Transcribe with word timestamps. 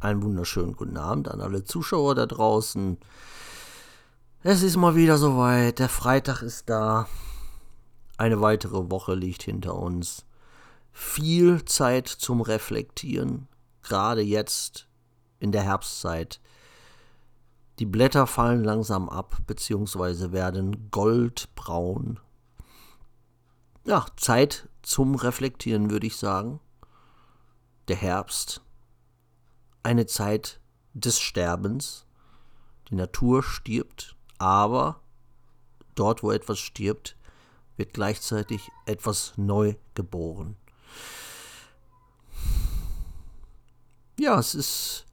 einen 0.00 0.22
wunderschönen 0.22 0.74
guten 0.74 0.96
Abend 0.96 1.28
an 1.28 1.40
alle 1.40 1.64
Zuschauer 1.64 2.14
da 2.14 2.26
draußen. 2.26 2.98
Es 4.42 4.62
ist 4.62 4.76
mal 4.76 4.94
wieder 4.94 5.18
soweit, 5.18 5.78
der 5.78 5.90
Freitag 5.90 6.42
ist 6.42 6.68
da. 6.70 7.06
Eine 8.16 8.40
weitere 8.40 8.90
Woche 8.90 9.14
liegt 9.14 9.42
hinter 9.42 9.76
uns. 9.76 10.24
Viel 10.92 11.64
Zeit 11.66 12.08
zum 12.08 12.40
Reflektieren, 12.40 13.48
gerade 13.82 14.22
jetzt 14.22 14.88
in 15.38 15.52
der 15.52 15.62
Herbstzeit. 15.62 16.40
Die 17.78 17.86
Blätter 17.86 18.26
fallen 18.26 18.64
langsam 18.64 19.08
ab, 19.08 19.38
beziehungsweise 19.46 20.32
werden 20.32 20.90
goldbraun. 20.90 22.20
Ja, 23.84 24.06
Zeit 24.16 24.68
zum 24.82 25.14
Reflektieren, 25.14 25.90
würde 25.90 26.06
ich 26.06 26.16
sagen. 26.16 26.60
Der 27.88 27.96
Herbst 27.96 28.62
eine 29.82 30.06
Zeit 30.06 30.60
des 30.94 31.20
Sterbens. 31.20 32.06
Die 32.88 32.94
Natur 32.94 33.42
stirbt, 33.42 34.16
aber 34.38 35.00
dort, 35.94 36.22
wo 36.22 36.32
etwas 36.32 36.58
stirbt, 36.58 37.16
wird 37.76 37.94
gleichzeitig 37.94 38.68
etwas 38.86 39.34
neu 39.36 39.74
geboren. 39.94 40.56
Ja, 44.18 44.38
es 44.38 44.54
ist 44.54 45.06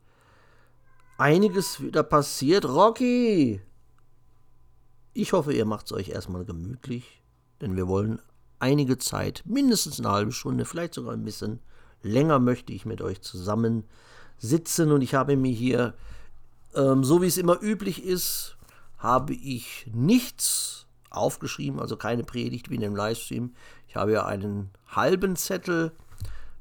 einiges 1.17 1.81
wieder 1.81 2.03
passiert. 2.03 2.65
Rocky! 2.65 3.61
Ich 5.13 5.33
hoffe, 5.33 5.53
ihr 5.53 5.65
macht 5.65 5.87
es 5.87 5.93
euch 5.93 6.09
erstmal 6.09 6.45
gemütlich, 6.45 7.23
denn 7.61 7.75
wir 7.75 7.87
wollen 7.87 8.21
einige 8.59 8.97
Zeit, 8.97 9.43
mindestens 9.45 9.99
eine 9.99 10.11
halbe 10.11 10.31
Stunde, 10.31 10.65
vielleicht 10.65 10.93
sogar 10.93 11.13
ein 11.13 11.23
bisschen 11.23 11.59
länger 12.01 12.39
möchte 12.39 12.73
ich 12.73 12.85
mit 12.85 13.01
euch 13.01 13.21
zusammen 13.21 13.85
sitzen 14.37 14.91
und 14.91 15.01
ich 15.01 15.13
habe 15.15 15.35
mir 15.37 15.51
hier, 15.51 15.93
ähm, 16.75 17.03
so 17.03 17.21
wie 17.21 17.27
es 17.27 17.37
immer 17.37 17.61
üblich 17.61 18.03
ist, 18.03 18.57
habe 18.97 19.33
ich 19.33 19.89
nichts 19.93 20.85
aufgeschrieben, 21.09 21.79
also 21.79 21.97
keine 21.97 22.23
Predigt 22.23 22.69
wie 22.69 22.75
in 22.75 22.81
dem 22.81 22.95
Livestream. 22.95 23.53
Ich 23.87 23.95
habe 23.95 24.11
ja 24.11 24.25
einen 24.25 24.69
halben 24.87 25.35
Zettel 25.35 25.91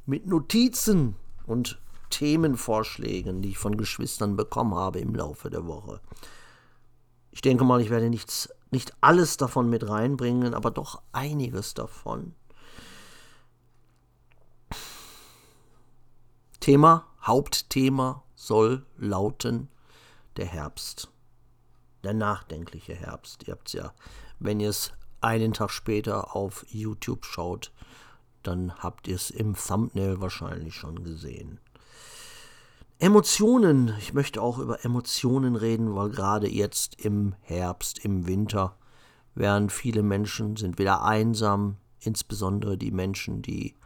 mit 0.06 0.27
Notizen 0.27 1.17
und 1.47 1.78
Themenvorschlägen, 2.11 3.42
die 3.42 3.51
ich 3.51 3.59
von 3.59 3.77
Geschwistern 3.77 4.36
bekommen 4.36 4.75
habe 4.75 5.01
im 5.01 5.14
Laufe 5.14 5.51
der 5.51 5.67
Woche. 5.67 6.01
Ich 7.31 7.42
denke 7.42 7.64
mal, 7.64 7.81
ich 7.81 7.91
werde 7.91 8.08
nichts, 8.08 8.48
nicht 8.70 8.95
alles 9.01 9.36
davon 9.36 9.69
mit 9.69 9.89
reinbringen, 9.89 10.55
aber 10.55 10.70
doch 10.70 11.03
einiges 11.12 11.75
davon. 11.75 12.34
Thema 16.67 17.06
Hauptthema 17.22 18.25
soll 18.34 18.84
lauten 18.97 19.69
der 20.36 20.47
Herbst. 20.47 21.12
Der 22.03 22.12
nachdenkliche 22.12 22.92
Herbst. 22.92 23.47
Ihr 23.47 23.53
habt 23.53 23.69
es 23.69 23.75
ja, 23.75 23.92
wenn 24.41 24.58
ihr 24.58 24.70
es 24.70 24.91
einen 25.20 25.53
Tag 25.53 25.70
später 25.70 26.34
auf 26.34 26.67
YouTube 26.69 27.25
schaut, 27.25 27.70
dann 28.42 28.75
habt 28.81 29.06
ihr 29.06 29.14
es 29.14 29.31
im 29.31 29.55
Thumbnail 29.55 30.20
wahrscheinlich 30.20 30.75
schon 30.75 31.05
gesehen. 31.05 31.61
Emotionen. 32.98 33.95
Ich 34.01 34.12
möchte 34.12 34.42
auch 34.42 34.58
über 34.58 34.84
Emotionen 34.84 35.55
reden, 35.55 35.95
weil 35.95 36.08
gerade 36.08 36.48
jetzt 36.48 37.01
im 37.01 37.36
Herbst, 37.42 38.05
im 38.05 38.27
Winter, 38.27 38.77
werden 39.36 39.70
viele 39.70 40.03
Menschen 40.03 40.56
sind 40.56 40.80
wieder 40.80 41.05
einsam, 41.05 41.77
insbesondere 42.01 42.77
die 42.77 42.91
Menschen, 42.91 43.41
die 43.41 43.77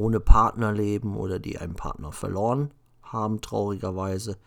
ohne 0.00 0.18
Partner 0.18 0.72
leben 0.72 1.14
oder 1.14 1.38
die 1.38 1.58
einen 1.58 1.74
Partner 1.74 2.10
verloren 2.10 2.72
haben, 3.02 3.42
traurigerweise. 3.42 4.38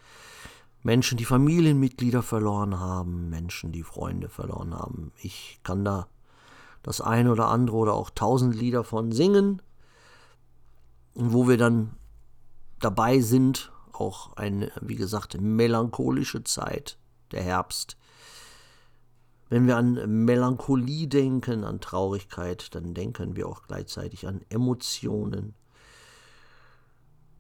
Menschen, 0.82 1.18
die 1.18 1.26
Familienmitglieder 1.26 2.24
verloren 2.24 2.80
haben, 2.80 3.30
Menschen, 3.30 3.72
die 3.72 3.84
Freunde 3.84 4.30
verloren 4.30 4.74
haben. 4.74 5.12
Ich 5.22 5.60
kann 5.64 5.86
da 5.86 6.08
das 6.82 7.02
eine 7.02 7.32
oder 7.32 7.50
andere 7.50 7.78
oder 7.78 7.94
auch 7.94 8.10
tausend 8.10 8.56
Lieder 8.56 8.84
von 8.84 9.12
singen, 9.12 9.62
wo 11.14 11.48
wir 11.48 11.58
dann 11.58 11.92
dabei 12.80 13.20
sind, 13.20 13.72
auch 13.94 14.36
eine, 14.36 14.72
wie 14.82 14.96
gesagt, 14.96 15.40
melancholische 15.40 16.44
Zeit, 16.44 16.98
der 17.32 17.44
Herbst. 17.44 17.96
Wenn 19.54 19.68
wir 19.68 19.78
an 19.78 20.26
Melancholie 20.26 21.08
denken, 21.08 21.64
an 21.64 21.80
Traurigkeit, 21.80 22.74
dann 22.74 22.96
denken 22.96 23.36
wir 23.36 23.48
auch 23.48 23.62
gleichzeitig 23.68 24.26
an 24.26 24.42
Emotionen. 24.50 25.54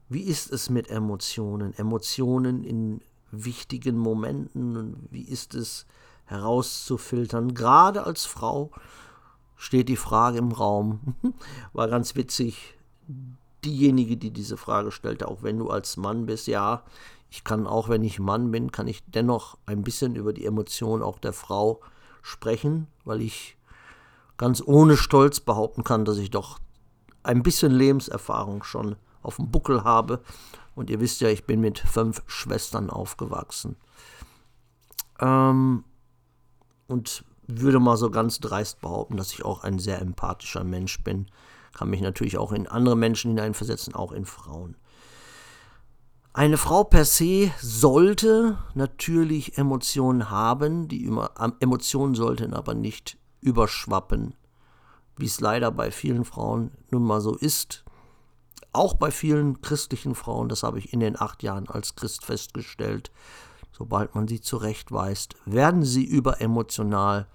Wie 0.10 0.22
ist 0.22 0.54
es 0.54 0.70
mit 0.70 0.92
Emotionen? 0.92 1.74
Emotionen 1.74 2.64
in 2.64 3.02
wichtigen 3.32 3.98
Momenten? 3.98 5.08
Wie 5.10 5.24
ist 5.24 5.56
es 5.56 5.88
herauszufiltern? 6.26 7.56
Gerade 7.56 8.04
als 8.04 8.26
Frau 8.26 8.70
steht 9.56 9.90
die 9.90 9.96
Frage 9.96 10.38
im 10.38 10.52
Raum. 10.52 11.16
War 11.74 11.88
ganz 11.88 12.16
witzig. 12.16 12.76
Diejenige, 13.66 14.18
die 14.18 14.30
diese 14.30 14.58
Frage 14.58 14.92
stellte, 14.92 15.28
auch 15.28 15.42
wenn 15.42 15.58
du 15.58 15.72
als 15.72 15.98
Mann 15.98 16.28
bist, 16.28 16.46
ja, 16.46 16.84
ich 17.32 17.44
kann 17.44 17.66
auch, 17.66 17.90
wenn 17.90 18.04
ich 18.04 18.20
Mann 18.20 18.52
bin, 18.52 18.72
kann 18.72 18.88
ich 18.88 19.04
dennoch 19.08 19.58
ein 19.66 19.82
bisschen 19.82 20.16
über 20.16 20.32
die 20.32 20.46
Emotionen 20.46 21.02
auch 21.02 21.18
der 21.18 21.34
Frau 21.34 21.82
sprechen, 22.24 22.88
weil 23.06 23.22
ich 23.22 23.56
ganz 24.38 24.64
ohne 24.66 24.98
Stolz 24.98 25.40
behaupten 25.40 25.84
kann, 25.84 26.06
dass 26.06 26.18
ich 26.18 26.32
doch 26.32 26.60
ein 27.22 27.44
bisschen 27.44 27.72
Lebenserfahrung 27.72 28.64
schon 28.64 28.96
auf 29.22 29.36
dem 29.36 29.52
Buckel 29.52 29.84
habe. 29.84 30.22
Und 30.74 30.90
ihr 30.90 31.00
wisst 31.00 31.22
ja, 31.22 31.30
ich 31.30 31.46
bin 31.46 31.62
mit 31.62 31.78
fünf 31.78 32.24
Schwestern 32.26 32.90
aufgewachsen. 32.90 33.76
Ähm, 35.20 35.84
und 36.88 37.24
würde 37.48 37.80
mal 37.80 37.98
so 37.98 38.10
ganz 38.10 38.40
dreist 38.40 38.82
behaupten, 38.82 39.18
dass 39.18 39.34
ich 39.34 39.46
auch 39.46 39.64
ein 39.64 39.78
sehr 39.78 40.02
empathischer 40.02 40.64
Mensch 40.64 41.04
bin. 41.04 41.28
Kann 41.74 41.90
mich 41.90 42.02
natürlich 42.02 42.38
auch 42.38 42.52
in 42.52 42.68
andere 42.68 42.96
Menschen 42.96 43.32
hineinversetzen, 43.32 43.94
auch 43.94 44.12
in 44.12 44.26
Frauen. 44.26 44.76
Eine 46.36 46.58
Frau 46.58 46.84
per 46.84 47.06
se 47.06 47.52
sollte 47.62 48.58
natürlich 48.74 49.60
Emotionen 49.60 50.32
haben, 50.32 50.88
die 50.88 51.06
immer, 51.06 51.30
Emotionen 51.60 52.16
sollten 52.16 52.56
aber 52.56 52.74
nicht 52.74 53.20
überschwappen, 53.40 54.34
wie 55.16 55.28
es 55.28 55.40
leider 55.42 55.70
bei 55.70 55.92
vielen 55.92 56.26
Frauen 56.26 56.72
nun 56.90 57.04
mal 57.04 57.22
so 57.22 57.36
ist. 57.36 57.84
Auch 58.72 58.96
bei 58.96 59.12
vielen 59.12 59.62
christlichen 59.62 60.16
Frauen, 60.16 60.50
das 60.50 60.64
habe 60.64 60.80
ich 60.80 60.92
in 60.92 61.02
den 61.02 61.22
acht 61.22 61.44
Jahren 61.44 61.70
als 61.70 61.96
Christ 61.96 62.26
festgestellt, 62.26 63.12
sobald 63.72 64.16
man 64.16 64.28
sie 64.28 64.42
zurechtweist, 64.42 65.36
werden 65.46 65.84
sie 65.84 66.04
überemotional. 66.04 67.28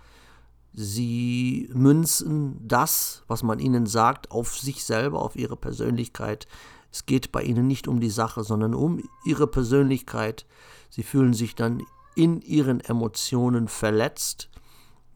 Sie 0.72 1.70
münzen 1.72 2.66
das, 2.66 3.22
was 3.28 3.44
man 3.44 3.60
ihnen 3.60 3.86
sagt, 3.86 4.32
auf 4.32 4.58
sich 4.58 4.84
selber, 4.84 5.22
auf 5.22 5.36
ihre 5.36 5.56
Persönlichkeit. 5.56 6.48
Es 6.90 7.06
geht 7.06 7.32
bei 7.32 7.42
ihnen 7.42 7.66
nicht 7.66 7.88
um 7.88 8.00
die 8.00 8.10
Sache, 8.10 8.44
sondern 8.44 8.74
um 8.74 9.02
ihre 9.24 9.46
Persönlichkeit. 9.46 10.46
Sie 10.88 11.02
fühlen 11.02 11.34
sich 11.34 11.54
dann 11.54 11.82
in 12.14 12.40
ihren 12.40 12.80
Emotionen 12.80 13.68
verletzt, 13.68 14.50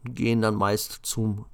gehen 0.05 0.41
dann 0.41 0.55
meist 0.55 0.99
zum 1.03 1.45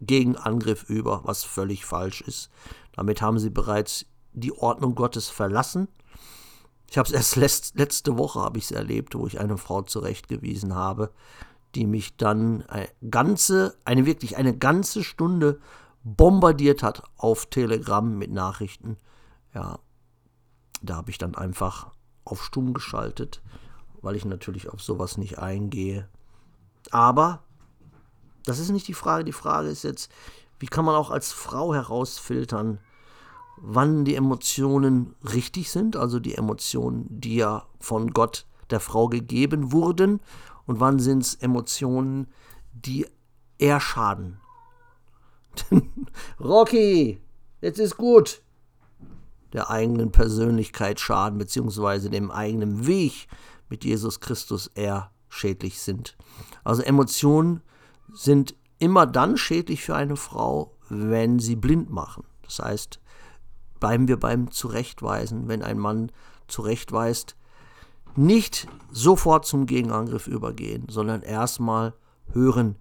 Gegenangriff 0.00 0.84
über, 0.90 1.22
was 1.24 1.44
völlig 1.44 1.84
falsch 1.84 2.20
ist. 2.22 2.50
Damit 2.92 3.22
haben 3.22 3.38
sie 3.38 3.50
bereits 3.50 4.06
die 4.32 4.52
Ordnung 4.52 4.94
Gottes 4.94 5.28
verlassen. 5.28 5.88
Ich 6.90 6.98
habe 6.98 7.08
es 7.08 7.14
erst 7.36 7.74
letzte 7.76 8.18
Woche 8.18 8.40
habe 8.40 8.58
ich 8.58 8.64
es 8.64 8.70
erlebt, 8.70 9.14
wo 9.14 9.26
ich 9.26 9.40
eine 9.40 9.56
Frau 9.56 9.82
zurechtgewiesen 9.82 10.74
habe, 10.74 11.10
die 11.74 11.86
mich 11.86 12.16
dann 12.16 12.62
eine 12.66 12.88
ganze, 13.10 13.76
eine 13.84 14.06
wirklich 14.06 14.36
eine 14.36 14.56
ganze 14.56 15.02
Stunde 15.02 15.60
bombardiert 16.04 16.82
hat 16.82 17.02
auf 17.16 17.46
Telegram 17.46 18.16
mit 18.16 18.30
Nachrichten, 18.30 18.96
ja, 19.56 19.78
da 20.82 20.96
habe 20.96 21.10
ich 21.10 21.16
dann 21.16 21.34
einfach 21.34 21.90
auf 22.26 22.44
stumm 22.44 22.74
geschaltet, 22.74 23.40
weil 24.02 24.14
ich 24.14 24.26
natürlich 24.26 24.68
auf 24.68 24.82
sowas 24.82 25.16
nicht 25.16 25.38
eingehe. 25.38 26.08
Aber 26.90 27.42
das 28.44 28.58
ist 28.58 28.68
nicht 28.68 28.86
die 28.86 28.94
Frage. 28.94 29.24
Die 29.24 29.32
Frage 29.32 29.68
ist 29.68 29.82
jetzt, 29.82 30.12
wie 30.58 30.66
kann 30.66 30.84
man 30.84 30.94
auch 30.94 31.10
als 31.10 31.32
Frau 31.32 31.72
herausfiltern, 31.72 32.80
wann 33.56 34.04
die 34.04 34.14
Emotionen 34.14 35.14
richtig 35.22 35.70
sind, 35.70 35.96
also 35.96 36.20
die 36.20 36.34
Emotionen, 36.34 37.06
die 37.08 37.36
ja 37.36 37.66
von 37.80 38.12
Gott 38.12 38.44
der 38.68 38.80
Frau 38.80 39.08
gegeben 39.08 39.72
wurden, 39.72 40.20
und 40.66 40.80
wann 40.80 40.98
sind 40.98 41.22
es 41.22 41.34
Emotionen, 41.34 42.26
die 42.74 43.06
eher 43.56 43.80
schaden. 43.80 44.38
Rocky, 46.40 47.22
jetzt 47.62 47.78
ist 47.78 47.96
gut 47.96 48.42
der 49.56 49.70
eigenen 49.70 50.12
Persönlichkeit 50.12 51.00
schaden, 51.00 51.38
beziehungsweise 51.38 52.10
dem 52.10 52.30
eigenen 52.30 52.86
Weg 52.86 53.26
mit 53.68 53.84
Jesus 53.84 54.20
Christus 54.20 54.70
eher 54.74 55.10
schädlich 55.28 55.80
sind. 55.80 56.16
Also 56.62 56.82
Emotionen 56.82 57.62
sind 58.12 58.54
immer 58.78 59.06
dann 59.06 59.36
schädlich 59.36 59.82
für 59.82 59.96
eine 59.96 60.16
Frau, 60.16 60.76
wenn 60.90 61.38
sie 61.38 61.56
blind 61.56 61.90
machen. 61.90 62.24
Das 62.42 62.58
heißt, 62.58 63.00
bleiben 63.80 64.08
wir 64.08 64.20
beim 64.20 64.50
Zurechtweisen, 64.50 65.48
wenn 65.48 65.62
ein 65.62 65.78
Mann 65.78 66.12
zurechtweist, 66.48 67.34
nicht 68.14 68.68
sofort 68.90 69.46
zum 69.46 69.66
Gegenangriff 69.66 70.26
übergehen, 70.26 70.86
sondern 70.88 71.22
erstmal 71.22 71.94
hören, 72.32 72.76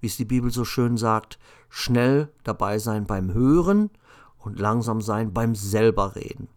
wie 0.00 0.06
es 0.06 0.16
die 0.16 0.24
Bibel 0.24 0.52
so 0.52 0.64
schön 0.64 0.96
sagt, 0.96 1.38
schnell 1.68 2.32
dabei 2.44 2.78
sein 2.78 3.06
beim 3.06 3.32
Hören 3.34 3.90
und 4.40 4.58
langsam 4.58 5.00
sein 5.00 5.32
beim 5.32 5.54
selber 5.54 6.16
reden. 6.16 6.48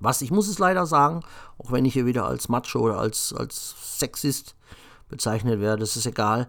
Was, 0.00 0.22
ich 0.22 0.30
muss 0.30 0.48
es 0.48 0.58
leider 0.58 0.86
sagen, 0.86 1.20
auch 1.58 1.72
wenn 1.72 1.84
ich 1.84 1.94
hier 1.94 2.06
wieder 2.06 2.26
als 2.26 2.48
Macho 2.48 2.80
oder 2.80 2.98
als, 2.98 3.32
als 3.32 3.98
Sexist 3.98 4.54
bezeichnet 5.08 5.60
werde, 5.60 5.80
das 5.80 5.96
ist 5.96 6.06
egal, 6.06 6.48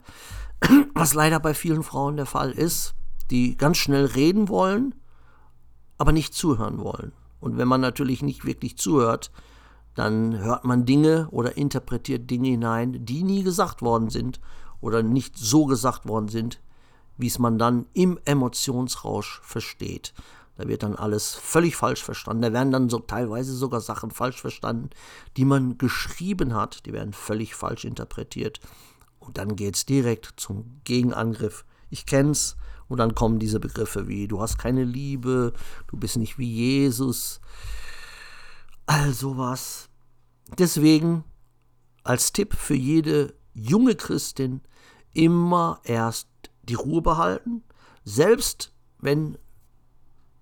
was 0.94 1.14
leider 1.14 1.40
bei 1.40 1.54
vielen 1.54 1.84
Frauen 1.84 2.18
der 2.18 2.26
Fall 2.26 2.52
ist, 2.52 2.96
die 3.32 3.56
ganz 3.56 3.78
schnell 3.78 4.06
reden 4.06 4.50
wollen, 4.50 4.96
aber 5.98 6.12
nicht 6.12 6.34
zuhören 6.34 6.80
wollen. 6.80 7.14
Und 7.40 7.58
wenn 7.58 7.68
man 7.68 7.82
natürlich 7.82 8.22
nicht 8.22 8.46
wirklich 8.46 8.78
zuhört, 8.78 9.32
dann 9.94 10.38
hört 10.40 10.66
man 10.66 10.86
Dinge 10.86 11.30
oder 11.32 11.58
interpretiert 11.58 12.30
Dinge 12.30 12.50
hinein, 12.50 13.06
die 13.06 13.24
nie 13.24 13.44
gesagt 13.44 13.82
worden 13.82 14.10
sind 14.10 14.42
oder 14.82 15.02
nicht 15.02 15.38
so 15.38 15.66
gesagt 15.66 16.08
worden 16.08 16.28
sind, 16.28 16.60
wie 17.18 17.28
es 17.28 17.40
man 17.40 17.58
dann 17.58 17.86
im 17.94 18.20
Emotionsrausch 18.26 19.42
versteht. 19.44 20.14
Da 20.58 20.68
wird 20.68 20.84
dann 20.84 20.96
alles 20.96 21.36
völlig 21.36 21.76
falsch 21.76 22.04
verstanden. 22.04 22.42
Da 22.42 22.54
werden 22.54 22.72
dann 22.72 22.90
so 22.90 23.00
teilweise 23.00 23.54
sogar 23.54 23.82
Sachen 23.82 24.12
falsch 24.12 24.40
verstanden, 24.40 24.90
die 25.36 25.46
man 25.46 25.78
geschrieben 25.78 26.54
hat. 26.54 26.86
Die 26.86 26.94
werden 26.94 27.14
völlig 27.14 27.56
falsch 27.56 27.84
interpretiert. 27.84 28.62
Und 29.20 29.38
dann 29.38 29.56
geht 29.56 29.76
es 29.76 29.86
direkt 29.86 30.34
zum 30.38 30.80
Gegenangriff. 30.84 31.66
Ich 31.90 32.06
kenn's. 32.06 32.56
Und 32.88 33.00
dann 33.00 33.16
kommen 33.16 33.40
diese 33.40 33.60
Begriffe 33.60 34.08
wie 34.08 34.28
du 34.28 34.42
hast 34.42 34.58
keine 34.60 34.84
Liebe, 34.84 35.54
du 35.88 35.98
bist 35.98 36.18
nicht 36.18 36.38
wie 36.38 36.52
Jesus. 36.52 37.42
All 38.86 39.12
sowas. 39.12 39.90
Deswegen 40.60 41.24
als 42.04 42.32
Tipp 42.32 42.54
für 42.54 42.76
jede 42.76 43.34
junge 43.54 43.96
Christin 43.96 44.62
immer 45.14 45.80
erst 45.84 46.28
die 46.68 46.76
Ruhe 46.76 47.02
behalten, 47.02 47.64
selbst 48.04 48.74
wenn 49.00 49.38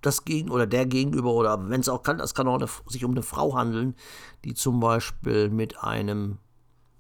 das 0.02 0.25
Gegen 0.25 0.50
oder 0.50 0.68
der 0.68 0.86
Gegenüber 0.86 1.34
oder 1.34 1.70
wenn 1.70 1.80
es 1.80 1.90
auch 1.90 2.04
kann, 2.04 2.20
es 2.20 2.34
kann 2.34 2.48
auch 2.48 2.56
eine, 2.56 2.68
sich 2.88 3.06
um 3.06 3.12
eine 3.12 3.24
Frau 3.24 3.56
handeln, 3.56 3.96
die 4.44 4.54
zum 4.54 4.80
Beispiel 4.80 5.50
mit 5.50 5.81
einem, 5.81 6.40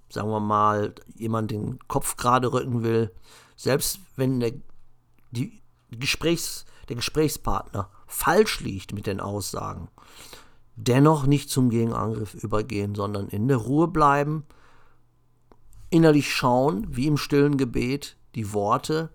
sagen 0.09 0.29
wir 0.29 0.39
mal, 0.39 0.95
jemand 1.15 1.51
den 1.51 1.79
Kopf 1.87 2.15
gerade 2.15 2.51
rücken 2.51 2.83
will, 2.83 3.11
selbst 3.55 3.99
wenn 4.15 4.39
der, 4.39 4.53
die 5.31 5.61
Gesprächs, 5.91 6.65
der 6.89 6.95
Gesprächspartner 6.95 7.89
falsch 8.07 8.61
liegt 8.61 8.93
mit 8.93 9.05
den 9.05 9.19
Aussagen, 9.19 9.89
dennoch 10.75 11.25
nicht 11.25 11.49
zum 11.49 11.69
Gegenangriff 11.69 12.33
übergehen, 12.35 12.95
sondern 12.95 13.27
in 13.27 13.47
der 13.47 13.57
Ruhe 13.57 13.87
bleiben, 13.87 14.45
innerlich 15.89 16.33
schauen, 16.33 16.87
wie 16.89 17.07
im 17.07 17.17
stillen 17.17 17.57
Gebet, 17.57 18.17
die 18.35 18.53
Worte 18.53 19.09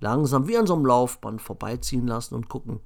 langsam 0.00 0.48
wie 0.48 0.58
an 0.58 0.66
so 0.66 0.74
einem 0.74 0.86
Laufband 0.86 1.40
vorbeiziehen 1.40 2.06
lassen 2.06 2.34
und 2.34 2.48
gucken, 2.48 2.80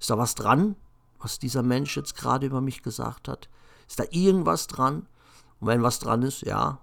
ist 0.00 0.10
da 0.10 0.18
was 0.18 0.34
dran, 0.34 0.76
was 1.18 1.38
dieser 1.38 1.62
Mensch 1.62 1.96
jetzt 1.96 2.16
gerade 2.16 2.46
über 2.46 2.60
mich 2.60 2.82
gesagt 2.82 3.28
hat? 3.28 3.48
Ist 3.88 3.98
da 3.98 4.04
irgendwas 4.10 4.66
dran? 4.66 5.06
Und 5.60 5.68
wenn 5.68 5.82
was 5.82 5.98
dran 5.98 6.22
ist, 6.22 6.42
ja, 6.42 6.80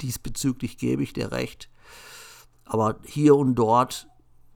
diesbezüglich 0.00 0.78
gebe 0.78 1.02
ich 1.02 1.12
dir 1.12 1.32
recht. 1.32 1.70
Aber 2.64 2.98
hier 3.04 3.36
und 3.36 3.54
dort 3.54 4.08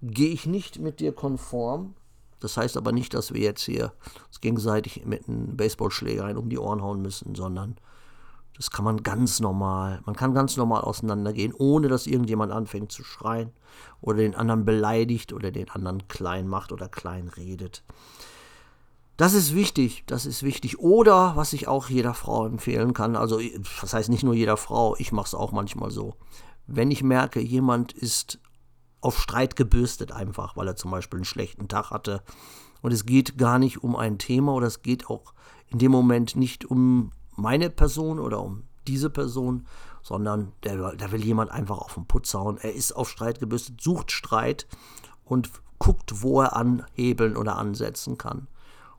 gehe 0.02 0.31
ich 0.31 0.46
nicht 0.46 0.78
mit 0.78 1.00
dir 1.00 1.12
konform. 1.12 1.94
Das 2.40 2.56
heißt 2.56 2.76
aber 2.76 2.93
nicht, 2.93 3.14
dass 3.14 3.32
wir 3.32 3.40
jetzt 3.40 3.62
hier 3.62 3.93
uns 4.26 4.40
gegenseitig 4.40 5.06
mit 5.06 5.28
einem 5.28 5.56
Baseballschläger 5.56 6.37
um 6.37 6.49
die 6.49 6.58
Ohren 6.58 6.82
hauen 6.82 7.00
müssen, 7.00 7.34
sondern 7.34 7.76
das 8.56 8.70
kann 8.70 8.84
man 8.84 9.02
ganz 9.02 9.40
normal, 9.40 10.00
man 10.04 10.14
kann 10.14 10.34
ganz 10.34 10.56
normal 10.56 10.82
auseinandergehen, 10.82 11.54
ohne 11.54 11.88
dass 11.88 12.06
irgendjemand 12.06 12.52
anfängt 12.52 12.93
zu 12.93 13.02
schreien 13.02 13.50
oder 14.00 14.19
den 14.19 14.34
anderen 14.34 14.64
beleidigt 14.64 15.32
oder 15.32 15.50
den 15.50 15.70
anderen 15.70 16.06
klein 16.08 16.46
macht 16.46 16.72
oder 16.72 16.88
klein 16.88 17.28
redet. 17.28 17.82
Das 19.16 19.34
ist 19.34 19.54
wichtig, 19.54 20.04
das 20.06 20.26
ist 20.26 20.43
wichtig. 20.43 20.78
Oder 20.81 21.37
was 21.37 21.52
ich 21.52 21.69
auch 21.69 21.88
jeder 21.88 22.14
Frau 22.14 22.46
empfehlen 22.46 22.93
kann, 22.94 23.14
also 23.16 23.40
das 23.81 23.94
heißt 23.94 24.08
nicht 24.08 24.25
nur 24.25 24.34
jeder 24.34 24.56
Frau, 24.56 24.96
ich 24.99 25.12
mache 25.12 25.26
es 25.26 25.34
auch 25.34 25.52
manchmal 25.52 25.90
so. 25.90 26.14
Wenn 26.66 26.90
ich 26.90 27.02
merke, 27.02 27.40
jemand 27.40 27.93
ist 27.93 28.38
auf 29.00 29.19
Streit 29.20 29.56
gebürstet 29.56 30.12
einfach, 30.12 30.56
weil 30.56 30.69
er 30.69 30.76
zum 30.76 30.90
Beispiel 30.90 31.19
einen 31.19 31.25
schlechten 31.25 31.69
Tag 31.69 31.90
hatte 31.90 32.22
und 32.81 32.93
es 32.93 33.04
geht 33.04 33.37
gar 33.37 33.58
nicht 33.58 33.82
um 33.82 33.96
ein 33.96 34.19
Thema 34.19 34.52
oder 34.54 34.66
es 34.66 34.82
geht 34.82 35.08
auch 35.08 35.34
in 35.69 35.78
dem 35.78 35.93
Moment 35.93 36.37
nicht 36.37 36.64
um 36.64 37.12
meine 37.37 37.70
Person 37.70 38.19
oder 38.19 38.40
um 38.43 38.64
diese 38.87 39.11
Person, 39.11 39.67
sondern 40.02 40.52
da 40.61 41.12
will 41.12 41.25
jemand 41.25 41.50
einfach 41.50 41.79
auf 41.79 41.94
den 41.94 42.06
Putz 42.06 42.34
hauen. 42.34 42.58
Er 42.58 42.75
ist 42.75 42.93
auf 42.93 43.08
Streit 43.08 43.38
gebürstet, 43.38 43.81
sucht 43.81 44.11
Streit 44.11 44.67
und 45.25 45.50
guckt, 45.79 46.23
wo 46.23 46.43
er 46.43 46.56
anhebeln 46.56 47.37
oder 47.37 47.56
ansetzen 47.56 48.19
kann. 48.19 48.49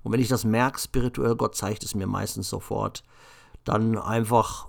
Und 0.03 0.11
wenn 0.11 0.19
ich 0.19 0.27
das 0.27 0.43
merke, 0.43 0.79
spirituell, 0.79 1.35
Gott 1.35 1.55
zeigt 1.55 1.83
es 1.83 1.95
mir 1.95 2.07
meistens 2.07 2.49
sofort, 2.49 3.03
dann 3.63 3.97
einfach 3.97 4.67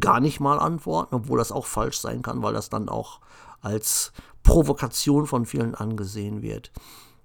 gar 0.00 0.20
nicht 0.20 0.40
mal 0.40 0.58
antworten, 0.58 1.14
obwohl 1.14 1.38
das 1.38 1.52
auch 1.52 1.66
falsch 1.66 1.98
sein 1.98 2.22
kann, 2.22 2.42
weil 2.42 2.52
das 2.52 2.68
dann 2.68 2.88
auch 2.88 3.20
als 3.60 4.12
Provokation 4.42 5.26
von 5.26 5.46
vielen 5.46 5.74
angesehen 5.74 6.42
wird. 6.42 6.72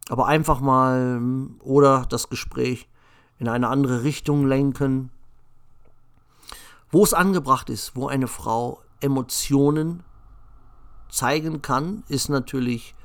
Aber 0.10 0.28
einfach 0.28 0.60
mal 0.60 1.22
oder 1.60 2.06
das 2.10 2.30
Gespräch 2.30 2.90
in 3.38 3.48
eine 3.48 3.68
andere 3.68 4.04
Richtung 4.04 4.46
lenken, 4.48 5.12
wo 6.92 7.04
es 7.04 7.14
angebracht 7.14 7.70
ist, 7.70 7.96
wo 7.96 8.08
eine 8.08 8.28
Frau 8.28 8.82
Emotionen 9.00 10.04
zeigen 11.10 11.62
kann, 11.62 12.04
ist 12.08 12.30
natürlich 12.30 12.96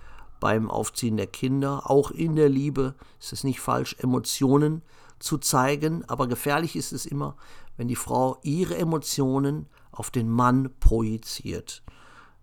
beim 0.40 0.70
Aufziehen 0.70 1.16
der 1.16 1.26
Kinder, 1.26 1.90
auch 1.90 2.10
in 2.10 2.34
der 2.34 2.48
Liebe 2.48 2.94
ist 3.20 3.32
es 3.32 3.44
nicht 3.44 3.60
falsch, 3.60 3.94
Emotionen 3.98 4.82
zu 5.18 5.36
zeigen, 5.36 6.02
aber 6.08 6.26
gefährlich 6.26 6.76
ist 6.76 6.92
es 6.92 7.04
immer, 7.04 7.36
wenn 7.76 7.88
die 7.88 7.96
Frau 7.96 8.38
ihre 8.42 8.76
Emotionen 8.76 9.68
auf 9.92 10.10
den 10.10 10.30
Mann 10.30 10.70
projiziert. 10.80 11.82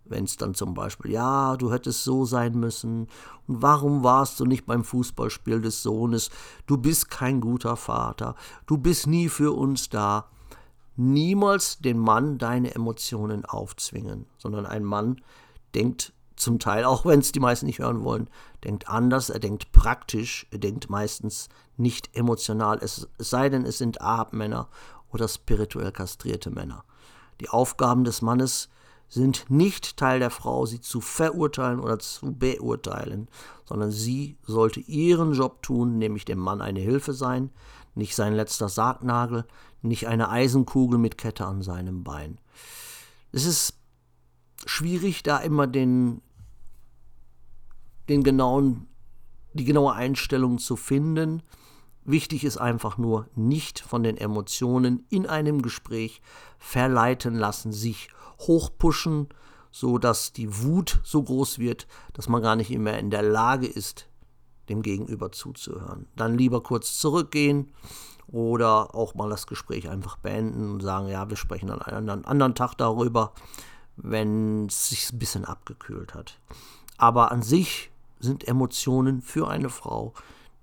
Wenn 0.06 0.24
es 0.24 0.38
dann 0.38 0.54
zum 0.54 0.74
Beispiel, 0.74 1.12
ja, 1.12 1.58
du 1.58 1.72
hättest 1.72 2.04
so 2.04 2.24
sein 2.24 2.54
müssen, 2.54 3.08
und 3.48 3.62
warum 3.62 4.04
warst 4.04 4.40
du 4.40 4.46
nicht 4.46 4.66
beim 4.66 4.84
Fußballspiel 4.84 5.60
des 5.60 5.82
Sohnes, 5.84 6.30
du 6.66 6.78
bist 6.78 7.10
kein 7.10 7.42
guter 7.42 7.76
Vater, 7.76 8.36
du 8.68 8.78
bist 8.78 9.08
nie 9.08 9.28
für 9.28 9.54
uns 9.54 9.90
da 9.90 10.30
niemals 10.98 11.80
den 11.80 11.98
Mann 12.00 12.38
deine 12.38 12.76
Emotionen 12.76 13.46
aufzwingen, 13.46 14.26
sondern 14.38 14.66
ein 14.66 14.84
Mann 14.84 15.22
denkt 15.76 16.14
zum 16.36 16.60
Teil, 16.60 16.86
auch 16.86 17.06
wenn 17.06 17.20
es 17.20 17.32
die 17.32 17.40
meisten 17.40 17.66
nicht 17.66 17.80
hören 17.80 18.04
wollen, 18.04 18.30
denkt 18.64 18.88
anders, 18.88 19.30
er 19.30 19.40
denkt 19.40 19.72
praktisch, 19.72 20.48
er 20.52 20.60
denkt 20.60 20.90
meistens 20.90 21.50
nicht 21.78 22.16
emotional, 22.16 22.80
es, 22.82 23.08
sei 23.18 23.50
denn, 23.50 23.66
es 23.66 23.78
sind 23.78 24.02
Ahab-Männer 24.02 24.70
oder 25.12 25.28
spirituell 25.28 25.92
kastrierte 25.92 26.50
Männer. 26.52 26.84
Die 27.42 27.50
Aufgaben 27.50 28.04
des 28.04 28.22
Mannes 28.22 28.70
sind 29.10 29.46
nicht 29.50 29.98
Teil 29.98 30.20
der 30.20 30.30
Frau, 30.30 30.66
sie 30.66 30.82
zu 30.82 31.02
verurteilen 31.02 31.80
oder 31.80 31.98
zu 32.00 32.34
beurteilen, 32.34 33.30
sondern 33.66 33.92
sie 33.92 34.38
sollte 34.44 34.80
ihren 34.82 35.34
Job 35.34 35.64
tun, 35.64 35.98
nämlich 35.98 36.26
dem 36.26 36.40
Mann 36.40 36.62
eine 36.62 36.80
Hilfe 36.80 37.14
sein, 37.14 37.52
nicht 37.96 38.16
sein 38.16 38.34
letzter 38.34 38.70
Sargnagel, 38.70 39.46
nicht 39.82 40.08
eine 40.08 40.30
Eisenkugel 40.30 41.00
mit 41.00 41.18
Kette 41.18 41.46
an 41.46 41.62
seinem 41.62 42.04
Bein. 42.04 42.40
Es 43.32 43.46
ist 43.46 43.78
schwierig, 44.66 45.24
da 45.24 45.38
immer 45.38 45.68
den, 45.68 46.22
den 48.10 48.24
genauen, 48.24 48.88
die 49.54 49.66
genaue 49.66 49.94
Einstellung 49.94 50.60
zu 50.60 50.76
finden. 50.76 51.44
Wichtig 52.04 52.44
ist 52.44 52.58
einfach 52.58 52.98
nur, 52.98 53.28
nicht 53.36 53.80
von 53.80 54.04
den 54.04 54.18
Emotionen 54.18 55.06
in 55.10 55.26
einem 55.26 55.62
Gespräch 55.62 56.22
verleiten 56.58 57.36
lassen, 57.36 57.74
sich 57.74 58.10
hochpushen, 58.40 59.28
so 59.72 59.98
dass 59.98 60.32
die 60.32 60.64
Wut 60.64 61.00
so 61.04 61.22
groß 61.22 61.60
wird, 61.60 61.88
dass 62.14 62.30
man 62.30 62.42
gar 62.42 62.56
nicht 62.56 62.70
mehr 62.70 62.98
in 63.00 63.10
der 63.10 63.24
Lage 63.24 63.68
ist, 63.68 64.08
dem 64.70 64.82
Gegenüber 64.82 65.32
zuzuhören. 65.32 66.08
Dann 66.16 66.38
lieber 66.38 66.64
kurz 66.64 66.98
zurückgehen 66.98 67.72
oder 68.28 68.94
auch 68.94 69.16
mal 69.16 69.30
das 69.30 69.48
Gespräch 69.48 69.90
einfach 69.90 70.18
beenden 70.18 70.72
und 70.72 70.82
sagen, 70.82 71.08
ja, 71.08 71.30
wir 71.30 71.38
sprechen 71.38 71.70
an 71.70 71.82
einem 71.82 72.26
anderen 72.26 72.56
Tag 72.56 72.76
darüber, 72.76 73.34
wenn 73.96 74.68
es 74.68 74.90
sich 74.90 75.12
ein 75.12 75.20
bisschen 75.20 75.46
abgekühlt 75.46 76.14
hat. 76.14 76.40
Aber 76.98 77.32
an 77.32 77.42
sich 77.42 77.92
sind 78.20 78.48
Emotionen 78.48 79.22
für 79.22 79.48
eine 79.48 79.70
Frau 79.70 80.14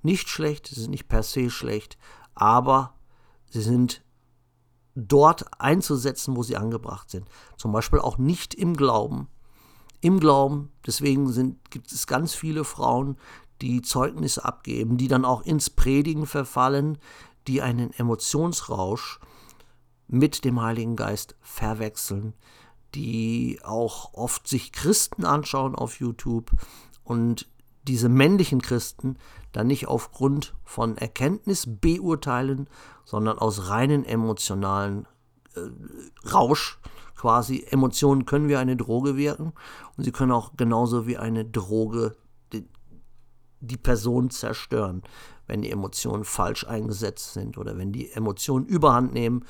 nicht 0.02 0.28
schlecht, 0.28 0.66
sie 0.66 0.80
sind 0.80 0.90
nicht 0.90 1.08
per 1.08 1.22
se 1.22 1.50
schlecht, 1.50 1.96
aber 2.34 2.94
sie 3.48 3.62
sind 3.62 4.02
dort 4.94 5.60
einzusetzen, 5.60 6.36
wo 6.36 6.42
sie 6.42 6.56
angebracht 6.56 7.10
sind. 7.10 7.26
Zum 7.56 7.72
Beispiel 7.72 7.98
auch 7.98 8.18
nicht 8.18 8.54
im 8.54 8.76
Glauben. 8.76 9.28
Im 10.00 10.20
Glauben, 10.20 10.70
deswegen 10.86 11.32
sind, 11.32 11.70
gibt 11.70 11.90
es 11.90 12.06
ganz 12.06 12.34
viele 12.34 12.64
Frauen, 12.64 13.16
die 13.62 13.80
Zeugnisse 13.80 14.44
abgeben, 14.44 14.98
die 14.98 15.08
dann 15.08 15.24
auch 15.24 15.42
ins 15.42 15.70
Predigen 15.70 16.26
verfallen, 16.26 16.98
die 17.46 17.62
einen 17.62 17.92
Emotionsrausch 17.92 19.20
mit 20.06 20.44
dem 20.44 20.60
Heiligen 20.60 20.96
Geist 20.96 21.36
verwechseln, 21.40 22.34
die 22.94 23.58
auch 23.64 24.14
oft 24.14 24.46
sich 24.46 24.72
Christen 24.72 25.24
anschauen 25.24 25.74
auf 25.74 26.00
YouTube 26.00 26.50
und 27.02 27.48
diese 27.86 28.08
männlichen 28.08 28.62
Christen 28.62 29.16
dann 29.52 29.66
nicht 29.66 29.88
aufgrund 29.88 30.54
von 30.64 30.96
Erkenntnis 30.96 31.66
beurteilen, 31.68 32.68
sondern 33.04 33.38
aus 33.38 33.68
reinen 33.68 34.04
emotionalen 34.04 35.06
äh, 35.54 35.60
Rausch 36.28 36.78
quasi. 37.16 37.64
Emotionen 37.68 38.24
können 38.24 38.48
wie 38.48 38.56
eine 38.56 38.76
Droge 38.76 39.16
wirken 39.16 39.52
und 39.96 40.04
sie 40.04 40.12
können 40.12 40.32
auch 40.32 40.52
genauso 40.56 41.06
wie 41.06 41.18
eine 41.18 41.44
Droge 41.44 42.16
die, 43.66 43.76
Person 43.76 44.30
zerstören, 44.30 45.02
wenn 45.46 45.62
die 45.62 45.70
Emotionen 45.70 46.24
falsch 46.24 46.66
eingesetzt 46.66 47.32
sind 47.32 47.58
oder 47.58 47.76
wenn 47.76 47.92
die 47.92 48.10
Emotionen 48.12 48.66
überhand 48.66 49.12
nehmen. 49.12 49.44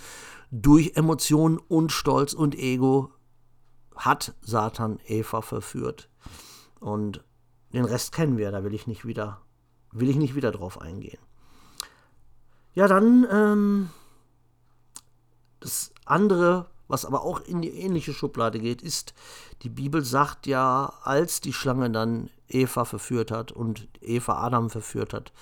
Durch 0.50 0.92
Emotionen 0.94 1.59
und 1.59 1.92
Stolz 1.92 2.33
und 2.33 2.54
Ego 2.54 3.11
hat 3.97 4.35
Satan 4.40 4.99
Eva 5.06 5.40
verführt. 5.40 6.09
Und 6.80 7.25
den 7.73 7.85
Rest 7.85 8.12
kennen 8.12 8.38
wir, 8.38 8.50
da 8.50 8.64
will 8.64 8.75
ich 8.75 8.87
nicht 8.87 9.04
wieder, 9.04 9.40
will 9.92 10.09
ich 10.09 10.16
nicht 10.16 10.35
wieder 10.35 10.52
drauf 10.52 10.80
eingehen. 10.80 11.18
Ja, 12.75 12.88
dann 12.88 13.26
ähm, 13.30 13.90
das 15.61 15.92
andere, 16.04 16.66
was 16.88 17.04
aber 17.04 17.23
auch 17.23 17.40
in 17.40 17.62
die 17.62 17.71
ähnliche 17.71 18.12
Schublade 18.12 18.59
geht, 18.59 18.83
ist, 18.83 19.14
die 19.62 19.68
Bibel 19.68 20.04
sagt 20.04 20.47
ja, 20.47 20.92
als 21.02 21.40
die 21.40 21.52
Schlange 21.52 21.90
dann 21.90 22.30
Eva 22.49 22.85
verführt 22.85 23.31
hat 23.31 23.53
und 23.53 23.89
Eva 24.01 24.43
Adam 24.43 24.71
verführt 24.71 25.13
hat, 25.13 25.33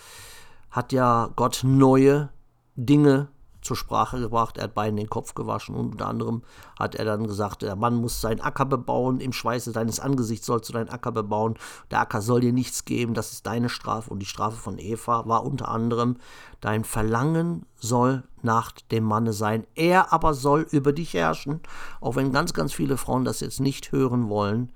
hat 0.71 0.93
ja 0.93 1.31
Gott 1.37 1.61
neue 1.65 2.31
Dinge 2.77 3.29
zur 3.63 3.77
Sprache 3.77 4.21
gebracht. 4.21 4.59
Er 4.59 4.65
hat 4.65 4.75
beiden 4.75 4.97
den 4.97 5.09
Kopf 5.09 5.35
gewaschen 5.35 5.75
und 5.75 5.93
unter 5.93 6.09
anderem 6.09 6.43
hat 6.79 6.95
er 6.95 7.05
dann 7.05 7.27
gesagt, 7.27 7.63
der 7.63 7.77
Mann 7.77 7.95
muss 7.95 8.21
seinen 8.21 8.41
Acker 8.41 8.67
bebauen, 8.67 9.21
im 9.21 9.33
Schweiße 9.33 9.73
deines 9.73 10.01
Angesichts 10.01 10.47
sollst 10.47 10.69
du 10.69 10.73
deinen 10.73 10.91
Acker 10.91 11.13
bebauen. 11.13 11.55
Der 11.91 12.01
Acker 12.01 12.21
soll 12.21 12.41
dir 12.41 12.53
nichts 12.53 12.85
geben, 12.85 13.15
das 13.15 13.33
ist 13.33 13.47
deine 13.47 13.69
Strafe. 13.69 14.11
Und 14.11 14.19
die 14.19 14.27
Strafe 14.27 14.57
von 14.57 14.79
Eva 14.79 15.27
war 15.27 15.45
unter 15.45 15.69
anderem, 15.69 16.17
dein 16.61 16.85
Verlangen 16.85 17.65
soll 17.77 18.25
nach 18.43 18.73
dem 18.91 19.05
Manne 19.05 19.33
sein. 19.33 19.67
Er 19.75 20.13
aber 20.13 20.35
soll 20.35 20.67
über 20.71 20.93
dich 20.93 21.15
herrschen, 21.15 21.61
auch 22.01 22.17
wenn 22.17 22.33
ganz, 22.33 22.53
ganz 22.53 22.73
viele 22.73 22.97
Frauen 22.97 23.25
das 23.25 23.41
jetzt 23.41 23.61
nicht 23.61 23.93
hören 23.93 24.29
wollen. 24.29 24.73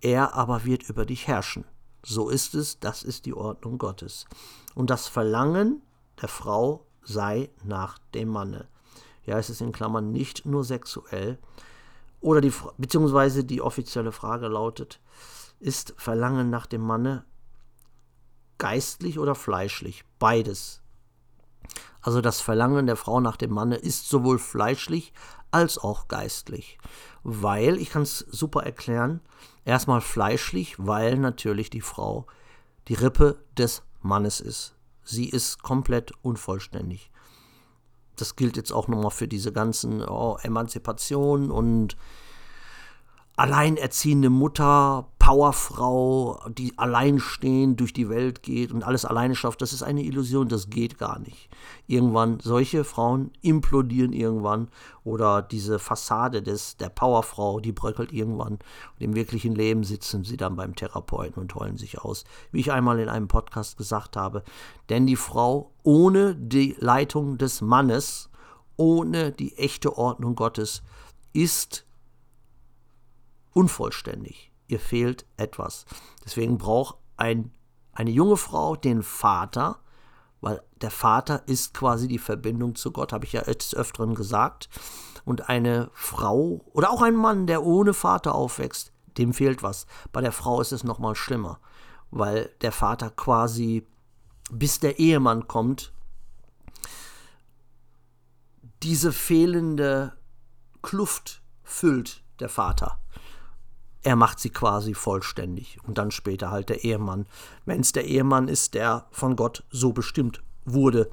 Er 0.00 0.34
aber 0.34 0.64
wird 0.64 0.88
über 0.88 1.04
dich 1.04 1.26
herrschen. 1.26 1.64
So 2.02 2.30
ist 2.30 2.54
es, 2.54 2.80
das 2.80 3.02
ist 3.02 3.26
die 3.26 3.34
Ordnung 3.34 3.78
Gottes. 3.78 4.24
Und 4.74 4.90
das 4.90 5.06
Verlangen 5.06 5.82
der 6.20 6.28
Frau 6.28 6.86
sei 7.02 7.50
nach 7.64 7.98
dem 8.14 8.28
Manne. 8.28 8.68
Ja, 9.24 9.38
es 9.38 9.50
ist 9.50 9.60
in 9.60 9.72
Klammern 9.72 10.10
nicht 10.12 10.46
nur 10.46 10.64
sexuell. 10.64 11.38
Oder 12.20 12.40
die, 12.40 12.52
beziehungsweise 12.78 13.44
die 13.44 13.60
offizielle 13.60 14.12
Frage 14.12 14.48
lautet, 14.48 15.00
ist 15.58 15.94
Verlangen 15.96 16.50
nach 16.50 16.66
dem 16.66 16.80
Manne 16.80 17.24
geistlich 18.58 19.18
oder 19.18 19.34
fleischlich? 19.34 20.04
Beides. 20.18 20.82
Also 22.02 22.20
das 22.20 22.40
Verlangen 22.40 22.86
der 22.86 22.96
Frau 22.96 23.20
nach 23.20 23.36
dem 23.36 23.52
Manne 23.52 23.76
ist 23.76 24.08
sowohl 24.08 24.38
fleischlich 24.38 25.12
als 25.50 25.78
auch 25.78 26.08
geistlich. 26.08 26.78
Weil, 27.22 27.76
ich 27.76 27.90
kann 27.90 28.02
es 28.02 28.18
super 28.30 28.62
erklären, 28.62 29.20
erstmal 29.64 30.00
fleischlich, 30.00 30.76
weil 30.78 31.18
natürlich 31.18 31.70
die 31.70 31.82
Frau 31.82 32.26
die 32.88 32.94
Rippe 32.94 33.38
des 33.56 33.82
Mannes 34.00 34.40
ist. 34.40 34.74
Sie 35.04 35.28
ist 35.28 35.62
komplett 35.62 36.12
unvollständig. 36.22 37.10
Das 38.16 38.36
gilt 38.36 38.56
jetzt 38.56 38.72
auch 38.72 38.88
nochmal 38.88 39.10
für 39.10 39.28
diese 39.28 39.52
ganzen 39.52 40.02
oh, 40.02 40.38
Emanzipation 40.42 41.50
und 41.50 41.96
alleinerziehende 43.40 44.28
Mutter, 44.28 45.08
Powerfrau, 45.18 46.46
die 46.50 46.76
alleinstehend 46.76 47.80
durch 47.80 47.94
die 47.94 48.10
Welt 48.10 48.42
geht 48.42 48.70
und 48.70 48.82
alles 48.82 49.06
alleine 49.06 49.34
schafft, 49.34 49.62
das 49.62 49.72
ist 49.72 49.82
eine 49.82 50.02
Illusion, 50.02 50.50
das 50.50 50.68
geht 50.68 50.98
gar 50.98 51.18
nicht. 51.18 51.48
Irgendwann, 51.86 52.40
solche 52.40 52.84
Frauen 52.84 53.30
implodieren 53.40 54.12
irgendwann 54.12 54.68
oder 55.04 55.40
diese 55.40 55.78
Fassade 55.78 56.42
des, 56.42 56.76
der 56.76 56.90
Powerfrau, 56.90 57.60
die 57.60 57.72
bröckelt 57.72 58.12
irgendwann 58.12 58.58
und 58.58 58.60
im 58.98 59.14
wirklichen 59.14 59.54
Leben 59.54 59.84
sitzen 59.84 60.22
sie 60.22 60.36
dann 60.36 60.56
beim 60.56 60.76
Therapeuten 60.76 61.40
und 61.40 61.54
heulen 61.54 61.78
sich 61.78 61.98
aus. 61.98 62.24
Wie 62.52 62.60
ich 62.60 62.72
einmal 62.72 62.98
in 62.98 63.08
einem 63.08 63.28
Podcast 63.28 63.78
gesagt 63.78 64.18
habe, 64.18 64.44
denn 64.90 65.06
die 65.06 65.16
Frau 65.16 65.72
ohne 65.82 66.34
die 66.36 66.76
Leitung 66.78 67.38
des 67.38 67.62
Mannes, 67.62 68.28
ohne 68.76 69.32
die 69.32 69.56
echte 69.56 69.96
Ordnung 69.96 70.34
Gottes, 70.34 70.82
ist 71.32 71.86
unvollständig. 73.52 74.52
Ihr 74.68 74.80
fehlt 74.80 75.26
etwas. 75.36 75.84
Deswegen 76.24 76.58
braucht 76.58 76.96
ein, 77.16 77.52
eine 77.92 78.10
junge 78.10 78.36
Frau 78.36 78.76
den 78.76 79.02
Vater, 79.02 79.80
weil 80.40 80.62
der 80.80 80.90
Vater 80.90 81.42
ist 81.46 81.74
quasi 81.74 82.08
die 82.08 82.18
Verbindung 82.18 82.74
zu 82.74 82.92
Gott, 82.92 83.12
habe 83.12 83.24
ich 83.24 83.32
ja 83.32 83.42
des 83.42 83.74
Öfteren 83.74 84.14
gesagt. 84.14 84.68
Und 85.24 85.48
eine 85.48 85.90
Frau 85.92 86.64
oder 86.72 86.90
auch 86.90 87.02
ein 87.02 87.14
Mann, 87.14 87.46
der 87.46 87.64
ohne 87.64 87.92
Vater 87.92 88.34
aufwächst, 88.34 88.92
dem 89.18 89.34
fehlt 89.34 89.62
was. 89.62 89.86
Bei 90.12 90.20
der 90.20 90.32
Frau 90.32 90.60
ist 90.60 90.72
es 90.72 90.84
nochmal 90.84 91.14
schlimmer, 91.14 91.58
weil 92.10 92.50
der 92.62 92.72
Vater 92.72 93.10
quasi, 93.10 93.86
bis 94.50 94.80
der 94.80 94.98
Ehemann 94.98 95.46
kommt, 95.46 95.92
diese 98.82 99.12
fehlende 99.12 100.16
Kluft 100.80 101.42
füllt 101.62 102.24
der 102.38 102.48
Vater 102.48 102.98
er 104.02 104.16
macht 104.16 104.40
sie 104.40 104.50
quasi 104.50 104.94
vollständig 104.94 105.78
und 105.86 105.98
dann 105.98 106.10
später 106.10 106.50
halt 106.50 106.68
der 106.68 106.84
Ehemann, 106.84 107.26
wenn 107.66 107.80
es 107.80 107.92
der 107.92 108.06
Ehemann 108.06 108.48
ist, 108.48 108.74
der 108.74 109.06
von 109.10 109.36
Gott 109.36 109.64
so 109.70 109.92
bestimmt 109.92 110.42
wurde. 110.64 111.10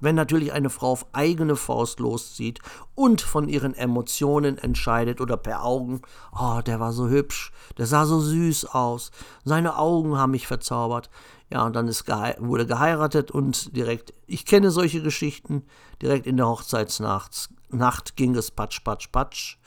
Wenn 0.00 0.16
natürlich 0.16 0.52
eine 0.52 0.70
Frau 0.70 0.92
auf 0.92 1.06
eigene 1.12 1.56
Faust 1.56 1.98
loszieht 1.98 2.60
und 2.94 3.22
von 3.22 3.48
ihren 3.48 3.74
Emotionen 3.74 4.58
entscheidet 4.58 5.20
oder 5.20 5.36
per 5.36 5.64
Augen, 5.64 6.02
oh, 6.38 6.60
der 6.60 6.78
war 6.78 6.92
so 6.92 7.08
hübsch, 7.08 7.52
der 7.78 7.86
sah 7.86 8.04
so 8.04 8.20
süß 8.20 8.66
aus, 8.66 9.12
seine 9.44 9.78
Augen 9.78 10.18
haben 10.18 10.32
mich 10.32 10.46
verzaubert. 10.46 11.10
Ja, 11.50 11.64
und 11.64 11.74
dann 11.76 11.88
ist 11.88 12.04
gehe 12.04 12.36
wurde 12.38 12.66
geheiratet 12.66 13.30
und 13.30 13.76
direkt, 13.76 14.12
ich 14.26 14.44
kenne 14.44 14.70
solche 14.70 15.02
Geschichten, 15.02 15.64
direkt 16.02 16.26
in 16.26 16.36
der 16.36 16.48
Hochzeitsnacht 16.48 17.50
Nacht 17.74 18.16
ging 18.16 18.34
es 18.36 18.50
patsch, 18.50 18.82
patsch, 18.84 19.10
patsch. 19.10 19.58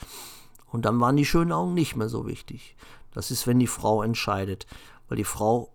Und 0.78 0.86
dann 0.86 1.00
waren 1.00 1.18
die 1.18 1.26
schönen 1.26 1.52
Augen 1.54 1.74
nicht 1.74 1.96
mehr 1.96 2.08
so 2.08 2.28
wichtig. 2.28 2.76
Das 3.12 3.32
ist, 3.32 3.48
wenn 3.48 3.58
die 3.58 3.66
Frau 3.66 4.04
entscheidet. 4.04 4.68
Weil 5.10 5.18
die 5.18 5.24
Frau 5.24 5.74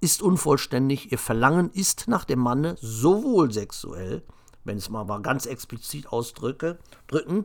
ist 0.00 0.22
unvollständig, 0.22 1.12
ihr 1.12 1.18
Verlangen 1.18 1.68
ist 1.68 2.08
nach 2.08 2.24
dem 2.24 2.38
Manne 2.38 2.78
sowohl 2.80 3.52
sexuell, 3.52 4.22
wenn 4.64 4.78
es 4.78 4.88
mal 4.88 5.04
ganz 5.20 5.44
explizit 5.44 6.06
ausdrücke, 6.06 6.78
drücken, 7.06 7.44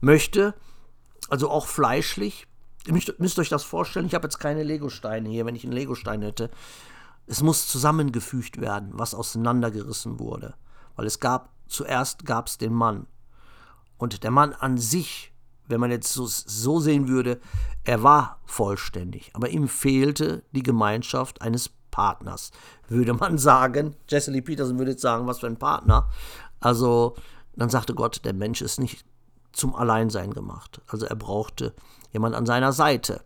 möchte, 0.00 0.54
also 1.28 1.50
auch 1.50 1.66
fleischlich. 1.66 2.46
Ihr 2.86 2.94
müsst, 2.94 3.20
müsst 3.20 3.38
euch 3.38 3.50
das 3.50 3.62
vorstellen, 3.62 4.06
ich 4.06 4.14
habe 4.14 4.24
jetzt 4.26 4.38
keine 4.38 4.62
Legosteine 4.62 5.28
hier, 5.28 5.44
wenn 5.44 5.54
ich 5.54 5.64
einen 5.64 5.74
Legostein 5.74 6.22
hätte. 6.22 6.50
Es 7.26 7.42
muss 7.42 7.68
zusammengefügt 7.68 8.58
werden, 8.58 8.92
was 8.94 9.14
auseinandergerissen 9.14 10.18
wurde. 10.18 10.54
Weil 10.94 11.04
es 11.04 11.20
gab, 11.20 11.50
zuerst 11.66 12.24
gab 12.24 12.46
es 12.46 12.56
den 12.56 12.72
Mann. 12.72 13.06
Und 13.98 14.22
der 14.22 14.30
Mann 14.30 14.52
an 14.52 14.78
sich, 14.78 15.32
wenn 15.66 15.80
man 15.80 15.90
jetzt 15.90 16.12
so, 16.12 16.26
so 16.26 16.80
sehen 16.80 17.08
würde, 17.08 17.40
er 17.84 18.02
war 18.02 18.40
vollständig, 18.44 19.30
aber 19.34 19.48
ihm 19.48 19.68
fehlte 19.68 20.42
die 20.52 20.62
Gemeinschaft 20.62 21.42
eines 21.42 21.70
Partners, 21.90 22.50
würde 22.88 23.14
man 23.14 23.38
sagen. 23.38 23.96
Jesse 24.08 24.30
Lee 24.30 24.42
Peterson 24.42 24.78
würde 24.78 24.92
jetzt 24.92 25.02
sagen, 25.02 25.26
was 25.26 25.40
für 25.40 25.46
ein 25.46 25.58
Partner. 25.58 26.10
Also 26.60 27.16
dann 27.54 27.70
sagte 27.70 27.94
Gott, 27.94 28.24
der 28.24 28.34
Mensch 28.34 28.60
ist 28.60 28.78
nicht 28.78 29.04
zum 29.52 29.74
Alleinsein 29.74 30.32
gemacht. 30.32 30.82
Also 30.86 31.06
er 31.06 31.16
brauchte 31.16 31.74
jemand 32.12 32.34
an 32.34 32.46
seiner 32.46 32.72
Seite. 32.72 33.22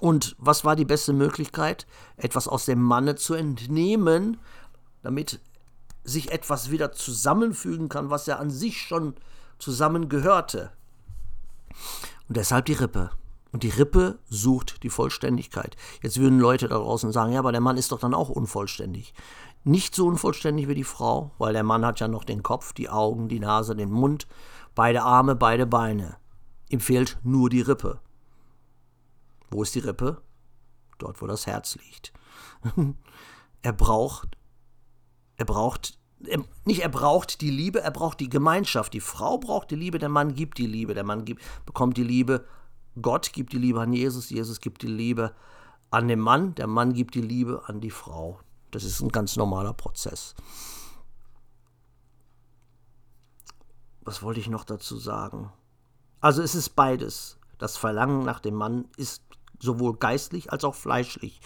Und 0.00 0.36
was 0.38 0.64
war 0.64 0.76
die 0.76 0.84
beste 0.84 1.12
Möglichkeit? 1.12 1.86
Etwas 2.16 2.48
aus 2.48 2.64
dem 2.64 2.80
Manne 2.80 3.16
zu 3.16 3.34
entnehmen, 3.34 4.38
damit 5.02 5.40
sich 6.04 6.32
etwas 6.32 6.70
wieder 6.70 6.92
zusammenfügen 6.92 7.88
kann, 7.88 8.10
was 8.10 8.26
ja 8.26 8.36
an 8.36 8.50
sich 8.50 8.80
schon 8.80 9.14
zusammengehörte. 9.58 10.70
Und 12.28 12.36
deshalb 12.36 12.66
die 12.66 12.74
Rippe. 12.74 13.10
Und 13.52 13.62
die 13.62 13.70
Rippe 13.70 14.18
sucht 14.28 14.82
die 14.82 14.90
Vollständigkeit. 14.90 15.76
Jetzt 16.02 16.20
würden 16.20 16.38
Leute 16.38 16.68
da 16.68 16.76
draußen 16.76 17.12
sagen, 17.12 17.32
ja, 17.32 17.38
aber 17.38 17.52
der 17.52 17.62
Mann 17.62 17.78
ist 17.78 17.92
doch 17.92 18.00
dann 18.00 18.14
auch 18.14 18.28
unvollständig. 18.28 19.14
Nicht 19.64 19.94
so 19.94 20.06
unvollständig 20.06 20.68
wie 20.68 20.74
die 20.74 20.84
Frau, 20.84 21.32
weil 21.38 21.52
der 21.52 21.62
Mann 21.62 21.84
hat 21.84 22.00
ja 22.00 22.08
noch 22.08 22.24
den 22.24 22.42
Kopf, 22.42 22.72
die 22.72 22.90
Augen, 22.90 23.28
die 23.28 23.40
Nase, 23.40 23.74
den 23.74 23.90
Mund, 23.90 24.26
beide 24.74 25.02
Arme, 25.02 25.34
beide 25.34 25.66
Beine. 25.66 26.16
Ihm 26.68 26.80
fehlt 26.80 27.18
nur 27.22 27.48
die 27.48 27.62
Rippe. 27.62 28.00
Wo 29.50 29.62
ist 29.62 29.74
die 29.74 29.80
Rippe? 29.80 30.20
dort 30.98 31.22
wo 31.22 31.26
das 31.26 31.46
Herz 31.46 31.76
liegt. 31.76 32.12
er 33.62 33.72
braucht, 33.72 34.36
er 35.38 35.44
braucht, 35.44 35.98
er, 36.26 36.44
nicht 36.64 36.82
er 36.82 36.88
braucht 36.90 37.40
die 37.40 37.50
Liebe, 37.50 37.80
er 37.80 37.92
braucht 37.92 38.20
die 38.20 38.28
Gemeinschaft. 38.28 38.92
Die 38.92 39.00
Frau 39.00 39.38
braucht 39.38 39.70
die 39.70 39.76
Liebe, 39.76 39.98
der 39.98 40.10
Mann 40.10 40.34
gibt 40.34 40.58
die 40.58 40.66
Liebe, 40.66 40.92
der 40.92 41.04
Mann 41.04 41.24
gibt, 41.24 41.42
bekommt 41.64 41.96
die 41.96 42.04
Liebe. 42.04 42.44
Gott 43.00 43.32
gibt 43.32 43.52
die 43.52 43.58
Liebe 43.58 43.80
an 43.80 43.92
Jesus, 43.92 44.28
Jesus 44.28 44.60
gibt 44.60 44.82
die 44.82 44.88
Liebe 44.88 45.32
an 45.90 46.08
den 46.08 46.18
Mann, 46.18 46.54
der 46.56 46.66
Mann 46.66 46.92
gibt 46.92 47.14
die 47.14 47.22
Liebe 47.22 47.62
an 47.66 47.80
die 47.80 47.92
Frau. 47.92 48.40
Das 48.72 48.84
ist 48.84 49.00
ein 49.00 49.08
ganz 49.08 49.36
normaler 49.36 49.72
Prozess. 49.72 50.34
Was 54.00 54.22
wollte 54.22 54.40
ich 54.40 54.48
noch 54.48 54.64
dazu 54.64 54.98
sagen? 54.98 55.52
Also 56.20 56.42
es 56.42 56.54
ist 56.54 56.70
beides. 56.70 57.38
Das 57.58 57.76
Verlangen 57.76 58.24
nach 58.24 58.40
dem 58.40 58.54
Mann 58.54 58.88
ist 58.96 59.22
sowohl 59.60 59.96
geistlich 59.96 60.52
als 60.52 60.64
auch 60.64 60.74
fleischlich, 60.74 61.40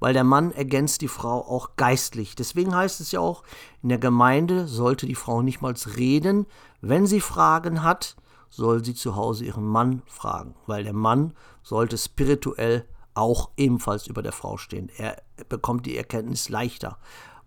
weil 0.00 0.12
der 0.12 0.24
Mann 0.24 0.52
ergänzt 0.52 1.00
die 1.00 1.08
Frau 1.08 1.40
auch 1.40 1.76
geistlich. 1.76 2.34
Deswegen 2.34 2.74
heißt 2.74 3.00
es 3.00 3.12
ja 3.12 3.20
auch, 3.20 3.42
in 3.82 3.88
der 3.88 3.98
Gemeinde 3.98 4.66
sollte 4.66 5.06
die 5.06 5.14
Frau 5.14 5.42
nicht 5.42 5.60
mal 5.60 5.74
reden. 5.96 6.46
Wenn 6.80 7.06
sie 7.06 7.20
Fragen 7.20 7.82
hat, 7.82 8.16
soll 8.50 8.84
sie 8.84 8.94
zu 8.94 9.16
Hause 9.16 9.44
ihren 9.44 9.66
Mann 9.66 10.02
fragen, 10.06 10.54
weil 10.66 10.84
der 10.84 10.94
Mann 10.94 11.34
sollte 11.62 11.98
spirituell 11.98 12.86
auch 13.14 13.50
ebenfalls 13.56 14.06
über 14.06 14.22
der 14.22 14.32
Frau 14.32 14.56
stehen. 14.56 14.90
Er 14.96 15.20
bekommt 15.48 15.86
die 15.86 15.96
Erkenntnis 15.96 16.48
leichter, 16.48 16.98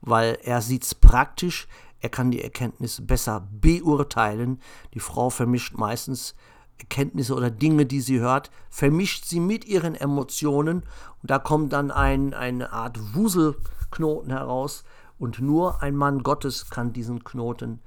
weil 0.02 0.38
er 0.44 0.62
sieht 0.62 0.84
es 0.84 0.96
praktisch, 0.96 1.68
er 2.02 2.10
kann 2.10 2.32
die 2.32 2.42
Erkenntnis 2.42 3.06
besser 3.06 3.48
beurteilen. 3.52 4.60
Die 4.94 5.00
Frau 5.00 5.30
vermischt 5.30 5.78
meistens 5.78 6.36
Erkenntnisse 6.82 7.36
oder 7.36 7.50
Dinge, 7.50 7.86
die 7.86 8.02
sie 8.02 8.20
hört, 8.20 8.52
vermischt 8.70 9.26
sie 9.26 9.40
mit 9.40 9.66
ihren 9.66 9.96
Emotionen 9.96 10.84
und 11.22 11.32
da 11.32 11.40
kommt 11.40 11.74
dann 11.74 11.92
ein, 11.92 12.34
eine 12.34 12.74
Art 12.74 13.16
Wuselknoten 13.16 14.32
heraus 14.32 14.84
und 15.20 15.40
nur 15.40 15.82
ein 15.82 15.96
Mann 15.96 16.24
Gottes 16.24 16.70
kann 16.70 16.94
diesen 16.94 17.24
Knoten 17.24 17.80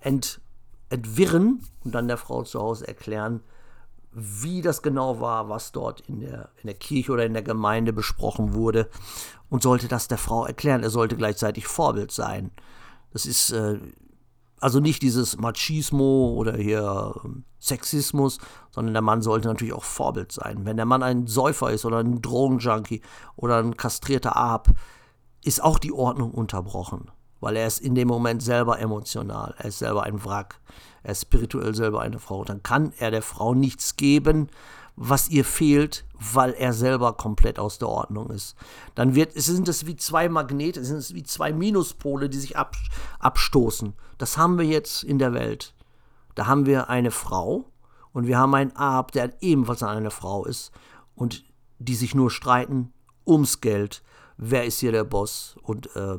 ent, 0.00 0.40
entwirren 0.90 1.60
und 1.84 1.94
dann 1.94 2.08
der 2.08 2.16
Frau 2.16 2.42
zu 2.42 2.60
Hause 2.60 2.88
erklären, 2.88 3.40
wie 4.12 4.62
das 4.62 4.82
genau 4.82 5.20
war, 5.20 5.48
was 5.48 5.72
dort 5.72 6.00
in 6.02 6.20
der, 6.20 6.50
in 6.62 6.66
der 6.66 6.74
Kirche 6.74 7.12
oder 7.12 7.26
in 7.26 7.32
der 7.32 7.42
Gemeinde 7.42 7.92
besprochen 7.92 8.54
wurde 8.54 8.88
und 9.50 9.62
sollte 9.62 9.88
das 9.88 10.08
der 10.08 10.18
Frau 10.18 10.46
erklären. 10.46 10.82
Er 10.82 10.90
sollte 10.90 11.16
gleichzeitig 11.16 11.66
Vorbild 11.66 12.12
sein. 12.12 12.50
Das 13.12 13.26
ist 13.26 13.50
äh, 13.50 13.78
also 14.64 14.80
nicht 14.80 15.02
dieses 15.02 15.36
Machismo 15.36 16.32
oder 16.38 16.56
hier 16.56 17.14
ähm, 17.22 17.44
Sexismus, 17.60 18.38
sondern 18.70 18.94
der 18.94 19.02
Mann 19.02 19.20
sollte 19.20 19.46
natürlich 19.46 19.74
auch 19.74 19.84
Vorbild 19.84 20.32
sein. 20.32 20.64
Wenn 20.64 20.78
der 20.78 20.86
Mann 20.86 21.02
ein 21.02 21.26
Säufer 21.26 21.70
ist 21.70 21.84
oder 21.84 21.98
ein 21.98 22.22
Drogenjunkie 22.22 23.02
oder 23.36 23.58
ein 23.58 23.76
kastrierter 23.76 24.38
Ahab, 24.38 24.70
ist 25.44 25.62
auch 25.62 25.78
die 25.78 25.92
Ordnung 25.92 26.30
unterbrochen, 26.30 27.10
weil 27.40 27.56
er 27.56 27.66
ist 27.66 27.78
in 27.78 27.94
dem 27.94 28.08
Moment 28.08 28.42
selber 28.42 28.78
emotional, 28.78 29.54
er 29.58 29.66
ist 29.66 29.80
selber 29.80 30.04
ein 30.04 30.24
Wrack, 30.24 30.58
er 31.02 31.12
ist 31.12 31.20
spirituell 31.20 31.74
selber 31.74 32.00
eine 32.00 32.18
Frau. 32.18 32.42
Dann 32.42 32.62
kann 32.62 32.94
er 32.96 33.10
der 33.10 33.20
Frau 33.20 33.52
nichts 33.52 33.96
geben, 33.96 34.48
was 34.96 35.28
ihr 35.28 35.44
fehlt, 35.44 36.04
weil 36.32 36.52
er 36.52 36.72
selber 36.72 37.14
komplett 37.14 37.58
aus 37.58 37.78
der 37.78 37.88
Ordnung 37.88 38.30
ist. 38.30 38.54
Dann 38.94 39.14
wird, 39.14 39.32
sind 39.34 39.68
es 39.68 39.86
wie 39.86 39.96
zwei 39.96 40.28
Magnete, 40.28 40.84
sind 40.84 40.98
es 40.98 41.14
wie 41.14 41.24
zwei 41.24 41.52
Minuspole, 41.52 42.28
die 42.28 42.38
sich 42.38 42.56
ab, 42.56 42.76
abstoßen. 43.18 43.94
Das 44.18 44.38
haben 44.38 44.58
wir 44.58 44.64
jetzt 44.64 45.02
in 45.02 45.18
der 45.18 45.34
Welt. 45.34 45.74
Da 46.34 46.46
haben 46.46 46.66
wir 46.66 46.88
eine 46.88 47.10
Frau 47.10 47.64
und 48.12 48.26
wir 48.26 48.38
haben 48.38 48.54
einen 48.54 48.76
Ab, 48.76 49.12
der 49.12 49.42
ebenfalls 49.42 49.82
eine 49.82 50.10
Frau 50.10 50.44
ist 50.44 50.72
und 51.14 51.44
die 51.78 51.94
sich 51.96 52.14
nur 52.14 52.30
streiten 52.30 52.92
ums 53.26 53.60
Geld. 53.60 54.02
Wer 54.36 54.64
ist 54.64 54.80
hier 54.80 54.92
der 54.92 55.04
Boss? 55.04 55.56
Und 55.62 55.94
äh, 55.96 56.18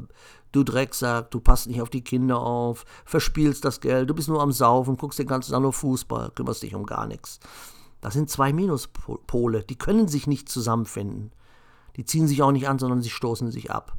du 0.51 0.63
Drecksack, 0.63 1.31
du 1.31 1.39
passt 1.39 1.67
nicht 1.67 1.81
auf 1.81 1.89
die 1.89 2.03
Kinder 2.03 2.39
auf, 2.39 2.85
verspielst 3.05 3.65
das 3.65 3.81
Geld, 3.81 4.09
du 4.09 4.13
bist 4.13 4.27
nur 4.27 4.41
am 4.41 4.51
Saufen, 4.51 4.97
guckst 4.97 5.19
den 5.19 5.27
ganzen 5.27 5.51
Tag 5.51 5.61
nur 5.61 5.73
Fußball, 5.73 6.31
kümmerst 6.31 6.63
dich 6.63 6.75
um 6.75 6.85
gar 6.85 7.07
nichts. 7.07 7.39
Das 8.01 8.13
sind 8.13 8.29
zwei 8.29 8.53
Minuspole, 8.53 9.63
die 9.63 9.77
können 9.77 10.07
sich 10.07 10.27
nicht 10.27 10.49
zusammenfinden. 10.49 11.31
Die 11.95 12.05
ziehen 12.05 12.27
sich 12.27 12.41
auch 12.41 12.51
nicht 12.51 12.67
an, 12.67 12.79
sondern 12.79 13.01
sie 13.01 13.09
stoßen 13.09 13.51
sich 13.51 13.71
ab. 13.71 13.97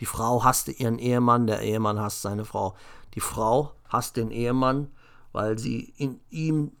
Die 0.00 0.06
Frau 0.06 0.44
hasste 0.44 0.72
ihren 0.72 0.98
Ehemann, 0.98 1.46
der 1.46 1.62
Ehemann 1.62 2.00
hasst 2.00 2.22
seine 2.22 2.44
Frau. 2.44 2.74
Die 3.14 3.20
Frau 3.20 3.72
hasst 3.88 4.16
den 4.16 4.30
Ehemann, 4.30 4.88
weil 5.32 5.58
sie 5.58 5.94
in 5.96 6.20
ihm 6.30 6.72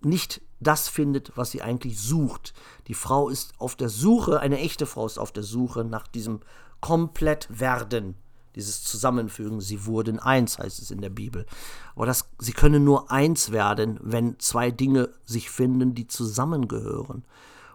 nicht 0.00 0.42
das 0.60 0.88
findet, 0.88 1.36
was 1.36 1.50
sie 1.50 1.62
eigentlich 1.62 2.00
sucht. 2.00 2.52
Die 2.88 2.94
Frau 2.94 3.28
ist 3.28 3.54
auf 3.58 3.76
der 3.76 3.88
Suche, 3.88 4.40
eine 4.40 4.58
echte 4.58 4.86
Frau 4.86 5.06
ist 5.06 5.18
auf 5.18 5.32
der 5.32 5.42
Suche 5.42 5.84
nach 5.84 6.06
diesem 6.08 6.40
Komplettwerden 6.80 8.16
dieses 8.58 8.82
Zusammenfügen. 8.82 9.60
Sie 9.60 9.86
wurden 9.86 10.18
eins, 10.18 10.58
heißt 10.58 10.80
es 10.80 10.90
in 10.90 11.00
der 11.00 11.10
Bibel. 11.10 11.46
Aber 11.94 12.06
das, 12.06 12.28
sie 12.38 12.52
können 12.52 12.84
nur 12.84 13.10
eins 13.10 13.52
werden, 13.52 13.98
wenn 14.02 14.38
zwei 14.40 14.70
Dinge 14.70 15.10
sich 15.24 15.48
finden, 15.48 15.94
die 15.94 16.08
zusammengehören. 16.08 17.22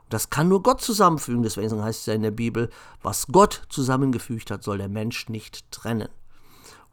Und 0.03 0.13
das 0.13 0.29
kann 0.29 0.49
nur 0.49 0.61
Gott 0.61 0.81
zusammenfügen. 0.81 1.41
Deswegen 1.41 1.81
heißt 1.81 2.01
es 2.01 2.05
ja 2.05 2.13
in 2.13 2.21
der 2.21 2.31
Bibel, 2.31 2.69
was 3.01 3.27
Gott 3.27 3.63
zusammengefügt 3.69 4.51
hat, 4.51 4.63
soll 4.63 4.77
der 4.77 4.89
Mensch 4.89 5.29
nicht 5.29 5.71
trennen. 5.71 6.09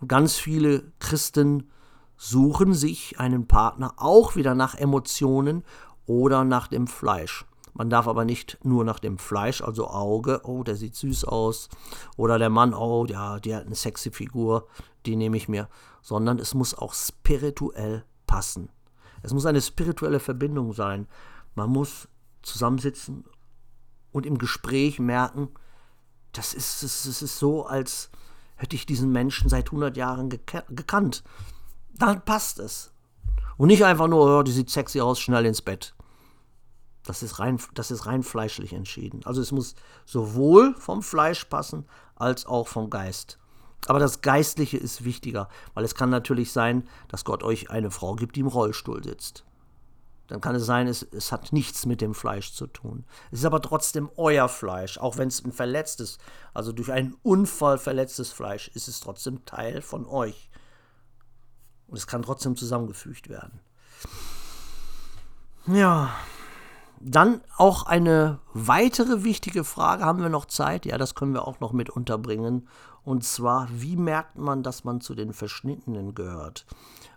Und 0.00 0.09
ganz 0.09 0.37
viele 0.37 0.85
Christen 1.00 1.68
suchen 2.16 2.74
sich 2.74 3.18
einen 3.18 3.48
Partner 3.48 3.94
auch 3.96 4.37
wieder 4.37 4.55
nach 4.55 4.76
Emotionen 4.76 5.64
oder 6.07 6.44
nach 6.44 6.68
dem 6.68 6.87
Fleisch. 6.87 7.44
Man 7.74 7.90
darf 7.90 8.09
aber 8.09 8.24
nicht 8.24 8.59
nur 8.62 8.85
nach 8.85 8.98
dem 8.98 9.18
Fleisch, 9.18 9.62
also 9.62 9.88
Auge, 9.88 10.40
oh, 10.44 10.62
der 10.62 10.76
sieht 10.76 10.94
süß 10.96 11.24
aus, 11.24 11.68
oder 12.16 12.38
der 12.38 12.50
Mann, 12.50 12.74
oh, 12.74 13.06
ja, 13.06 13.38
der 13.38 13.59
hat 13.59 13.66
eine 13.66 13.74
sexy 13.74 14.11
Figur, 14.11 14.66
die 15.06 15.16
nehme 15.16 15.37
ich 15.37 15.48
mir, 15.48 15.68
sondern 16.02 16.38
es 16.38 16.54
muss 16.54 16.74
auch 16.74 16.94
spirituell 16.94 18.04
passen. 18.26 18.70
Es 19.22 19.33
muss 19.33 19.46
eine 19.46 19.61
spirituelle 19.61 20.20
Verbindung 20.20 20.72
sein. 20.72 21.06
Man 21.54 21.70
muss 21.70 22.09
zusammensitzen 22.42 23.24
und 24.12 24.26
im 24.26 24.38
Gespräch 24.38 24.98
merken, 24.98 25.48
das 26.33 26.54
ist, 26.54 26.83
das 26.83 27.06
ist 27.06 27.38
so, 27.38 27.66
als 27.66 28.11
hätte 28.56 28.76
ich 28.76 28.87
diesen 28.87 29.11
Menschen 29.11 29.48
seit 29.48 29.66
100 29.66 29.96
Jahren 29.96 30.28
gekannt. 30.28 31.24
Dann 31.94 32.24
passt 32.24 32.59
es. 32.59 32.92
Und 33.56 33.68
nicht 33.68 33.85
einfach 33.85 34.09
nur, 34.09 34.38
oh, 34.38 34.42
die 34.42 34.52
sieht 34.52 34.70
sexy 34.70 35.00
aus, 35.00 35.20
schnell 35.20 35.44
ins 35.44 35.61
Bett. 35.61 35.94
Das 37.11 37.25
ist, 37.25 37.40
rein, 37.40 37.59
das 37.75 37.90
ist 37.90 38.07
rein 38.07 38.23
fleischlich 38.23 38.73
entschieden. 38.73 39.23
Also 39.25 39.40
es 39.40 39.51
muss 39.51 39.75
sowohl 40.05 40.77
vom 40.77 41.03
Fleisch 41.03 41.44
passen 41.46 41.85
als 42.14 42.46
auch 42.46 42.68
vom 42.68 42.88
Geist. 42.88 43.37
Aber 43.88 43.99
das 43.99 44.20
Geistliche 44.20 44.77
ist 44.77 45.05
wichtiger, 45.05 45.49
weil 45.75 45.85
es 45.85 45.96
kann 45.96 46.09
natürlich 46.09 46.53
sein, 46.53 46.87
dass 47.09 47.25
Gott 47.25 47.42
euch 47.42 47.68
eine 47.68 47.90
Frau 47.90 48.14
gibt, 48.14 48.37
die 48.37 48.40
im 48.40 48.46
Rollstuhl 48.46 49.03
sitzt. 49.03 49.44
Dann 50.29 50.40
kann 50.40 50.55
es 50.55 50.64
sein, 50.66 50.87
es, 50.87 51.03
es 51.03 51.33
hat 51.33 51.53
nichts 51.53 51.85
mit 51.85 52.01
dem 52.01 52.14
Fleisch 52.14 52.53
zu 52.53 52.68
tun. 52.68 53.05
Es 53.33 53.40
ist 53.40 53.44
aber 53.44 53.61
trotzdem 53.61 54.09
euer 54.16 54.49
Fleisch, 54.49 54.96
auch 54.96 55.18
wenn 55.18 55.27
es 55.27 55.44
ein 55.44 55.51
verletztes, 55.51 56.18
also 56.55 56.70
durch 56.70 56.92
einen 56.92 57.16
Unfall 57.25 57.77
verletztes 57.77 58.31
Fleisch, 58.31 58.68
ist 58.68 58.87
es 58.87 59.01
trotzdem 59.01 59.44
Teil 59.46 59.83
von 59.83 60.07
euch. 60.07 60.49
Und 61.88 61.96
es 61.96 62.07
kann 62.07 62.23
trotzdem 62.23 62.55
zusammengefügt 62.55 63.29
werden. 63.29 63.59
Ja, 65.66 66.14
dann 67.01 67.41
auch 67.57 67.85
eine 67.85 68.41
weitere 68.53 69.25
wichtige 69.25 69.65
Frage, 69.65 70.05
haben 70.05 70.21
wir 70.21 70.29
noch 70.29 70.45
Zeit? 70.45 70.85
Ja, 70.85 70.99
das 70.99 71.15
können 71.15 71.33
wir 71.33 71.49
auch 71.49 71.59
noch 71.59 71.73
mit 71.73 71.89
unterbringen. 71.89 72.69
Und 73.03 73.25
zwar, 73.25 73.69
wie 73.73 73.97
merkt 73.97 74.37
man, 74.37 74.63
dass 74.63 74.85
man 74.85 75.01
zu 75.01 75.15
den 75.15 75.33
Verschnittenen 75.33 76.15
gehört? 76.15 76.67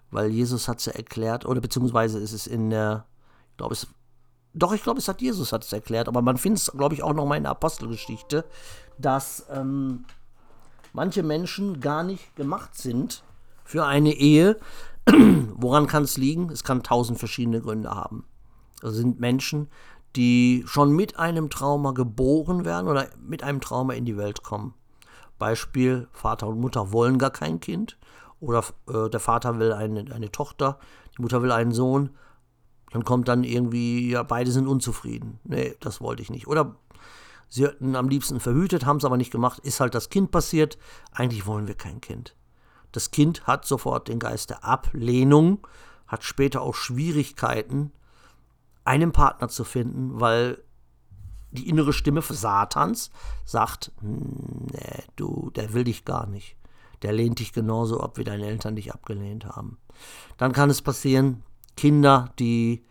Weil 0.10 0.32
Jesus 0.32 0.70
hat 0.70 0.80
es 0.80 0.86
ja 0.86 0.94
erklärt, 0.94 1.46
oder 1.46 1.60
beziehungsweise 1.60 2.20
ist 2.20 2.32
es 2.32 2.48
in 2.48 2.70
der, 2.70 3.06
ich 3.52 3.58
glaube, 3.58 3.74
es, 3.74 3.88
doch, 4.54 4.72
ich 4.72 4.84
glaube, 4.84 5.00
es 5.00 5.08
hat 5.08 5.22
Jesus 5.22 5.52
hat 5.52 5.66
es 5.66 5.74
erklärt, 5.74 6.08
aber 6.08 6.22
man 6.22 6.38
findet 6.38 6.62
es, 6.62 6.72
glaube 6.72 6.96
ich, 6.96 7.04
auch 7.04 7.14
noch 7.14 7.26
mal 7.26 7.36
in 7.36 7.44
der 7.44 7.52
Apostelgeschichte, 7.52 8.46
dass 8.98 9.46
ähm, 9.52 10.06
manche 10.94 11.24
Menschen 11.24 11.82
gar 11.82 12.04
nicht 12.04 12.36
gemacht 12.38 12.76
sind 12.76 13.24
für 13.66 13.86
eine 13.86 14.14
Ehe. 14.14 14.58
Woran 15.56 15.88
kann 15.88 16.04
es 16.04 16.16
liegen? 16.16 16.50
Es 16.52 16.64
kann 16.64 16.84
tausend 16.84 17.20
verschiedene 17.20 17.60
Gründe 17.60 17.90
haben 17.90 18.26
sind 18.92 19.20
Menschen, 19.20 19.70
die 20.16 20.64
schon 20.68 20.92
mit 20.92 21.18
einem 21.18 21.50
Trauma 21.50 21.92
geboren 21.92 22.66
werden 22.66 22.88
oder 22.88 23.08
mit 23.20 23.44
einem 23.44 23.62
Trauma 23.62 23.94
in 23.94 24.06
die 24.06 24.18
Welt 24.18 24.44
kommen. 24.44 24.74
Beispiel, 25.40 26.08
Vater 26.12 26.48
und 26.48 26.60
Mutter 26.60 26.92
wollen 26.92 27.18
gar 27.18 27.32
kein 27.32 27.60
Kind 27.60 27.98
oder 28.40 28.64
äh, 28.88 29.10
der 29.10 29.20
Vater 29.20 29.58
will 29.60 29.74
eine, 29.74 30.14
eine 30.14 30.32
Tochter, 30.32 30.78
die 31.18 31.22
Mutter 31.22 31.42
will 31.42 31.52
einen 31.52 31.72
Sohn. 31.72 32.12
Dann 32.92 33.04
kommt 33.04 33.28
dann 33.28 33.44
irgendwie, 33.44 34.12
ja, 34.12 34.22
beide 34.22 34.52
sind 34.52 34.68
unzufrieden. 34.68 35.40
Nee, 35.44 35.76
das 35.80 36.00
wollte 36.00 36.22
ich 36.22 36.30
nicht. 36.30 36.48
Oder 36.48 36.76
sie 37.50 37.64
hätten 37.64 37.96
am 37.96 38.08
liebsten 38.08 38.40
verhütet, 38.40 38.86
haben 38.86 38.98
es 38.98 39.06
aber 39.06 39.18
nicht 39.18 39.32
gemacht, 39.32 39.60
ist 39.60 39.80
halt 39.80 39.96
das 39.96 40.10
Kind 40.10 40.30
passiert. 40.30 40.78
Eigentlich 41.12 41.48
wollen 41.48 41.68
wir 41.68 41.76
kein 41.76 42.02
Kind. 42.02 42.36
Das 42.92 43.10
Kind 43.10 43.48
hat 43.48 43.66
sofort 43.66 44.08
den 44.10 44.20
Geist 44.20 44.52
der 44.52 44.64
Ablehnung, 44.64 45.66
hat 46.06 46.24
später 46.24 46.62
auch 46.62 46.76
Schwierigkeiten, 46.76 47.92
einen 48.86 49.12
Partner 49.12 49.50
zu 49.50 49.64
finden, 49.64 50.20
weil 50.20 50.62
die 51.52 51.70
innere 51.70 51.94
Stimme 51.94 52.22
Satans 52.22 53.12
sagt, 53.46 53.92
nee, 54.02 55.04
du, 55.16 55.52
der 55.52 55.74
will 55.74 55.84
dich 55.84 56.04
gar 56.04 56.26
nicht. 56.26 56.58
Der 57.04 57.14
lehnt 57.14 57.40
dich 57.40 57.54
genauso 57.54 58.00
ab, 58.00 58.18
wie 58.18 58.24
deine 58.24 58.48
Eltern 58.48 58.76
dich 58.76 58.94
abgelehnt 58.94 59.46
haben. 59.46 59.78
Dann 60.38 60.54
kann 60.54 60.70
es 60.70 60.82
passieren, 60.82 61.44
Kinder, 61.76 62.30
die 62.40 62.86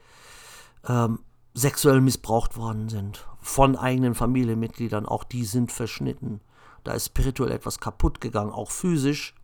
ähm, 0.86 1.20
sexuell 1.54 2.00
missbraucht 2.00 2.56
worden 2.56 2.88
sind 2.88 3.26
von 3.40 3.76
eigenen 3.76 4.14
Familienmitgliedern, 4.14 5.04
auch 5.06 5.24
die 5.24 5.44
sind 5.44 5.72
verschnitten. 5.72 6.40
Da 6.84 6.92
ist 6.92 7.06
spirituell 7.06 7.50
etwas 7.50 7.80
kaputt 7.80 8.20
gegangen, 8.20 8.52
auch 8.52 8.70
physisch. 8.70 9.34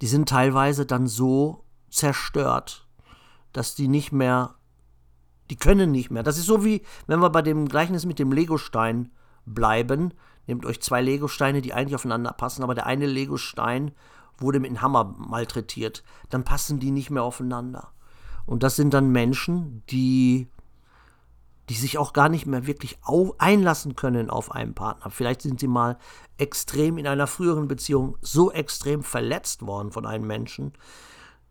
Die 0.00 0.06
sind 0.06 0.28
teilweise 0.28 0.86
dann 0.86 1.06
so 1.06 1.64
zerstört, 1.90 2.86
dass 3.52 3.74
die 3.74 3.88
nicht 3.88 4.12
mehr 4.12 4.54
die 5.50 5.56
können 5.56 5.90
nicht 5.90 6.10
mehr. 6.10 6.22
Das 6.22 6.38
ist 6.38 6.46
so 6.46 6.64
wie, 6.64 6.82
wenn 7.06 7.20
wir 7.20 7.30
bei 7.30 7.42
dem 7.42 7.68
Gleichnis 7.68 8.06
mit 8.06 8.18
dem 8.18 8.32
Legostein 8.32 9.10
bleiben. 9.44 10.14
Nehmt 10.46 10.64
euch 10.66 10.80
zwei 10.80 11.02
Legosteine, 11.02 11.60
die 11.60 11.74
eigentlich 11.74 11.94
aufeinander 11.94 12.32
passen, 12.32 12.62
aber 12.62 12.74
der 12.74 12.86
eine 12.86 13.06
Legostein 13.06 13.92
wurde 14.38 14.60
mit 14.60 14.70
einem 14.70 14.82
Hammer 14.82 15.04
malträtiert. 15.04 16.02
Dann 16.30 16.44
passen 16.44 16.80
die 16.80 16.90
nicht 16.90 17.10
mehr 17.10 17.22
aufeinander. 17.22 17.92
Und 18.46 18.62
das 18.62 18.76
sind 18.76 18.92
dann 18.92 19.10
Menschen, 19.10 19.82
die, 19.90 20.48
die 21.68 21.74
sich 21.74 21.98
auch 21.98 22.12
gar 22.12 22.28
nicht 22.28 22.46
mehr 22.46 22.66
wirklich 22.66 22.98
auf, 23.02 23.34
einlassen 23.38 23.96
können 23.96 24.28
auf 24.28 24.50
einen 24.50 24.74
Partner. 24.74 25.10
Vielleicht 25.10 25.42
sind 25.42 25.60
sie 25.60 25.68
mal 25.68 25.98
extrem 26.36 26.98
in 26.98 27.06
einer 27.06 27.26
früheren 27.26 27.68
Beziehung 27.68 28.18
so 28.20 28.50
extrem 28.50 29.02
verletzt 29.02 29.66
worden 29.66 29.92
von 29.92 30.04
einem 30.04 30.26
Menschen, 30.26 30.72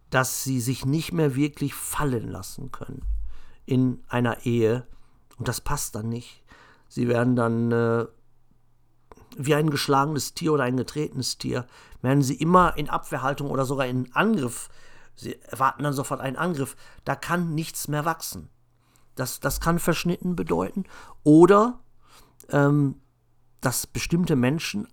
dass 0.10 0.44
sie 0.44 0.60
sich 0.60 0.86
nicht 0.86 1.14
mehr 1.14 1.36
wirklich 1.36 1.74
fallen 1.74 2.28
lassen 2.28 2.72
können 2.72 3.02
in 3.66 4.04
einer 4.08 4.46
Ehe. 4.46 4.88
Und 5.38 5.48
das 5.48 5.62
passt 5.62 5.96
dann 5.96 6.10
nicht. 6.10 6.44
Sie 6.88 7.08
werden 7.08 7.36
dann 7.36 7.72
äh, 7.72 8.06
wie 9.38 9.56
ein 9.56 9.70
geschlagenes 9.70 10.34
Tier 10.34 10.54
oder 10.54 10.64
ein 10.64 10.78
getretenes 10.78 11.38
Tier, 11.38 11.66
werden 12.02 12.22
sie 12.22 12.36
immer 12.36 12.78
in 12.78 12.90
Abwehrhaltung 12.90 13.50
oder 13.50 13.66
sogar 13.66 13.88
in 13.88 14.14
Angriff. 14.14 14.70
Sie 15.16 15.40
erwarten 15.44 15.84
dann 15.84 15.94
sofort 15.94 16.22
einen 16.22 16.38
Angriff. 16.38 16.76
Da 17.06 17.16
kann 17.16 17.54
nichts 17.56 17.88
mehr 17.88 18.06
wachsen. 18.06 18.50
Das, 19.16 19.40
das 19.40 19.60
kann 19.60 19.80
verschnitten 19.80 20.36
bedeuten. 20.36 20.86
Oder 21.24 21.80
ähm, 22.50 23.02
dass 23.62 23.88
bestimmte 23.88 24.36
Menschen 24.36 24.88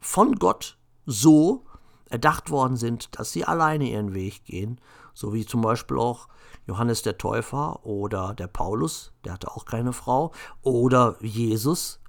von 0.00 0.36
Gott 0.36 0.78
so 1.06 1.66
erdacht 2.14 2.48
worden 2.48 2.76
sind, 2.76 3.18
dass 3.18 3.32
sie 3.32 3.44
alleine 3.44 3.90
ihren 3.90 4.14
Weg 4.14 4.44
gehen, 4.44 4.80
so 5.14 5.34
wie 5.34 5.44
zum 5.44 5.62
Beispiel 5.62 5.98
auch 5.98 6.28
Johannes 6.64 7.02
der 7.02 7.18
Täufer 7.18 7.84
oder 7.84 8.34
der 8.34 8.46
Paulus, 8.46 9.12
der 9.24 9.32
hatte 9.32 9.50
auch 9.50 9.64
keine 9.64 9.92
Frau, 9.92 10.30
oder 10.62 11.16
Jesus, 11.20 12.00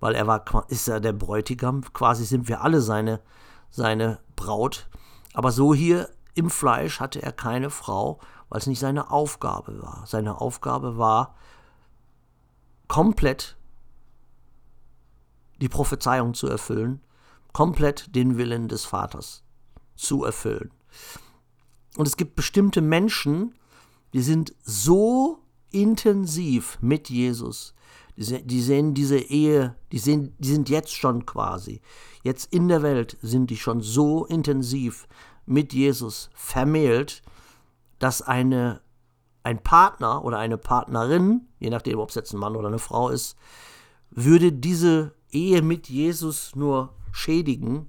weil 0.00 0.14
er 0.14 0.26
war, 0.26 0.44
ist 0.68 0.88
ja 0.88 0.98
der 0.98 1.12
Bräutigam, 1.12 1.82
quasi 1.92 2.24
sind 2.24 2.48
wir 2.48 2.62
alle 2.62 2.80
seine, 2.80 3.20
seine 3.68 4.20
Braut. 4.34 4.88
Aber 5.34 5.52
so 5.52 5.74
hier 5.74 6.08
im 6.34 6.48
Fleisch 6.48 6.98
hatte 6.98 7.22
er 7.22 7.32
keine 7.32 7.68
Frau, 7.68 8.18
weil 8.48 8.60
es 8.60 8.66
nicht 8.66 8.80
seine 8.80 9.10
Aufgabe 9.10 9.82
war. 9.82 10.04
Seine 10.06 10.40
Aufgabe 10.40 10.96
war, 10.96 11.34
komplett 12.88 13.58
die 15.60 15.68
Prophezeiung 15.68 16.32
zu 16.32 16.46
erfüllen, 16.46 17.02
komplett 17.52 18.16
den 18.16 18.38
Willen 18.38 18.68
des 18.68 18.86
Vaters 18.86 19.44
zu 20.00 20.24
erfüllen. 20.24 20.70
Und 21.96 22.06
es 22.06 22.16
gibt 22.16 22.36
bestimmte 22.36 22.80
Menschen, 22.80 23.54
die 24.12 24.22
sind 24.22 24.54
so 24.62 25.38
intensiv 25.70 26.78
mit 26.80 27.10
Jesus. 27.10 27.74
Die, 28.16 28.42
die 28.42 28.60
sehen 28.60 28.94
diese 28.94 29.18
Ehe, 29.18 29.76
die, 29.92 29.98
sehen, 29.98 30.34
die 30.38 30.48
sind 30.48 30.68
jetzt 30.68 30.94
schon 30.94 31.26
quasi, 31.26 31.80
jetzt 32.22 32.52
in 32.52 32.68
der 32.68 32.82
Welt 32.82 33.16
sind 33.22 33.50
die 33.50 33.56
schon 33.56 33.80
so 33.80 34.26
intensiv 34.26 35.06
mit 35.46 35.72
Jesus 35.72 36.30
vermählt, 36.34 37.22
dass 37.98 38.22
eine, 38.22 38.80
ein 39.42 39.62
Partner 39.62 40.24
oder 40.24 40.38
eine 40.38 40.58
Partnerin, 40.58 41.48
je 41.58 41.70
nachdem, 41.70 41.98
ob 41.98 42.10
es 42.10 42.14
jetzt 42.14 42.32
ein 42.32 42.38
Mann 42.38 42.56
oder 42.56 42.68
eine 42.68 42.78
Frau 42.78 43.08
ist, 43.08 43.36
würde 44.10 44.52
diese 44.52 45.14
Ehe 45.30 45.62
mit 45.62 45.88
Jesus 45.88 46.54
nur 46.54 46.94
schädigen. 47.12 47.88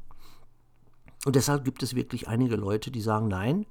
Und 1.25 1.36
deshalb 1.36 1.63
gibt 1.63 1.84
es 1.84 1.95
wirklich 1.95 2.27
einige 2.27 2.55
Leute, 2.55 2.91
die 2.91 3.01
sagen, 3.01 3.27
nein, 3.27 3.65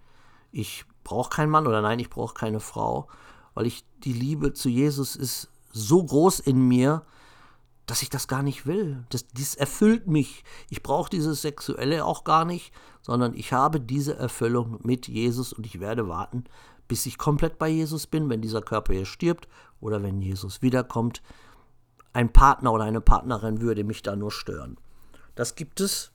ich 0.52 0.84
brauche 1.04 1.30
keinen 1.30 1.50
Mann 1.50 1.66
oder 1.66 1.82
nein, 1.82 1.98
ich 1.98 2.10
brauche 2.10 2.34
keine 2.34 2.60
Frau, 2.60 3.08
weil 3.54 3.66
ich 3.66 3.84
die 4.04 4.12
Liebe 4.12 4.52
zu 4.52 4.68
Jesus 4.68 5.16
ist 5.16 5.48
so 5.72 6.02
groß 6.02 6.40
in 6.40 6.66
mir, 6.66 7.04
dass 7.86 8.02
ich 8.02 8.10
das 8.10 8.28
gar 8.28 8.42
nicht 8.42 8.66
will. 8.66 9.04
Das, 9.10 9.26
dies 9.26 9.56
erfüllt 9.56 10.06
mich. 10.06 10.44
Ich 10.68 10.82
brauche 10.82 11.10
dieses 11.10 11.42
Sexuelle 11.42 12.04
auch 12.04 12.22
gar 12.22 12.44
nicht, 12.44 12.72
sondern 13.02 13.34
ich 13.34 13.52
habe 13.52 13.80
diese 13.80 14.16
Erfüllung 14.16 14.78
mit 14.82 15.08
Jesus 15.08 15.52
und 15.52 15.66
ich 15.66 15.80
werde 15.80 16.06
warten, 16.08 16.44
bis 16.86 17.06
ich 17.06 17.18
komplett 17.18 17.58
bei 17.58 17.68
Jesus 17.68 18.06
bin, 18.06 18.28
wenn 18.28 18.42
dieser 18.42 18.62
Körper 18.62 18.92
hier 18.92 19.06
stirbt 19.06 19.48
oder 19.80 20.02
wenn 20.02 20.22
Jesus 20.22 20.62
wiederkommt. 20.62 21.22
Ein 22.12 22.32
Partner 22.32 22.72
oder 22.72 22.84
eine 22.84 23.00
Partnerin 23.00 23.60
würde 23.60 23.84
mich 23.84 24.02
da 24.02 24.14
nur 24.14 24.30
stören. 24.30 24.76
Das 25.34 25.54
gibt 25.54 25.80
es. 25.80 26.12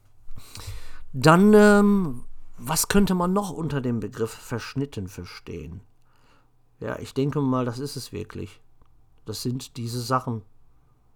Dann 1.17 1.53
ähm, 1.53 2.25
was 2.57 2.89
könnte 2.89 3.15
man 3.15 3.31
noch 3.31 3.49
unter 3.49 3.79
dem 3.79 4.01
Begriff 4.01 4.31
verschnitten 4.31 5.07
verstehen? 5.07 5.79
Ja, 6.81 6.99
ich 6.99 7.13
denke 7.13 7.39
mal, 7.39 7.63
das 7.63 7.79
ist 7.79 7.95
es 7.95 8.11
wirklich. 8.11 8.59
Das 9.23 9.41
sind 9.41 9.77
diese 9.77 10.01
Sachen, 10.01 10.41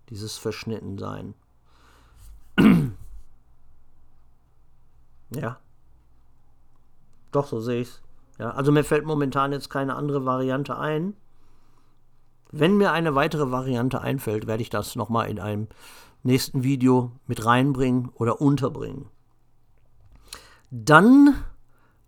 dieses 0.10 0.38
Verschnittensein. 0.38 1.34
ja. 5.32 5.60
Doch, 7.34 7.48
so 7.48 7.60
sehe 7.60 7.82
ich's. 7.82 8.02
Ja, 8.38 8.52
also 8.52 8.72
mir 8.72 8.86
fällt 8.86 9.06
momentan 9.06 9.52
jetzt 9.52 9.70
keine 9.70 9.98
andere 9.98 10.24
Variante 10.24 10.78
ein. 10.78 11.14
Wenn 12.52 12.78
mir 12.78 12.94
eine 12.94 13.16
weitere 13.16 13.52
Variante 13.52 14.00
einfällt, 14.00 14.48
werde 14.48 14.64
ich 14.64 14.70
das 14.70 14.96
nochmal 14.96 15.30
in 15.30 15.42
einem 15.42 15.68
nächsten 16.24 16.64
Video 16.64 17.12
mit 17.28 17.44
reinbringen 17.44 18.08
oder 18.16 18.40
unterbringen. 18.40 19.10
Dann 20.72 21.36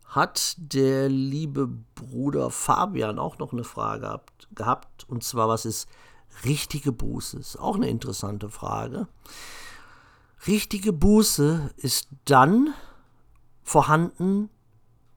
hat 0.05 0.55
der 0.57 1.09
liebe 1.09 1.67
Bruder 1.95 2.49
Fabian 2.49 3.17
auch 3.17 3.37
noch 3.37 3.53
eine 3.53 3.63
Frage 3.63 4.21
gehabt, 4.53 5.05
und 5.07 5.23
zwar, 5.23 5.47
was 5.47 5.65
ist 5.65 5.87
richtige 6.45 6.91
Buße? 6.91 7.39
Ist 7.39 7.57
auch 7.57 7.75
eine 7.75 7.89
interessante 7.89 8.49
Frage. 8.49 9.07
Richtige 10.47 10.91
Buße 10.91 11.71
ist 11.77 12.09
dann 12.25 12.73
vorhanden, 13.63 14.49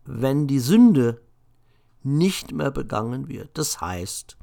wenn 0.04 0.46
die 0.46 0.60
Sünde 0.60 1.20
nicht 2.02 2.52
mehr 2.52 2.70
begangen 2.70 3.28
wird. 3.28 3.56
Das 3.56 3.80
heißt, 3.80 4.36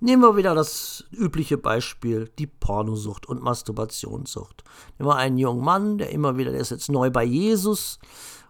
Nehmen 0.00 0.22
wir 0.22 0.36
wieder 0.36 0.54
das 0.54 1.04
übliche 1.12 1.56
Beispiel, 1.56 2.30
die 2.38 2.48
Pornosucht 2.48 3.26
und 3.26 3.42
Masturbationssucht. 3.42 4.64
Nehmen 4.98 5.08
wir 5.08 5.16
einen 5.16 5.38
jungen 5.38 5.64
Mann, 5.64 5.98
der 5.98 6.10
immer 6.10 6.36
wieder, 6.36 6.50
der 6.50 6.60
ist 6.60 6.70
jetzt 6.70 6.90
neu 6.90 7.10
bei 7.10 7.24
Jesus 7.24 8.00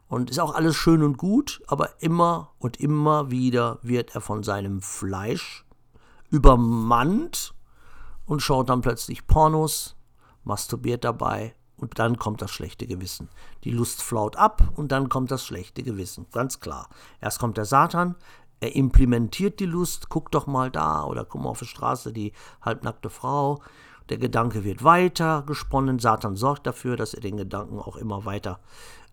und 0.08 0.30
ist 0.30 0.40
auch 0.40 0.54
alles 0.54 0.74
schön 0.74 1.02
und 1.02 1.18
gut, 1.18 1.62
aber 1.66 2.00
immer 2.00 2.52
und 2.58 2.80
immer 2.80 3.30
wieder 3.30 3.78
wird 3.82 4.14
er 4.14 4.22
von 4.22 4.42
seinem 4.42 4.80
Fleisch 4.80 5.64
übermannt 6.30 7.54
und 8.24 8.40
schaut 8.40 8.70
dann 8.70 8.80
plötzlich 8.80 9.26
Pornos, 9.26 9.96
masturbiert 10.44 11.04
dabei 11.04 11.54
und 11.76 11.98
dann 11.98 12.18
kommt 12.18 12.40
das 12.40 12.50
schlechte 12.50 12.86
Gewissen. 12.86 13.28
Die 13.64 13.70
Lust 13.70 14.02
flaut 14.02 14.36
ab 14.36 14.72
und 14.76 14.92
dann 14.92 15.08
kommt 15.08 15.30
das 15.30 15.44
schlechte 15.44 15.82
Gewissen. 15.82 16.26
Ganz 16.32 16.60
klar. 16.60 16.88
Erst 17.20 17.38
kommt 17.38 17.56
der 17.56 17.64
Satan, 17.64 18.14
er 18.64 18.74
implementiert 18.74 19.60
die 19.60 19.66
Lust, 19.66 20.08
guck 20.08 20.30
doch 20.30 20.46
mal 20.46 20.70
da 20.70 21.04
oder 21.04 21.26
guck 21.26 21.42
mal 21.42 21.50
auf 21.50 21.58
die 21.58 21.66
Straße, 21.66 22.14
die 22.14 22.32
halbnackte 22.62 23.10
Frau. 23.10 23.60
Der 24.08 24.16
Gedanke 24.16 24.64
wird 24.64 24.82
weiter 24.82 25.44
gesponnen. 25.46 25.98
Satan 25.98 26.34
sorgt 26.34 26.66
dafür, 26.66 26.96
dass 26.96 27.12
er 27.12 27.20
den 27.20 27.36
Gedanken 27.36 27.78
auch 27.78 27.96
immer 27.96 28.24
weiter 28.24 28.60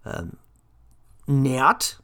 ähm, 0.05 0.37
nährt, 1.27 2.01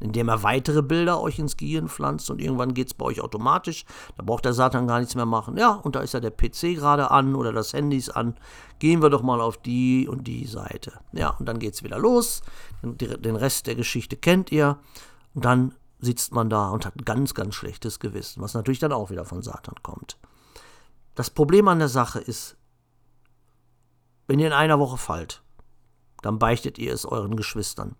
indem 0.00 0.28
er 0.28 0.42
weitere 0.42 0.82
Bilder 0.82 1.18
euch 1.22 1.38
ins 1.38 1.56
Gehirn 1.56 1.88
pflanzt 1.88 2.30
und 2.30 2.42
irgendwann 2.42 2.74
geht 2.74 2.88
es 2.88 2.94
bei 2.94 3.06
euch 3.06 3.22
automatisch. 3.22 3.86
Da 4.18 4.22
braucht 4.22 4.44
der 4.44 4.52
Satan 4.52 4.86
gar 4.86 4.98
nichts 4.98 5.14
mehr 5.14 5.24
machen. 5.24 5.56
Ja, 5.56 5.70
und 5.72 5.96
da 5.96 6.00
ist 6.00 6.12
ja 6.12 6.20
der 6.20 6.30
PC 6.30 6.74
gerade 6.74 7.10
an 7.10 7.34
oder 7.34 7.54
das 7.54 7.72
Handy 7.72 7.96
ist 7.96 8.10
an. 8.10 8.34
Gehen 8.80 9.00
wir 9.00 9.08
doch 9.08 9.22
mal 9.22 9.40
auf 9.40 9.56
die 9.56 10.06
und 10.08 10.26
die 10.26 10.44
Seite. 10.44 11.00
Ja, 11.12 11.30
und 11.30 11.46
dann 11.46 11.58
geht 11.58 11.72
es 11.72 11.82
wieder 11.82 11.98
los. 11.98 12.42
Den 12.82 13.36
Rest 13.36 13.66
der 13.66 13.76
Geschichte 13.76 14.18
kennt 14.18 14.52
ihr. 14.52 14.78
Und 15.34 15.46
dann 15.46 15.72
sitzt 16.02 16.34
man 16.34 16.50
da 16.50 16.68
und 16.68 16.84
hat 16.84 16.96
ein 16.96 17.04
ganz, 17.04 17.32
ganz 17.32 17.54
schlechtes 17.54 18.00
Gewissen, 18.00 18.42
was 18.42 18.54
natürlich 18.54 18.80
dann 18.80 18.92
auch 18.92 19.10
wieder 19.10 19.24
von 19.24 19.40
Satan 19.40 19.76
kommt. 19.82 20.18
Das 21.14 21.30
Problem 21.30 21.68
an 21.68 21.78
der 21.78 21.88
Sache 21.88 22.18
ist, 22.18 22.56
wenn 24.26 24.40
ihr 24.40 24.48
in 24.48 24.52
einer 24.52 24.80
Woche 24.80 24.98
fallt, 24.98 25.42
dann 26.20 26.38
beichtet 26.38 26.78
ihr 26.78 26.92
es 26.92 27.06
euren 27.06 27.36
Geschwistern. 27.36 27.94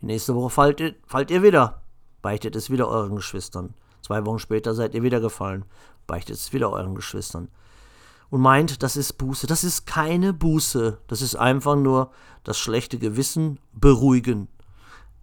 Die 0.00 0.06
nächste 0.06 0.34
Woche 0.34 0.50
fallt 0.50 0.80
ihr, 0.80 0.94
fallt 1.06 1.30
ihr 1.30 1.42
wieder, 1.42 1.82
beichtet 2.20 2.56
es 2.56 2.70
wieder 2.70 2.88
euren 2.88 3.16
Geschwistern. 3.16 3.74
Zwei 4.02 4.24
Wochen 4.26 4.38
später 4.38 4.74
seid 4.74 4.94
ihr 4.94 5.02
wieder 5.02 5.20
gefallen, 5.20 5.64
beichtet 6.06 6.36
es 6.36 6.52
wieder 6.52 6.70
euren 6.70 6.94
Geschwistern. 6.94 7.48
und 8.28 8.40
meint, 8.40 8.82
das 8.82 8.96
ist 8.96 9.14
Buße. 9.14 9.46
Das 9.46 9.64
ist 9.64 9.86
keine 9.86 10.34
Buße. 10.34 10.98
Das 11.06 11.22
ist 11.22 11.36
einfach 11.36 11.76
nur 11.76 12.10
das 12.44 12.58
schlechte 12.58 12.98
Gewissen 12.98 13.60
beruhigen. 13.72 14.48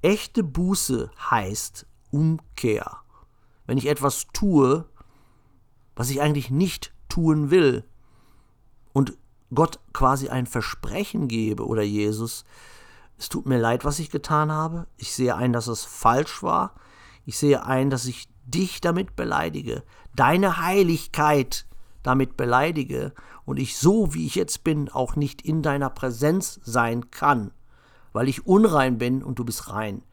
Echte 0.02 0.44
Buße 0.44 1.12
heißt 1.30 1.86
Umkehr. 2.14 2.98
Wenn 3.66 3.78
ich 3.78 3.88
etwas 3.88 4.28
tue, 4.34 4.86
was 5.96 6.10
ich 6.10 6.22
eigentlich 6.22 6.52
nicht 6.52 6.94
tun 7.10 7.50
will, 7.50 7.84
und 8.94 9.18
Gott 9.54 9.80
quasi 9.92 10.30
ein 10.30 10.46
Versprechen 10.46 11.28
gebe 11.28 11.66
oder 11.66 11.82
Jesus, 11.82 12.46
es 13.18 13.30
tut 13.30 13.46
mir 13.46 13.60
leid, 13.60 13.86
was 13.86 14.00
ich 14.00 14.10
getan 14.10 14.52
habe, 14.52 14.88
ich 14.98 15.14
sehe 15.14 15.36
ein, 15.36 15.54
dass 15.54 15.68
es 15.68 15.84
falsch 15.84 16.44
war, 16.44 16.76
ich 17.26 17.38
sehe 17.38 17.66
ein, 17.66 17.90
dass 17.90 18.06
ich 18.06 18.28
dich 18.46 18.82
damit 18.82 19.16
beleidige, 19.16 19.84
deine 20.16 20.62
Heiligkeit 20.62 21.66
damit 22.04 22.38
beleidige 22.38 23.14
und 23.46 23.58
ich 23.58 23.78
so, 23.78 24.14
wie 24.14 24.26
ich 24.26 24.36
jetzt 24.36 24.64
bin, 24.64 24.90
auch 24.90 25.16
nicht 25.16 25.42
in 25.42 25.62
deiner 25.62 25.90
Präsenz 25.90 26.60
sein 26.64 27.10
kann, 27.12 27.52
weil 28.12 28.28
ich 28.28 28.46
unrein 28.46 28.98
bin 28.98 29.24
und 29.24 29.40
du 29.40 29.46
bist 29.46 29.70
rein. 29.70 30.04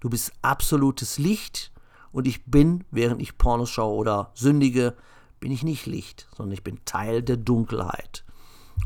Du 0.00 0.10
bist 0.10 0.32
absolutes 0.42 1.18
Licht 1.18 1.72
und 2.12 2.26
ich 2.26 2.44
bin, 2.44 2.84
während 2.90 3.20
ich 3.20 3.38
Pornos 3.38 3.70
schaue 3.70 3.96
oder 3.96 4.30
sündige, 4.34 4.96
bin 5.40 5.52
ich 5.52 5.62
nicht 5.62 5.86
Licht, 5.86 6.28
sondern 6.36 6.52
ich 6.54 6.64
bin 6.64 6.84
Teil 6.84 7.22
der 7.22 7.36
Dunkelheit. 7.36 8.24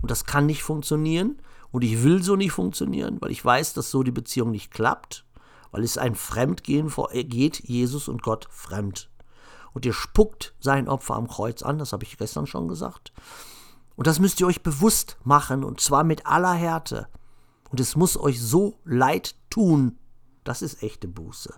Und 0.02 0.10
das 0.10 0.24
kann 0.24 0.46
nicht 0.46 0.62
funktionieren 0.62 1.40
und 1.70 1.82
ich 1.82 2.02
will 2.02 2.22
so 2.22 2.36
nicht 2.36 2.52
funktionieren, 2.52 3.18
weil 3.20 3.30
ich 3.30 3.44
weiß, 3.44 3.74
dass 3.74 3.90
so 3.90 4.02
die 4.02 4.10
Beziehung 4.10 4.50
nicht 4.50 4.70
klappt, 4.70 5.24
weil 5.70 5.84
es 5.84 5.98
ein 5.98 6.14
Fremdgehen 6.14 6.90
vor, 6.90 7.10
geht 7.12 7.60
Jesus 7.60 8.08
und 8.08 8.22
Gott 8.22 8.48
fremd. 8.50 9.10
Und 9.72 9.86
ihr 9.86 9.92
spuckt 9.92 10.54
sein 10.58 10.88
Opfer 10.88 11.14
am 11.14 11.28
Kreuz 11.28 11.62
an, 11.62 11.78
das 11.78 11.92
habe 11.92 12.04
ich 12.04 12.18
gestern 12.18 12.46
schon 12.46 12.66
gesagt. 12.66 13.12
Und 13.94 14.06
das 14.06 14.18
müsst 14.18 14.40
ihr 14.40 14.46
euch 14.46 14.62
bewusst 14.62 15.18
machen 15.24 15.62
und 15.62 15.80
zwar 15.80 16.04
mit 16.04 16.26
aller 16.26 16.54
Härte. 16.54 17.06
Und 17.70 17.78
es 17.78 17.94
muss 17.94 18.16
euch 18.16 18.40
so 18.40 18.80
leid 18.84 19.36
tun. 19.48 19.99
Das 20.50 20.62
ist 20.62 20.82
echte 20.82 21.06
Buße. 21.06 21.54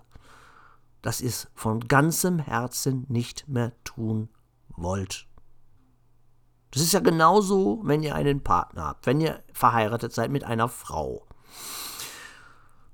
Das 1.01 1.19
ist 1.19 1.49
von 1.55 1.79
ganzem 1.87 2.37
Herzen 2.37 3.07
nicht 3.09 3.47
mehr 3.47 3.71
tun 3.83 4.29
wollt. 4.69 5.27
Das 6.69 6.83
ist 6.83 6.93
ja 6.93 6.99
genauso, 6.99 7.81
wenn 7.85 8.03
ihr 8.03 8.13
einen 8.13 8.43
Partner 8.43 8.83
habt, 8.83 9.07
wenn 9.07 9.19
ihr 9.19 9.41
verheiratet 9.51 10.13
seid 10.13 10.29
mit 10.29 10.43
einer 10.43 10.69
Frau. 10.69 11.25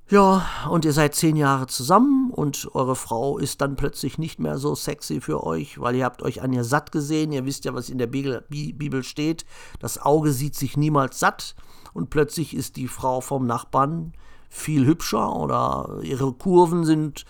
Ja, 0.07 0.47
und 0.69 0.85
ihr 0.85 0.93
seid 0.93 1.15
zehn 1.15 1.35
Jahre 1.35 1.67
zusammen 1.67 2.31
und 2.31 2.73
eure 2.73 2.95
Frau 2.95 3.37
ist 3.37 3.59
dann 3.59 3.75
plötzlich 3.75 4.17
nicht 4.17 4.39
mehr 4.39 4.57
so 4.57 4.75
sexy 4.75 5.19
für 5.19 5.43
euch, 5.43 5.81
weil 5.81 5.95
ihr 5.95 6.05
habt 6.05 6.21
euch 6.21 6.41
an 6.41 6.53
ihr 6.53 6.63
satt 6.63 6.93
gesehen. 6.93 7.33
Ihr 7.33 7.43
wisst 7.43 7.65
ja, 7.65 7.73
was 7.73 7.89
in 7.89 7.97
der 7.97 8.07
Bibel 8.07 9.03
steht. 9.03 9.45
Das 9.79 10.01
Auge 10.01 10.31
sieht 10.31 10.55
sich 10.55 10.77
niemals 10.77 11.19
satt 11.19 11.55
und 11.91 12.09
plötzlich 12.09 12.55
ist 12.55 12.77
die 12.77 12.87
Frau 12.87 13.19
vom 13.19 13.45
Nachbarn 13.45 14.13
viel 14.49 14.85
hübscher 14.85 15.35
oder 15.35 15.99
ihre 16.01 16.33
Kurven 16.33 16.83
sind 16.83 17.25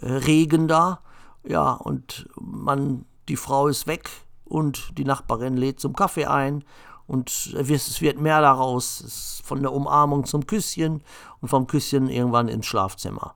äh, 0.00 0.12
regender. 0.12 1.00
Ja, 1.44 1.72
und 1.72 2.28
man, 2.40 3.04
die 3.28 3.36
Frau 3.36 3.68
ist 3.68 3.86
weg 3.86 4.10
und 4.44 4.96
die 4.98 5.04
Nachbarin 5.04 5.56
lädt 5.56 5.80
zum 5.80 5.94
Kaffee 5.94 6.26
ein 6.26 6.64
und 7.06 7.54
es 7.56 8.00
wird 8.02 8.20
mehr 8.20 8.42
daraus, 8.42 9.40
von 9.42 9.62
der 9.62 9.72
Umarmung 9.72 10.26
zum 10.26 10.46
Küsschen 10.46 11.02
und 11.40 11.48
vom 11.48 11.66
Küsschen 11.66 12.10
irgendwann 12.10 12.48
ins 12.48 12.66
Schlafzimmer. 12.66 13.34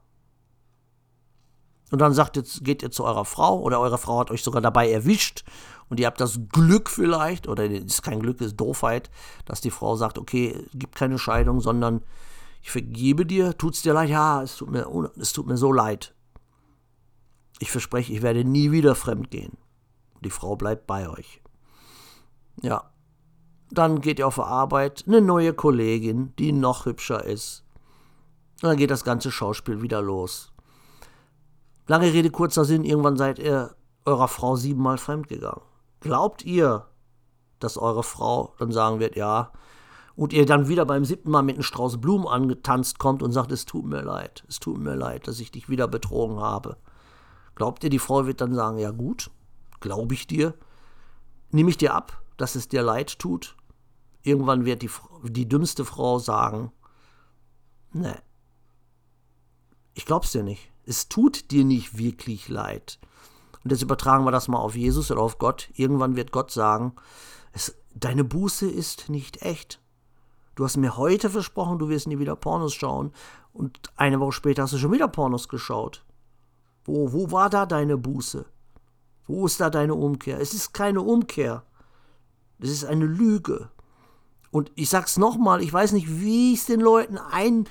Und 1.91 2.01
dann 2.01 2.13
sagt 2.13 2.37
jetzt, 2.37 2.65
geht 2.65 2.83
ihr 2.83 2.91
zu 2.91 3.05
eurer 3.05 3.25
Frau 3.25 3.61
oder 3.61 3.81
eure 3.81 3.99
Frau 3.99 4.19
hat 4.19 4.31
euch 4.31 4.43
sogar 4.43 4.61
dabei 4.63 4.91
erwischt 4.91 5.45
und 5.89 6.01
ihr 6.01 6.07
habt 6.07 6.21
das 6.21 6.41
Glück 6.51 6.89
vielleicht, 6.89 7.49
oder 7.49 7.65
ist 7.65 8.03
kein 8.03 8.21
Glück, 8.21 8.41
ist 8.41 8.57
Doofheit, 8.57 9.11
dass 9.45 9.61
die 9.61 9.71
Frau 9.71 9.97
sagt, 9.97 10.19
okay, 10.19 10.67
gibt 10.75 10.95
keine 10.95 11.19
Scheidung, 11.19 11.61
sondern 11.61 12.03
ich 12.63 12.71
vergebe 12.71 13.27
dir, 13.27 13.59
tut's 13.59 13.83
dir 13.83 13.93
leid, 13.93 14.09
ja, 14.09 14.43
es 14.43 14.57
tut 14.57 14.71
mir, 14.71 14.87
es 15.19 15.33
tut 15.33 15.47
mir 15.47 15.57
so 15.57 15.73
leid. 15.73 16.15
Ich 17.59 17.71
verspreche, 17.71 18.13
ich 18.13 18.23
werde 18.23 18.45
nie 18.45 18.71
wieder 18.71 18.95
fremd 18.95 19.31
gehen. 19.31 19.59
Die 20.21 20.31
Frau 20.31 20.57
bleibt 20.57 20.87
bei 20.87 21.09
euch. 21.09 21.43
Ja. 22.63 22.91
Dann 23.71 24.01
geht 24.01 24.19
ihr 24.19 24.27
auf 24.27 24.35
der 24.37 24.47
Arbeit, 24.47 25.05
eine 25.07 25.21
neue 25.21 25.55
Kollegin, 25.55 26.35
die 26.39 26.53
noch 26.53 26.87
hübscher 26.87 27.25
ist. 27.25 27.65
Und 28.63 28.69
dann 28.69 28.77
geht 28.77 28.91
das 28.91 29.05
ganze 29.05 29.31
Schauspiel 29.31 29.83
wieder 29.83 30.03
los. 30.03 30.53
Lange 31.87 32.13
Rede, 32.13 32.31
kurzer 32.31 32.65
Sinn, 32.65 32.85
irgendwann 32.85 33.17
seid 33.17 33.39
ihr 33.39 33.75
eurer 34.05 34.29
Frau 34.29 34.57
siebenmal 34.57 34.99
fremdgegangen. 34.99 35.63
Glaubt 36.01 36.45
ihr, 36.45 36.87
dass 37.59 37.79
eure 37.79 38.03
Frau 38.03 38.55
dann 38.59 38.73
sagen 38.73 39.01
wird, 39.01 39.17
ja, 39.17 39.53
und 40.17 40.33
ihr 40.33 40.47
dann 40.47 40.69
wieder 40.69 40.85
beim 40.85 41.05
siebten 41.05 41.31
Mal 41.31 41.43
mit 41.43 41.57
einem 41.57 41.63
Strauß 41.63 42.01
Blumen 42.01 42.27
angetanzt 42.27 42.99
kommt 42.99 43.23
und 43.23 43.33
sagt, 43.33 43.53
es 43.53 43.65
tut 43.65 43.85
mir 43.85 44.03
leid, 44.03 44.45
es 44.49 44.61
tut 44.61 44.79
mir 44.79 44.95
leid, 44.95 45.27
dass 45.29 45.41
ich 45.41 45.51
dich 45.51 45.69
wieder 45.69 45.89
betrogen 45.89 46.41
habe. 46.41 46.77
Glaubt 47.55 47.85
ihr, 47.85 47.91
die 47.91 47.99
Frau 47.99 48.27
wird 48.27 48.41
dann 48.41 48.55
sagen, 48.55 48.79
ja 48.79 48.91
gut, 48.91 49.31
Glaube 49.83 50.15
ich 50.15 50.29
dir? 50.29 50.55
Nehme 51.51 51.69
ich 51.69 51.77
dir 51.77 51.93
ab, 51.93 52.23
dass 52.37 52.55
es 52.55 52.69
dir 52.69 52.83
leid 52.83 53.19
tut? 53.19 53.57
Irgendwann 54.23 54.65
wird 54.65 54.81
die, 54.83 54.91
die 55.25 55.49
dümmste 55.49 55.85
Frau 55.85 56.21
sagen, 56.21 56.71
ne, 57.93 58.17
ich 59.93 60.07
glaub's 60.07 60.31
dir 60.31 60.45
nicht. 60.45 60.71
Es 60.87 61.09
tut 61.09 61.51
dir 61.51 61.65
nicht 61.65 61.99
wirklich 61.99 62.49
leid. 62.49 63.01
Und 63.65 63.73
jetzt 63.73 63.83
übertragen 63.83 64.25
wir 64.25 64.31
das 64.31 64.47
mal 64.47 64.59
auf 64.59 64.77
Jesus 64.77 65.11
oder 65.11 65.21
auf 65.21 65.39
Gott. 65.39 65.69
Irgendwann 65.75 66.15
wird 66.15 66.31
Gott 66.31 66.53
sagen, 66.53 66.95
es, 67.53 67.77
deine 67.93 68.23
Buße 68.23 68.71
ist 68.71 69.09
nicht 69.09 69.43
echt. 69.43 69.81
Du 70.55 70.65
hast 70.65 70.77
mir 70.77 70.97
heute 70.97 71.31
versprochen, 71.31 71.79
du 71.79 71.89
wirst 71.89 72.07
nie 72.07 72.19
wieder 72.19 72.37
Pornos 72.37 72.75
schauen. 72.75 73.13
Und 73.53 73.81
eine 73.97 74.21
Woche 74.21 74.33
später 74.33 74.63
hast 74.63 74.73
du 74.73 74.79
schon 74.79 74.93
wieder 74.93 75.09
Pornos 75.09 75.49
geschaut. 75.49 76.05
Wo, 76.85 77.13
wo 77.13 77.31
war 77.31 77.49
da 77.49 77.67
deine 77.67 77.97
Buße? 77.97 78.45
Wo 79.27 79.47
ist 79.47 79.61
da 79.61 79.71
deine 79.71 79.95
Umkehr? 79.95 80.41
Es 80.41 80.53
ist 80.53 80.75
keine 80.75 81.01
Umkehr. 81.01 81.65
Es 82.59 82.71
ist 82.71 82.85
eine 82.85 83.07
Lüge. 83.07 83.71
Und 84.51 84.71
ich 84.75 84.91
sag's 84.91 85.17
nochmal, 85.17 85.63
ich 85.63 85.73
weiß 85.73 85.93
nicht, 85.93 86.21
wie 86.21 86.53
ich 86.53 86.61
es 86.61 86.67
den 86.67 86.81
Leuten 86.81 87.19
ein. 87.19 87.69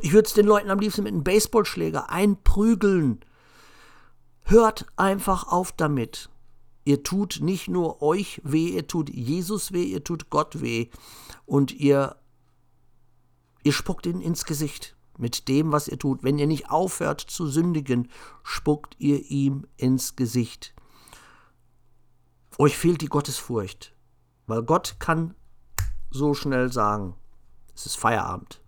Ich 0.00 0.12
würde 0.12 0.26
es 0.26 0.32
den 0.32 0.46
Leuten 0.46 0.70
am 0.70 0.78
liebsten 0.78 1.02
mit 1.02 1.12
einem 1.12 1.24
Baseballschläger 1.24 2.08
einprügeln. 2.08 3.20
Hört 4.44 4.86
einfach 4.96 5.48
auf 5.48 5.72
damit. 5.72 6.30
Ihr 6.84 7.02
tut 7.02 7.40
nicht 7.42 7.68
nur 7.68 8.02
euch 8.02 8.40
weh, 8.44 8.68
ihr 8.68 8.88
tut 8.88 9.10
Jesus 9.10 9.72
weh, 9.72 9.84
ihr 9.84 10.02
tut 10.02 10.30
Gott 10.30 10.60
weh. 10.60 10.88
Und 11.46 11.72
ihr, 11.72 12.16
ihr 13.62 13.72
spuckt 13.72 14.06
ihn 14.06 14.20
ins 14.20 14.44
Gesicht 14.44 14.96
mit 15.18 15.48
dem, 15.48 15.72
was 15.72 15.88
ihr 15.88 15.98
tut. 15.98 16.22
Wenn 16.22 16.38
ihr 16.38 16.46
nicht 16.46 16.70
aufhört 16.70 17.20
zu 17.20 17.46
sündigen, 17.46 18.10
spuckt 18.42 18.96
ihr 18.98 19.30
ihm 19.30 19.66
ins 19.76 20.16
Gesicht. 20.16 20.74
Euch 22.58 22.76
fehlt 22.76 23.00
die 23.00 23.06
Gottesfurcht, 23.06 23.94
weil 24.46 24.62
Gott 24.62 24.96
kann 24.98 25.34
so 26.10 26.34
schnell 26.34 26.70
sagen, 26.72 27.16
es 27.74 27.86
ist 27.86 27.96
Feierabend. 27.96 28.60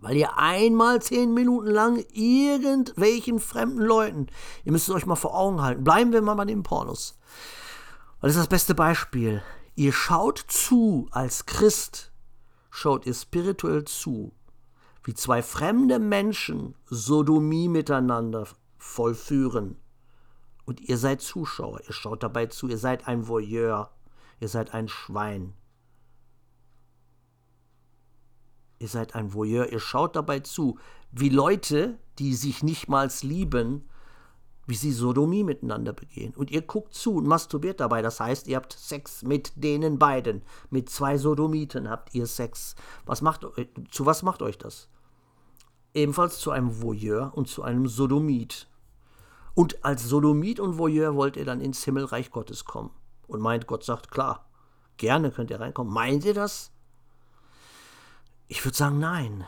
Weil 0.00 0.16
ihr 0.16 0.38
einmal 0.38 1.02
zehn 1.02 1.34
Minuten 1.34 1.66
lang 1.66 2.04
irgendwelchen 2.12 3.40
fremden 3.40 3.82
Leuten, 3.82 4.28
ihr 4.64 4.70
müsst 4.70 4.88
es 4.88 4.94
euch 4.94 5.06
mal 5.06 5.16
vor 5.16 5.34
Augen 5.34 5.60
halten, 5.60 5.82
bleiben 5.82 6.12
wir 6.12 6.22
mal 6.22 6.36
bei 6.36 6.44
den 6.44 6.62
Pornos. 6.62 7.18
Weil 8.20 8.28
das 8.28 8.36
ist 8.36 8.42
das 8.42 8.48
beste 8.48 8.74
Beispiel. 8.76 9.42
Ihr 9.74 9.92
schaut 9.92 10.38
zu 10.38 11.08
als 11.10 11.46
Christ, 11.46 12.07
schaut 12.78 13.06
ihr 13.06 13.14
spirituell 13.14 13.84
zu, 13.84 14.32
wie 15.02 15.14
zwei 15.14 15.42
fremde 15.42 15.98
Menschen 15.98 16.76
Sodomie 16.86 17.68
miteinander 17.68 18.46
vollführen 18.76 19.76
und 20.64 20.80
ihr 20.82 20.96
seid 20.96 21.20
Zuschauer, 21.20 21.80
ihr 21.86 21.92
schaut 21.92 22.22
dabei 22.22 22.46
zu, 22.46 22.68
ihr 22.68 22.78
seid 22.78 23.08
ein 23.08 23.26
Voyeur, 23.26 23.90
ihr 24.38 24.48
seid 24.48 24.74
ein 24.74 24.86
Schwein. 24.86 25.54
Ihr 28.78 28.88
seid 28.88 29.16
ein 29.16 29.32
Voyeur, 29.32 29.72
ihr 29.72 29.80
schaut 29.80 30.14
dabei 30.14 30.40
zu, 30.40 30.78
wie 31.10 31.30
Leute, 31.30 31.98
die 32.20 32.34
sich 32.34 32.62
nicht 32.62 32.86
mal 32.86 33.10
lieben, 33.22 33.88
wie 34.68 34.74
sie 34.74 34.92
Sodomie 34.92 35.44
miteinander 35.44 35.94
begehen. 35.94 36.34
Und 36.34 36.50
ihr 36.50 36.60
guckt 36.60 36.92
zu 36.92 37.14
und 37.14 37.26
masturbiert 37.26 37.80
dabei. 37.80 38.02
Das 38.02 38.20
heißt, 38.20 38.46
ihr 38.48 38.56
habt 38.56 38.74
Sex 38.74 39.22
mit 39.22 39.50
denen 39.56 39.98
beiden. 39.98 40.42
Mit 40.68 40.90
zwei 40.90 41.16
Sodomiten 41.16 41.88
habt 41.88 42.14
ihr 42.14 42.26
Sex. 42.26 42.76
Was 43.06 43.22
macht, 43.22 43.46
zu 43.90 44.04
was 44.04 44.22
macht 44.22 44.42
euch 44.42 44.58
das? 44.58 44.90
Ebenfalls 45.94 46.38
zu 46.38 46.50
einem 46.50 46.82
Voyeur 46.82 47.32
und 47.34 47.48
zu 47.48 47.62
einem 47.62 47.88
Sodomit. 47.88 48.68
Und 49.54 49.82
als 49.86 50.04
Sodomit 50.04 50.60
und 50.60 50.76
Voyeur 50.76 51.14
wollt 51.14 51.38
ihr 51.38 51.46
dann 51.46 51.62
ins 51.62 51.82
Himmelreich 51.84 52.30
Gottes 52.30 52.66
kommen. 52.66 52.90
Und 53.26 53.40
meint, 53.40 53.66
Gott 53.66 53.84
sagt, 53.84 54.10
klar, 54.10 54.50
gerne 54.98 55.30
könnt 55.30 55.50
ihr 55.50 55.60
reinkommen. 55.60 55.94
Meint 55.94 56.26
ihr 56.26 56.34
das? 56.34 56.72
Ich 58.48 58.62
würde 58.66 58.76
sagen, 58.76 58.98
nein. 58.98 59.46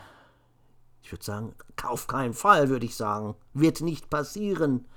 Ich 1.03 1.11
würde 1.11 1.23
sagen, 1.23 1.53
auf 1.83 2.07
keinen 2.07 2.33
Fall, 2.33 2.69
würde 2.69 2.87
ich 2.87 2.95
sagen. 2.95 3.35
Wird 3.53 3.81
nicht 3.81 4.09
passieren. 4.09 4.87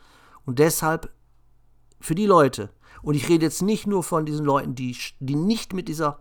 Und 0.45 0.59
deshalb 0.59 1.11
Für 2.01 2.15
die 2.15 2.27
Leute. 2.27 2.71
Und 3.03 3.15
ich 3.15 3.29
rede 3.29 3.47
jetzt 3.47 3.63
nicht 3.63 3.87
nur 3.87 4.03
von 4.03 4.27
diesen 4.27 4.45
Leuten, 4.45 4.75
die, 4.75 4.97
die 5.21 5.37
nicht 5.37 5.73
mit 5.73 5.89
dieser 5.89 6.21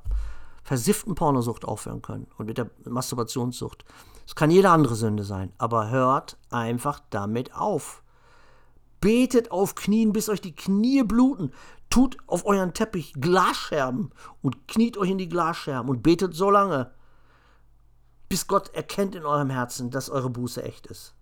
versifften 0.64 1.16
Pornosucht 1.16 1.66
aufhören 1.66 2.02
können 2.02 2.28
und 2.38 2.46
mit 2.46 2.58
der 2.58 2.70
Masturbationssucht. 2.86 3.84
Es 4.26 4.36
kann 4.36 4.50
jede 4.50 4.70
andere 4.70 4.96
Sünde 4.96 5.24
sein, 5.24 5.52
aber 5.58 5.90
hört 5.90 6.38
einfach 6.50 7.02
damit 7.10 7.54
auf. 7.54 8.02
Betet 9.02 9.52
auf 9.52 9.76
Knien, 9.76 10.14
bis 10.14 10.30
euch 10.30 10.40
die 10.40 10.56
Knie 10.56 11.04
bluten. 11.04 11.52
Tut 11.90 12.18
auf 12.28 12.46
euren 12.46 12.74
Teppich 12.74 13.14
Glasscherben 13.20 14.12
und 14.42 14.68
kniet 14.68 14.98
euch 14.98 15.10
in 15.10 15.18
die 15.18 15.30
Glasscherben 15.30 15.90
und 15.90 16.02
betet 16.02 16.34
so 16.34 16.50
lange, 16.50 16.92
bis 18.30 18.48
Gott 18.48 18.74
erkennt 18.74 19.16
in 19.16 19.26
eurem 19.26 19.50
Herzen, 19.50 19.92
dass 19.92 20.10
eure 20.10 20.30
Buße 20.30 20.64
echt 20.64 20.88
ist. 20.88 21.14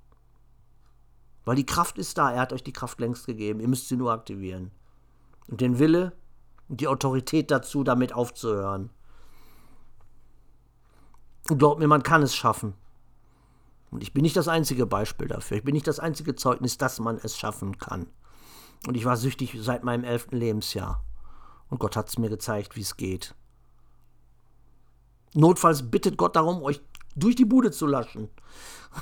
Weil 1.45 1.55
die 1.55 1.65
Kraft 1.65 1.97
ist 1.97 2.17
da, 2.17 2.31
er 2.31 2.41
hat 2.41 2.53
euch 2.53 2.63
die 2.63 2.73
Kraft 2.73 2.99
längst 2.99 3.25
gegeben, 3.25 3.59
ihr 3.59 3.67
müsst 3.67 3.87
sie 3.87 3.95
nur 3.95 4.11
aktivieren. 4.11 4.71
Und 5.47 5.61
den 5.61 5.79
Wille 5.79 6.13
und 6.69 6.81
die 6.81 6.87
Autorität 6.87 7.51
dazu, 7.51 7.83
damit 7.83 8.13
aufzuhören. 8.13 8.91
Und 11.49 11.57
glaubt 11.57 11.79
mir, 11.79 11.87
man 11.87 12.03
kann 12.03 12.21
es 12.21 12.35
schaffen. 12.35 12.75
Und 13.89 14.03
ich 14.03 14.13
bin 14.13 14.21
nicht 14.21 14.37
das 14.37 14.47
einzige 14.47 14.85
Beispiel 14.85 15.27
dafür. 15.27 15.57
Ich 15.57 15.63
bin 15.63 15.73
nicht 15.73 15.87
das 15.87 15.99
einzige 15.99 16.35
Zeugnis, 16.35 16.77
dass 16.77 16.99
man 16.99 17.17
es 17.17 17.37
schaffen 17.37 17.77
kann. 17.77 18.07
Und 18.87 18.95
ich 18.95 19.05
war 19.05 19.17
süchtig 19.17 19.57
seit 19.59 19.83
meinem 19.83 20.03
elften 20.03 20.37
Lebensjahr. 20.37 21.03
Und 21.69 21.79
Gott 21.79 21.95
hat 21.95 22.07
es 22.07 22.17
mir 22.17 22.29
gezeigt, 22.29 22.75
wie 22.75 22.81
es 22.81 22.95
geht. 22.95 23.35
Notfalls 25.33 25.89
bittet 25.89 26.17
Gott 26.17 26.35
darum, 26.35 26.61
euch 26.63 26.81
durch 27.15 27.35
die 27.35 27.45
Bude 27.45 27.71
zu 27.71 27.85
laschen. 27.85 28.29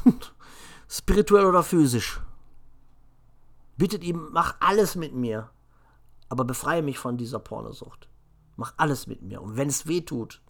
Spirituell 0.88 1.45
oder 1.45 1.63
physisch. 1.63 2.19
Bittet 3.80 4.04
ihm, 4.04 4.28
mach 4.32 4.58
alles 4.60 4.98
mit 4.98 5.15
mir. 5.15 5.50
Aber 6.28 6.44
befreie 6.44 6.82
mich 6.82 7.00
von 7.00 7.18
dieser 7.18 7.39
Pornosucht. 7.39 8.10
Mach 8.58 8.74
alles 8.76 9.08
mit 9.08 9.22
mir. 9.22 9.42
Und 9.42 9.56
wenn 9.56 9.70
es 9.70 9.88
weh 9.88 10.02
tut. 10.02 10.42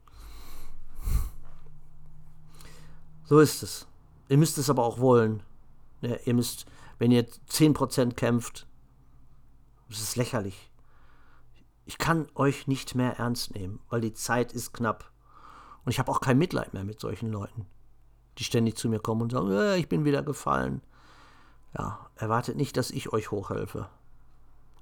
So 3.25 3.39
ist 3.39 3.61
es. 3.61 3.87
Ihr 4.29 4.37
müsst 4.37 4.57
es 4.57 4.67
aber 4.67 4.83
auch 4.83 4.99
wollen. 4.99 5.43
Ja, 6.01 6.15
ihr 6.25 6.33
müsst, 6.33 6.65
wenn 6.97 7.11
ihr 7.11 7.27
10% 7.29 8.15
kämpft, 8.15 8.67
das 9.89 10.01
ist 10.01 10.15
lächerlich. 10.15 10.71
Ich 11.85 11.99
kann 11.99 12.27
euch 12.33 12.65
nicht 12.65 12.95
mehr 12.95 13.19
ernst 13.19 13.53
nehmen, 13.53 13.79
weil 13.89 14.01
die 14.01 14.13
Zeit 14.13 14.53
ist 14.53 14.73
knapp. 14.73 15.11
Und 15.85 15.91
ich 15.91 15.99
habe 15.99 16.11
auch 16.11 16.19
kein 16.19 16.39
Mitleid 16.39 16.73
mehr 16.73 16.83
mit 16.83 16.99
solchen 16.99 17.31
Leuten, 17.31 17.67
die 18.39 18.43
ständig 18.43 18.75
zu 18.75 18.89
mir 18.89 18.99
kommen 18.99 19.21
und 19.21 19.31
sagen, 19.31 19.51
ja, 19.51 19.75
ich 19.75 19.87
bin 19.87 20.03
wieder 20.03 20.23
gefallen. 20.23 20.81
Ja, 21.77 22.08
erwartet 22.19 22.57
nicht, 22.57 22.77
dass 22.77 22.91
ich 22.91 23.11
euch 23.13 23.31
hochhelfe. 23.31 23.89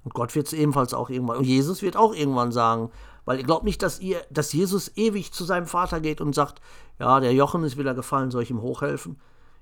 Und 0.04 0.14
Gott 0.14 0.34
wird 0.34 0.46
es 0.46 0.52
ebenfalls 0.52 0.94
auch 0.94 1.10
irgendwann, 1.10 1.38
und 1.38 1.44
Jesus 1.44 1.82
wird 1.82 1.96
auch 1.96 2.14
irgendwann 2.14 2.52
sagen, 2.52 2.90
weil 3.24 3.38
ihr 3.38 3.44
glaubt 3.44 3.64
nicht, 3.64 3.82
dass 3.82 4.00
ihr, 4.00 4.22
dass 4.30 4.52
Jesus 4.52 4.96
ewig 4.96 5.32
zu 5.32 5.44
seinem 5.44 5.66
Vater 5.66 6.00
geht 6.00 6.20
und 6.20 6.34
sagt, 6.34 6.60
ja, 6.98 7.20
der 7.20 7.32
Jochen 7.32 7.64
ist 7.64 7.76
wieder 7.76 7.94
gefallen, 7.94 8.30
soll 8.30 8.42
ich 8.42 8.50
ihm 8.50 8.62
hochhelfen? 8.62 9.18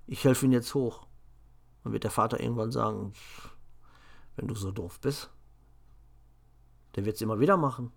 ich 0.07 0.25
helfe 0.25 0.47
ihm 0.47 0.53
jetzt 0.53 0.75
hoch. 0.75 1.07
Dann 1.83 1.93
wird 1.93 2.05
der 2.05 2.11
Vater 2.11 2.41
irgendwann 2.41 2.73
sagen, 2.73 3.13
wenn 4.37 4.49
du 4.49 4.55
so 4.55 4.71
doof 4.71 5.01
bist, 5.01 5.31
der 6.95 7.05
wird 7.05 7.17
es 7.17 7.23
immer 7.23 7.41
wieder 7.41 7.57
machen. 7.57 7.93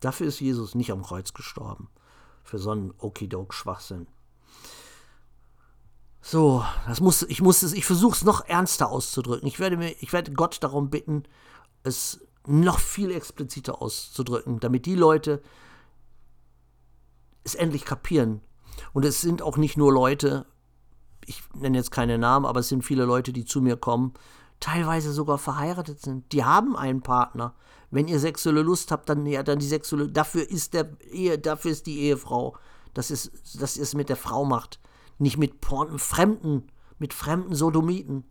Dafür 0.00 0.26
ist 0.26 0.40
Jesus 0.40 0.74
nicht 0.74 0.90
am 0.90 1.02
Kreuz 1.02 1.32
gestorben. 1.32 1.88
Für 2.44 2.58
so 2.58 2.72
einen 2.72 2.92
Okidok-Schwachsinn. 2.98 4.08
So, 6.22 6.64
das 6.86 7.00
muss, 7.00 7.22
ich 7.22 7.42
muss 7.42 7.62
es, 7.62 7.72
ich 7.72 7.84
versuche 7.84 8.14
es 8.14 8.24
noch 8.24 8.46
ernster 8.46 8.88
auszudrücken. 8.88 9.46
Ich 9.46 9.58
werde 9.58 9.76
mir, 9.76 9.94
ich 10.00 10.12
werde 10.12 10.32
Gott 10.32 10.62
darum 10.62 10.88
bitten, 10.88 11.24
es 11.82 12.20
noch 12.46 12.78
viel 12.78 13.10
expliziter 13.10 13.82
auszudrücken, 13.82 14.60
damit 14.60 14.86
die 14.86 14.94
Leute 14.94 15.42
es 17.44 17.54
endlich 17.54 17.84
kapieren, 17.84 18.40
und 18.92 19.04
es 19.04 19.20
sind 19.20 19.42
auch 19.42 19.56
nicht 19.56 19.76
nur 19.76 19.92
Leute, 19.92 20.46
ich 21.26 21.42
nenne 21.54 21.78
jetzt 21.78 21.90
keine 21.90 22.18
Namen, 22.18 22.46
aber 22.46 22.60
es 22.60 22.68
sind 22.68 22.84
viele 22.84 23.04
Leute, 23.04 23.32
die 23.32 23.44
zu 23.44 23.60
mir 23.60 23.76
kommen, 23.76 24.14
teilweise 24.60 25.12
sogar 25.12 25.38
verheiratet 25.38 26.00
sind. 26.00 26.32
Die 26.32 26.44
haben 26.44 26.76
einen 26.76 27.02
Partner. 27.02 27.54
Wenn 27.90 28.08
ihr 28.08 28.18
sexuelle 28.18 28.62
Lust 28.62 28.90
habt, 28.90 29.08
dann 29.08 29.26
ja, 29.26 29.42
dann 29.42 29.58
die 29.58 29.66
sexuelle. 29.66 30.08
Dafür 30.08 30.48
ist 30.48 30.74
der 30.74 30.90
Ehe, 31.10 31.38
dafür 31.38 31.70
ist 31.70 31.86
die 31.86 32.00
Ehefrau. 32.00 32.56
Das 32.94 33.10
ist, 33.10 33.32
das 33.60 33.76
ist 33.76 33.94
mit 33.94 34.08
der 34.08 34.16
Frau 34.16 34.44
macht, 34.44 34.80
nicht 35.22 35.38
mit 35.38 35.60
Porn, 35.60 35.98
Fremden, 35.98 36.68
mit 36.98 37.14
fremden 37.14 37.54
Sodomiten. 37.54 38.24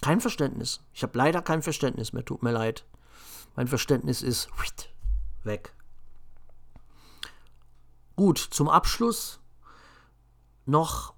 Kein 0.00 0.20
Verständnis. 0.20 0.80
Ich 0.92 1.02
habe 1.02 1.16
leider 1.16 1.42
kein 1.42 1.62
Verständnis 1.62 2.12
mehr. 2.12 2.24
Tut 2.24 2.42
mir 2.42 2.50
leid. 2.50 2.84
Mein 3.56 3.68
Verständnis 3.68 4.22
ist 4.22 4.48
weg. 5.44 5.74
Gut, 8.16 8.38
zum 8.38 8.68
Abschluss 8.68 9.40
noch 10.66 11.14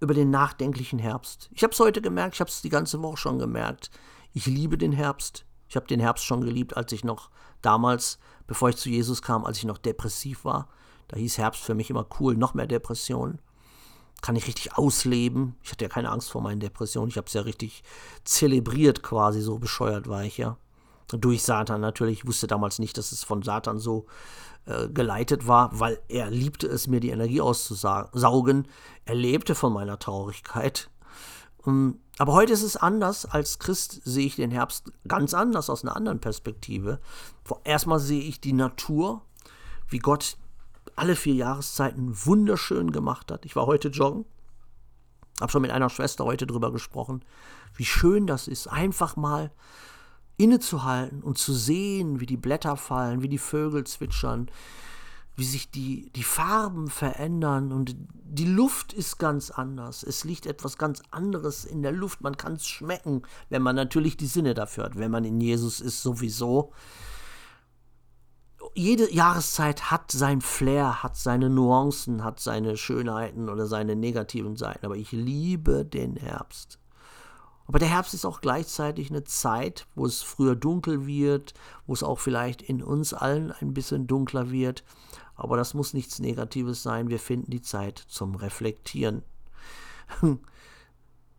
über 0.00 0.14
den 0.14 0.30
nachdenklichen 0.30 0.98
Herbst. 0.98 1.50
Ich 1.52 1.62
habe 1.62 1.72
es 1.72 1.80
heute 1.80 2.00
gemerkt, 2.00 2.34
ich 2.34 2.40
habe 2.40 2.50
es 2.50 2.62
die 2.62 2.70
ganze 2.70 3.02
Woche 3.02 3.18
schon 3.18 3.38
gemerkt. 3.38 3.90
Ich 4.32 4.46
liebe 4.46 4.78
den 4.78 4.92
Herbst. 4.92 5.44
Ich 5.70 5.76
habe 5.76 5.86
den 5.86 6.00
Herbst 6.00 6.24
schon 6.24 6.40
geliebt, 6.40 6.76
als 6.76 6.90
ich 6.90 7.04
noch 7.04 7.30
damals, 7.62 8.18
bevor 8.48 8.68
ich 8.70 8.76
zu 8.76 8.90
Jesus 8.90 9.22
kam, 9.22 9.44
als 9.44 9.58
ich 9.58 9.64
noch 9.64 9.78
depressiv 9.78 10.44
war. 10.44 10.68
Da 11.06 11.16
hieß 11.16 11.38
Herbst 11.38 11.62
für 11.62 11.74
mich 11.74 11.90
immer 11.90 12.06
cool, 12.18 12.36
noch 12.36 12.54
mehr 12.54 12.66
Depressionen. 12.66 13.38
Kann 14.20 14.34
ich 14.34 14.48
richtig 14.48 14.76
ausleben. 14.76 15.54
Ich 15.62 15.70
hatte 15.70 15.84
ja 15.84 15.88
keine 15.88 16.10
Angst 16.10 16.30
vor 16.30 16.42
meinen 16.42 16.60
Depressionen. 16.60 17.08
Ich 17.08 17.16
habe 17.16 17.28
es 17.28 17.32
ja 17.34 17.42
richtig 17.42 17.84
zelebriert 18.24 19.02
quasi, 19.04 19.40
so 19.40 19.58
bescheuert 19.58 20.08
war 20.08 20.24
ich 20.24 20.38
ja. 20.38 20.56
Durch 21.08 21.42
Satan 21.42 21.80
natürlich. 21.80 22.18
Ich 22.18 22.26
wusste 22.26 22.48
damals 22.48 22.80
nicht, 22.80 22.98
dass 22.98 23.12
es 23.12 23.22
von 23.22 23.42
Satan 23.42 23.78
so 23.78 24.06
äh, 24.66 24.88
geleitet 24.88 25.46
war, 25.46 25.78
weil 25.78 26.00
er 26.08 26.30
liebte 26.30 26.66
es, 26.66 26.88
mir 26.88 27.00
die 27.00 27.10
Energie 27.10 27.40
auszusaugen. 27.40 28.66
Er 29.04 29.14
lebte 29.14 29.54
von 29.54 29.72
meiner 29.72 29.98
Traurigkeit. 29.98 30.90
Ähm, 31.66 31.98
aber 32.18 32.34
heute 32.34 32.52
ist 32.52 32.62
es 32.62 32.76
anders. 32.76 33.24
Als 33.24 33.58
Christ 33.58 34.02
sehe 34.04 34.26
ich 34.26 34.36
den 34.36 34.50
Herbst 34.50 34.92
ganz 35.08 35.34
anders 35.34 35.70
aus 35.70 35.82
einer 35.82 35.96
anderen 35.96 36.20
Perspektive. 36.20 37.00
Erstmal 37.64 37.98
sehe 37.98 38.22
ich 38.22 38.40
die 38.40 38.52
Natur, 38.52 39.22
wie 39.88 39.98
Gott 39.98 40.36
alle 40.96 41.16
vier 41.16 41.34
Jahreszeiten 41.34 42.14
wunderschön 42.26 42.92
gemacht 42.92 43.32
hat. 43.32 43.46
Ich 43.46 43.56
war 43.56 43.66
heute 43.66 43.88
joggen, 43.88 44.26
habe 45.40 45.50
schon 45.50 45.62
mit 45.62 45.70
einer 45.70 45.88
Schwester 45.88 46.24
heute 46.24 46.46
drüber 46.46 46.72
gesprochen, 46.72 47.24
wie 47.74 47.84
schön 47.84 48.26
das 48.26 48.48
ist, 48.48 48.66
einfach 48.66 49.16
mal 49.16 49.50
innezuhalten 50.36 51.22
und 51.22 51.38
zu 51.38 51.52
sehen, 51.52 52.20
wie 52.20 52.26
die 52.26 52.36
Blätter 52.36 52.76
fallen, 52.76 53.22
wie 53.22 53.28
die 53.28 53.38
Vögel 53.38 53.84
zwitschern, 53.84 54.50
wie 55.40 55.44
sich 55.44 55.70
die, 55.70 56.10
die 56.12 56.22
Farben 56.22 56.88
verändern 56.88 57.72
und 57.72 57.96
die 58.12 58.44
Luft 58.44 58.92
ist 58.92 59.18
ganz 59.18 59.50
anders. 59.50 60.02
Es 60.02 60.22
liegt 60.22 60.44
etwas 60.44 60.76
ganz 60.76 61.02
anderes 61.10 61.64
in 61.64 61.80
der 61.80 61.92
Luft. 61.92 62.20
Man 62.20 62.36
kann 62.36 62.52
es 62.52 62.68
schmecken, 62.68 63.22
wenn 63.48 63.62
man 63.62 63.74
natürlich 63.74 64.18
die 64.18 64.26
Sinne 64.26 64.52
dafür 64.52 64.84
hat. 64.84 64.98
Wenn 64.98 65.10
man 65.10 65.24
in 65.24 65.40
Jesus 65.40 65.80
ist, 65.80 66.02
sowieso. 66.02 66.72
Jede 68.74 69.10
Jahreszeit 69.10 69.90
hat 69.90 70.12
sein 70.12 70.42
Flair, 70.42 71.02
hat 71.02 71.16
seine 71.16 71.48
Nuancen, 71.48 72.22
hat 72.22 72.38
seine 72.38 72.76
Schönheiten 72.76 73.48
oder 73.48 73.66
seine 73.66 73.96
negativen 73.96 74.56
Seiten. 74.56 74.84
Aber 74.84 74.96
ich 74.96 75.10
liebe 75.10 75.86
den 75.86 76.16
Herbst. 76.16 76.78
Aber 77.66 77.78
der 77.78 77.88
Herbst 77.88 78.14
ist 78.14 78.26
auch 78.26 78.40
gleichzeitig 78.40 79.10
eine 79.10 79.22
Zeit, 79.22 79.86
wo 79.94 80.04
es 80.04 80.22
früher 80.22 80.56
dunkel 80.56 81.06
wird, 81.06 81.54
wo 81.86 81.94
es 81.94 82.02
auch 82.02 82.18
vielleicht 82.18 82.62
in 82.62 82.82
uns 82.82 83.14
allen 83.14 83.52
ein 83.52 83.72
bisschen 83.72 84.06
dunkler 84.08 84.50
wird. 84.50 84.82
Aber 85.40 85.56
das 85.56 85.72
muss 85.72 85.94
nichts 85.94 86.18
Negatives 86.18 86.82
sein. 86.82 87.08
Wir 87.08 87.18
finden 87.18 87.50
die 87.50 87.62
Zeit 87.62 87.98
zum 87.98 88.34
Reflektieren. 88.34 89.22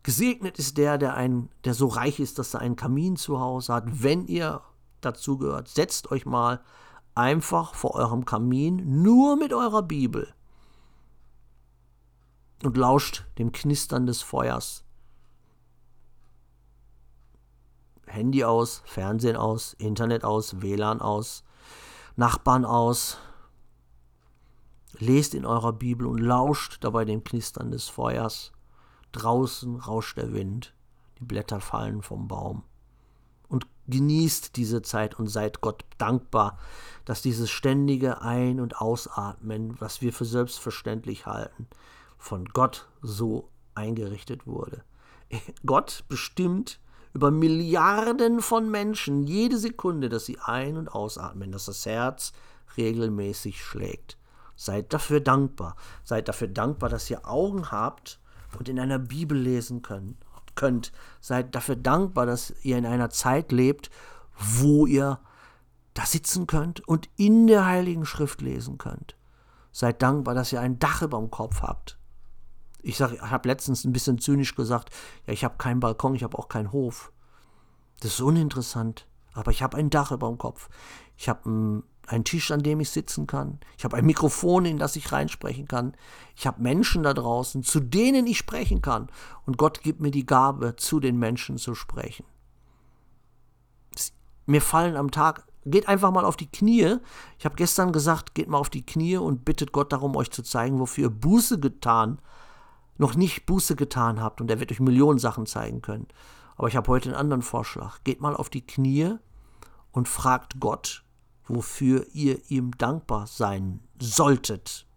Gesegnet 0.04 0.58
ist 0.58 0.78
der, 0.78 0.98
der, 0.98 1.14
ein, 1.14 1.50
der 1.66 1.76
so 1.76 1.88
reich 1.88 2.20
ist, 2.20 2.40
dass 2.40 2.56
er 2.56 2.62
einen 2.62 2.76
Kamin 2.76 3.16
zu 3.16 3.40
Hause 3.40 3.74
hat. 3.74 3.84
Wenn 3.86 4.26
ihr 4.26 4.62
dazu 5.02 5.38
gehört, 5.38 5.68
setzt 5.68 6.10
euch 6.10 6.26
mal 6.26 6.62
einfach 7.14 7.76
vor 7.76 7.94
eurem 7.94 8.26
Kamin, 8.26 9.04
nur 9.04 9.36
mit 9.36 9.54
eurer 9.54 9.84
Bibel 9.84 10.34
und 12.64 12.78
lauscht 12.78 13.26
dem 13.38 13.52
Knistern 13.52 14.08
des 14.08 14.24
Feuers. 14.24 14.84
Handy 18.08 18.44
aus, 18.44 18.82
Fernsehen 18.86 19.36
aus, 19.36 19.74
Internet 19.74 20.24
aus, 20.24 20.62
WLAN 20.62 21.02
aus, 21.02 21.44
Nachbarn 22.16 22.66
aus. 22.66 23.18
Lest 25.00 25.34
in 25.34 25.46
eurer 25.46 25.74
Bibel 25.74 26.06
und 26.06 26.20
lauscht 26.20 26.78
dabei 26.82 27.06
dem 27.06 27.24
Knistern 27.24 27.72
des 27.72 27.88
Feuers. 27.88 28.52
Draußen 29.12 29.76
rauscht 29.76 30.18
der 30.18 30.34
Wind, 30.34 30.74
die 31.20 31.26
Blätter 31.26 31.60
fallen 31.60 32.02
vom 32.02 32.28
Baum. 32.28 32.64
Und 33.48 33.68
genießt 33.88 34.56
diese 34.56 34.82
Zeit 34.82 35.20
und 35.20 35.28
seid 35.28 35.62
Gott 35.62 35.86
dankbar, 35.98 36.58
dass 37.06 37.22
dieses 37.22 37.50
ständige 37.50 38.22
Ein- 38.22 38.60
und 38.60 38.80
Ausatmen, 38.80 39.80
was 39.80 40.02
wir 40.02 40.14
für 40.14 40.26
selbstverständlich 40.26 41.26
halten, 41.26 41.68
von 42.18 42.46
Gott 42.46 42.88
so 43.02 43.50
eingerichtet 43.76 44.48
wurde. 44.48 44.84
Gott 45.66 46.04
bestimmt 46.08 46.80
über 47.14 47.32
Milliarden 47.32 48.42
von 48.42 48.70
Menschen 48.70 49.24
jede 49.24 49.58
Sekunde, 49.58 50.08
dass 50.08 50.26
sie 50.26 50.38
ein- 50.40 50.78
und 50.78 50.90
ausatmen, 50.90 51.52
dass 51.52 51.66
das 51.66 51.86
Herz 51.86 52.32
regelmäßig 52.78 53.62
schlägt. 53.62 54.18
Seid 54.56 54.94
dafür 54.94 55.20
dankbar. 55.20 55.76
Seid 56.04 56.28
dafür 56.28 56.48
dankbar, 56.48 56.90
dass 56.90 57.10
ihr 57.10 57.28
Augen 57.28 57.72
habt 57.72 58.20
und 58.58 58.70
in 58.70 58.80
einer 58.80 59.00
Bibel 59.00 59.38
lesen 59.38 59.82
könnt. 59.82 60.18
könnt. 60.56 60.92
Seid 61.20 61.56
dafür 61.56 61.76
dankbar, 61.76 62.26
dass 62.26 62.54
ihr 62.64 62.78
in 62.78 62.86
einer 62.86 63.10
Zeit 63.10 63.52
lebt, 63.52 63.90
wo 64.38 64.86
ihr 64.86 65.20
da 65.94 66.06
sitzen 66.06 66.48
könnt 66.48 66.88
und 66.88 67.10
in 67.18 67.48
der 67.48 67.66
Heiligen 67.66 68.06
Schrift 68.06 68.42
lesen 68.42 68.78
könnt. 68.78 69.16
Seid 69.72 70.02
dankbar, 70.02 70.36
dass 70.36 70.52
ihr 70.52 70.62
ein 70.62 70.80
Dach 70.80 71.02
über 71.02 71.18
dem 71.18 71.32
Kopf 71.32 71.62
habt. 71.62 71.98
Ich, 72.82 73.00
ich 73.00 73.22
habe 73.22 73.48
letztens 73.48 73.86
ein 73.86 73.94
bisschen 73.94 74.20
zynisch 74.20 74.56
gesagt, 74.56 74.90
ja, 75.28 75.34
ich 75.34 75.44
habe 75.44 75.58
keinen 75.58 75.80
Balkon, 75.80 76.16
ich 76.16 76.24
habe 76.24 76.38
auch 76.38 76.50
keinen 76.50 76.72
Hof. 76.72 77.12
Das 78.00 78.14
ist 78.14 78.22
uninteressant. 78.22 79.08
Aber 79.34 79.52
ich 79.52 79.64
habe 79.64 79.78
ein 79.78 79.90
Dach 79.90 80.12
über 80.12 80.28
dem 80.28 80.38
Kopf. 80.38 80.70
Ich 81.16 81.30
habe 81.30 81.46
einen, 81.46 81.84
einen 82.12 82.24
Tisch, 82.24 82.52
an 82.52 82.64
dem 82.64 82.80
ich 82.80 82.90
sitzen 82.90 83.28
kann. 83.28 83.60
Ich 83.78 83.84
habe 83.84 83.98
ein 83.98 84.06
Mikrofon, 84.06 84.66
in 84.66 84.78
das 84.78 84.96
ich 84.96 85.12
reinsprechen 85.12 85.68
kann. 85.68 85.94
Ich 86.36 86.46
habe 86.46 86.62
Menschen 86.62 87.04
da 87.04 87.14
draußen, 87.14 87.64
zu 87.64 87.80
denen 87.80 88.28
ich 88.28 88.38
sprechen 88.38 88.82
kann. 88.82 89.10
Und 89.46 89.58
Gott 89.58 89.82
gibt 89.82 90.02
mir 90.02 90.12
die 90.12 90.26
Gabe, 90.26 90.76
zu 90.76 91.00
den 91.00 91.18
Menschen 91.18 91.58
zu 91.58 91.76
sprechen. 91.76 92.26
Mir 94.46 94.62
fallen 94.62 94.96
am 94.96 95.12
Tag 95.12 95.46
Geht 95.66 95.88
einfach 95.88 96.12
mal 96.12 96.26
auf 96.26 96.38
die 96.38 96.50
Knie. 96.50 96.98
Ich 97.38 97.46
habe 97.46 97.56
gestern 97.56 97.92
gesagt, 97.92 98.34
geht 98.34 98.48
mal 98.48 98.58
auf 98.58 98.70
die 98.70 98.86
Knie 98.86 99.18
und 99.18 99.46
bittet 99.46 99.72
Gott 99.72 99.94
darum, 99.94 100.16
euch 100.16 100.32
zu 100.32 100.42
zeigen, 100.42 100.80
wofür 100.80 101.06
ihr 101.06 101.10
Buße 101.12 101.60
getan, 101.60 102.20
noch 102.98 103.16
nicht 103.16 103.46
Buße 103.46 103.76
getan 103.76 104.22
habt. 104.22 104.42
Und 104.42 104.50
er 104.50 104.60
wird 104.60 104.72
euch 104.72 104.80
Millionen 104.80 105.20
Sachen 105.20 105.46
zeigen 105.46 105.82
können. 105.82 106.08
Aber 106.56 106.68
ich 106.68 106.76
habe 106.76 106.88
heute 106.88 107.10
einen 107.10 107.18
anderen 107.18 107.42
Vorschlag. 107.44 108.00
Geht 108.04 108.22
mal 108.22 108.36
auf 108.36 108.50
die 108.50 108.66
Knie 108.66 109.16
und 109.92 110.08
fragt 110.08 110.60
Gott, 110.60 111.04
wofür 111.48 112.06
ihr 112.14 112.40
ihm 112.50 112.72
dankbar 112.78 113.28
sein 113.28 113.82
solltet. 114.00 114.88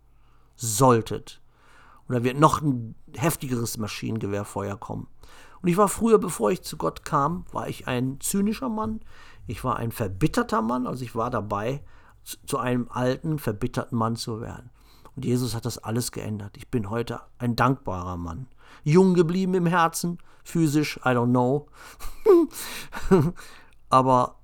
Solltet. 0.57 1.41
Und 2.07 2.15
da 2.15 2.25
wird 2.25 2.39
noch 2.39 2.63
ein 2.63 2.95
heftigeres 3.17 3.79
Maschinengewehrfeuer 3.79 4.77
kommen. 4.77 5.09
Und 5.63 5.69
ich 5.69 5.77
war 5.77 5.89
früher, 5.89 6.19
bevor 6.19 6.51
ich 6.51 6.63
zu 6.63 6.77
Gott 6.77 7.05
kam, 7.05 7.47
war 7.51 7.69
ich 7.69 7.89
ein 7.89 8.21
zynischer 8.21 8.69
Mann. 8.69 9.01
Ich 9.47 9.65
war 9.65 9.77
ein 9.77 9.93
verbitterter 9.93 10.63
Mann, 10.63 10.87
also 10.87 11.03
ich 11.05 11.15
war 11.15 11.31
dabei, 11.31 11.83
zu 12.23 12.59
einem 12.59 12.89
alten, 12.91 13.39
verbitterten 13.39 13.97
Mann 13.97 14.17
zu 14.17 14.41
werden. 14.41 14.71
Und 15.17 15.25
Jesus 15.25 15.55
hat 15.55 15.65
das 15.65 15.79
alles 15.79 16.13
geändert. 16.13 16.57
Ich 16.57 16.71
bin 16.71 16.91
heute 16.91 17.21
ein 17.39 17.57
dankbarer 17.57 18.17
Mann. 18.17 18.49
Jung 18.83 19.15
geblieben 19.15 19.55
im 19.55 19.67
Herzen, 19.67 20.19
physisch, 20.43 20.99
I 20.99 21.11
don't 21.11 21.31
know. 21.31 21.69
aber 23.89 24.41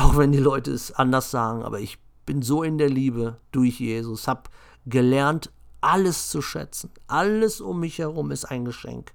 auch 0.00 0.16
wenn 0.16 0.32
die 0.32 0.38
Leute 0.38 0.72
es 0.72 0.92
anders 0.92 1.30
sagen, 1.30 1.62
aber 1.62 1.80
ich 1.80 1.98
bin 2.26 2.42
so 2.42 2.62
in 2.62 2.78
der 2.78 2.88
Liebe 2.88 3.38
durch 3.52 3.80
Jesus, 3.80 4.28
habe 4.28 4.44
gelernt, 4.86 5.52
alles 5.80 6.28
zu 6.28 6.42
schätzen. 6.42 6.90
Alles 7.06 7.60
um 7.60 7.80
mich 7.80 7.98
herum 7.98 8.30
ist 8.30 8.44
ein 8.44 8.64
Geschenk. 8.64 9.12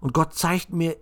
Und 0.00 0.12
Gott 0.12 0.34
zeigt 0.34 0.72
mir 0.72 0.96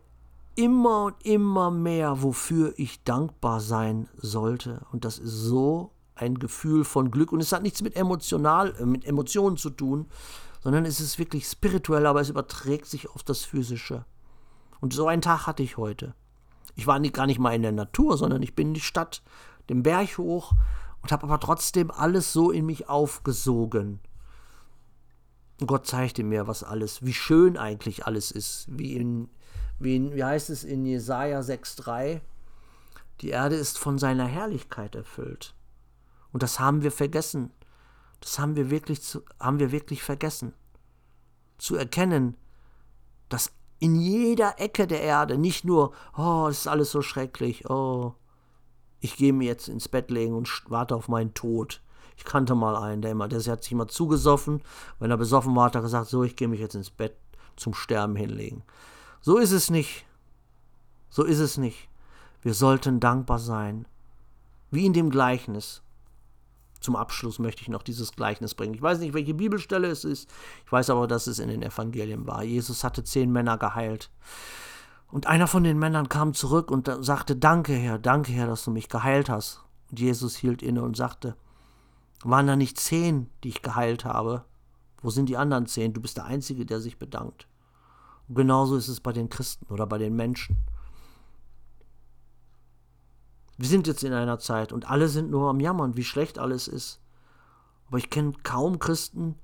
immer 0.54 1.04
und 1.06 1.16
immer 1.24 1.70
mehr, 1.70 2.22
wofür 2.22 2.74
ich 2.76 3.02
dankbar 3.04 3.60
sein 3.60 4.08
sollte. 4.16 4.84
Und 4.92 5.04
das 5.04 5.18
ist 5.18 5.32
so 5.32 5.92
ein 6.14 6.38
Gefühl 6.38 6.84
von 6.84 7.10
Glück. 7.10 7.32
Und 7.32 7.40
es 7.40 7.52
hat 7.52 7.62
nichts 7.62 7.82
mit, 7.82 7.96
emotional, 7.96 8.74
äh, 8.78 8.84
mit 8.84 9.04
Emotionen 9.04 9.56
zu 9.56 9.70
tun, 9.70 10.06
sondern 10.60 10.84
es 10.84 11.00
ist 11.00 11.18
wirklich 11.18 11.46
spirituell, 11.46 12.06
aber 12.06 12.20
es 12.20 12.28
überträgt 12.28 12.86
sich 12.86 13.10
auf 13.10 13.22
das 13.22 13.42
Physische. 13.42 14.04
Und 14.80 14.92
so 14.92 15.08
einen 15.08 15.22
Tag 15.22 15.46
hatte 15.46 15.62
ich 15.62 15.76
heute. 15.76 16.14
Ich 16.74 16.86
war 16.86 16.98
nicht, 16.98 17.14
gar 17.14 17.26
nicht 17.26 17.38
mal 17.38 17.54
in 17.54 17.62
der 17.62 17.72
Natur, 17.72 18.16
sondern 18.16 18.42
ich 18.42 18.54
bin 18.54 18.68
in 18.68 18.74
die 18.74 18.80
Stadt, 18.80 19.22
den 19.68 19.82
Berg 19.82 20.18
hoch 20.18 20.52
und 21.02 21.12
habe 21.12 21.24
aber 21.24 21.40
trotzdem 21.40 21.90
alles 21.90 22.32
so 22.32 22.50
in 22.50 22.66
mich 22.66 22.88
aufgesogen. 22.88 24.00
Und 25.60 25.66
Gott 25.66 25.86
zeigte 25.86 26.24
mir, 26.24 26.48
was 26.48 26.64
alles, 26.64 27.04
wie 27.04 27.14
schön 27.14 27.56
eigentlich 27.56 28.06
alles 28.06 28.30
ist, 28.30 28.66
wie 28.68 28.96
in 28.96 29.28
wie, 29.82 30.14
wie 30.14 30.24
heißt 30.24 30.50
es 30.50 30.64
in 30.64 30.86
Jesaja 30.86 31.40
6,3? 31.40 32.20
Die 33.20 33.30
Erde 33.30 33.56
ist 33.56 33.78
von 33.78 33.98
seiner 33.98 34.26
Herrlichkeit 34.26 34.94
erfüllt. 34.94 35.54
Und 36.32 36.42
das 36.42 36.60
haben 36.60 36.82
wir 36.82 36.92
vergessen. 36.92 37.50
Das 38.20 38.38
haben 38.38 38.56
wir 38.56 38.70
wirklich, 38.70 39.00
haben 39.40 39.58
wir 39.58 39.72
wirklich 39.72 40.02
vergessen. 40.02 40.54
Zu 41.58 41.76
erkennen, 41.76 42.36
dass 43.28 43.52
in 43.82 43.96
jeder 43.96 44.60
Ecke 44.60 44.86
der 44.86 45.00
Erde 45.00 45.36
nicht 45.36 45.64
nur, 45.64 45.92
oh, 46.16 46.46
es 46.48 46.60
ist 46.60 46.66
alles 46.68 46.92
so 46.92 47.02
schrecklich, 47.02 47.68
oh, 47.68 48.14
ich 49.00 49.16
gehe 49.16 49.32
mir 49.32 49.46
jetzt 49.46 49.66
ins 49.66 49.88
Bett 49.88 50.08
legen 50.08 50.36
und 50.36 50.48
warte 50.68 50.94
auf 50.94 51.08
meinen 51.08 51.34
Tod. 51.34 51.82
Ich 52.16 52.24
kannte 52.24 52.54
mal 52.54 52.76
einen, 52.76 53.02
der 53.02 53.10
immer, 53.10 53.26
der 53.26 53.42
hat 53.42 53.64
sich 53.64 53.72
immer 53.72 53.88
zugesoffen. 53.88 54.62
Wenn 55.00 55.10
er 55.10 55.16
besoffen 55.16 55.56
war, 55.56 55.64
hat 55.64 55.74
er 55.74 55.82
gesagt, 55.82 56.06
so, 56.06 56.22
ich 56.22 56.36
gehe 56.36 56.46
mich 56.46 56.60
jetzt 56.60 56.76
ins 56.76 56.90
Bett 56.90 57.16
zum 57.56 57.74
Sterben 57.74 58.14
hinlegen. 58.14 58.62
So 59.20 59.38
ist 59.38 59.50
es 59.50 59.68
nicht. 59.68 60.06
So 61.10 61.24
ist 61.24 61.40
es 61.40 61.58
nicht. 61.58 61.88
Wir 62.40 62.54
sollten 62.54 63.00
dankbar 63.00 63.40
sein. 63.40 63.88
Wie 64.70 64.86
in 64.86 64.92
dem 64.92 65.10
Gleichnis. 65.10 65.82
Zum 66.82 66.96
Abschluss 66.96 67.38
möchte 67.38 67.62
ich 67.62 67.68
noch 67.68 67.82
dieses 67.82 68.12
Gleichnis 68.12 68.54
bringen. 68.54 68.74
Ich 68.74 68.82
weiß 68.82 68.98
nicht, 68.98 69.14
welche 69.14 69.34
Bibelstelle 69.34 69.88
es 69.88 70.04
ist. 70.04 70.28
Ich 70.66 70.72
weiß 70.72 70.90
aber, 70.90 71.06
dass 71.06 71.26
es 71.26 71.38
in 71.38 71.48
den 71.48 71.62
Evangelien 71.62 72.26
war. 72.26 72.42
Jesus 72.42 72.84
hatte 72.84 73.04
zehn 73.04 73.30
Männer 73.30 73.56
geheilt. 73.56 74.10
Und 75.10 75.26
einer 75.26 75.46
von 75.46 75.62
den 75.62 75.78
Männern 75.78 76.08
kam 76.08 76.34
zurück 76.34 76.70
und 76.70 76.90
sagte, 77.00 77.36
danke 77.36 77.74
Herr, 77.74 77.98
danke 77.98 78.32
Herr, 78.32 78.46
dass 78.46 78.64
du 78.64 78.70
mich 78.70 78.88
geheilt 78.88 79.28
hast. 79.28 79.60
Und 79.90 80.00
Jesus 80.00 80.36
hielt 80.36 80.62
inne 80.62 80.82
und 80.82 80.96
sagte, 80.96 81.36
waren 82.24 82.46
da 82.46 82.56
nicht 82.56 82.78
zehn, 82.78 83.30
die 83.44 83.50
ich 83.50 83.62
geheilt 83.62 84.04
habe? 84.04 84.44
Wo 85.02 85.10
sind 85.10 85.28
die 85.28 85.36
anderen 85.36 85.66
zehn? 85.66 85.92
Du 85.92 86.00
bist 86.00 86.16
der 86.16 86.24
Einzige, 86.24 86.64
der 86.64 86.80
sich 86.80 86.98
bedankt. 86.98 87.46
Und 88.28 88.36
genauso 88.36 88.76
ist 88.76 88.88
es 88.88 89.00
bei 89.00 89.12
den 89.12 89.28
Christen 89.28 89.66
oder 89.66 89.86
bei 89.86 89.98
den 89.98 90.16
Menschen. 90.16 90.58
Wir 93.62 93.68
sind 93.68 93.86
jetzt 93.86 94.02
in 94.02 94.12
einer 94.12 94.40
Zeit 94.40 94.72
und 94.72 94.90
alle 94.90 95.06
sind 95.06 95.30
nur 95.30 95.48
am 95.48 95.60
Jammern, 95.60 95.96
wie 95.96 96.02
schlecht 96.02 96.36
alles 96.36 96.66
ist. 96.66 97.00
Aber 97.86 97.98
ich 97.98 98.10
kenne 98.10 98.32
kaum 98.42 98.80
Christen, 98.80 99.36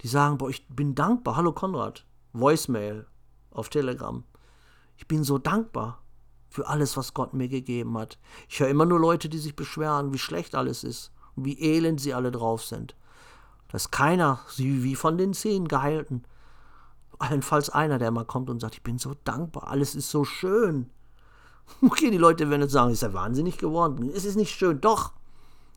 die 0.00 0.08
sagen, 0.08 0.38
boah, 0.38 0.48
ich 0.48 0.66
bin 0.68 0.94
dankbar. 0.94 1.36
Hallo 1.36 1.52
Konrad, 1.52 2.06
Voicemail 2.32 3.06
auf 3.50 3.68
Telegram. 3.68 4.24
Ich 4.96 5.06
bin 5.06 5.24
so 5.24 5.36
dankbar 5.36 6.00
für 6.48 6.66
alles, 6.68 6.96
was 6.96 7.12
Gott 7.12 7.34
mir 7.34 7.48
gegeben 7.48 7.98
hat. 7.98 8.18
Ich 8.48 8.60
höre 8.60 8.68
immer 8.68 8.86
nur 8.86 8.98
Leute, 8.98 9.28
die 9.28 9.36
sich 9.36 9.54
beschweren, 9.54 10.14
wie 10.14 10.18
schlecht 10.18 10.54
alles 10.54 10.82
ist 10.82 11.12
und 11.34 11.44
wie 11.44 11.60
elend 11.60 12.00
sie 12.00 12.14
alle 12.14 12.30
drauf 12.30 12.64
sind. 12.64 12.96
Dass 13.68 13.90
keiner, 13.90 14.40
sie 14.48 14.84
wie 14.84 14.94
von 14.94 15.18
den 15.18 15.34
zehn 15.34 15.68
Geheilten, 15.68 16.24
allenfalls 17.18 17.68
einer, 17.68 17.98
der 17.98 18.10
mal 18.10 18.24
kommt 18.24 18.48
und 18.48 18.58
sagt, 18.58 18.76
ich 18.76 18.82
bin 18.82 18.96
so 18.96 19.12
dankbar, 19.24 19.68
alles 19.68 19.94
ist 19.94 20.10
so 20.10 20.24
schön. 20.24 20.88
Okay, 21.82 22.10
die 22.10 22.18
Leute 22.18 22.48
werden 22.48 22.62
jetzt 22.62 22.72
sagen, 22.72 22.92
ist 22.92 23.02
er 23.02 23.12
wahnsinnig 23.12 23.58
geworden. 23.58 24.10
Es 24.14 24.24
ist 24.24 24.36
nicht 24.36 24.54
schön, 24.54 24.80
doch. 24.80 25.12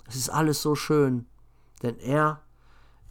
Es 0.07 0.15
ist 0.15 0.29
alles 0.29 0.61
so 0.61 0.75
schön. 0.75 1.25
Denn 1.83 1.97
er, 1.99 2.41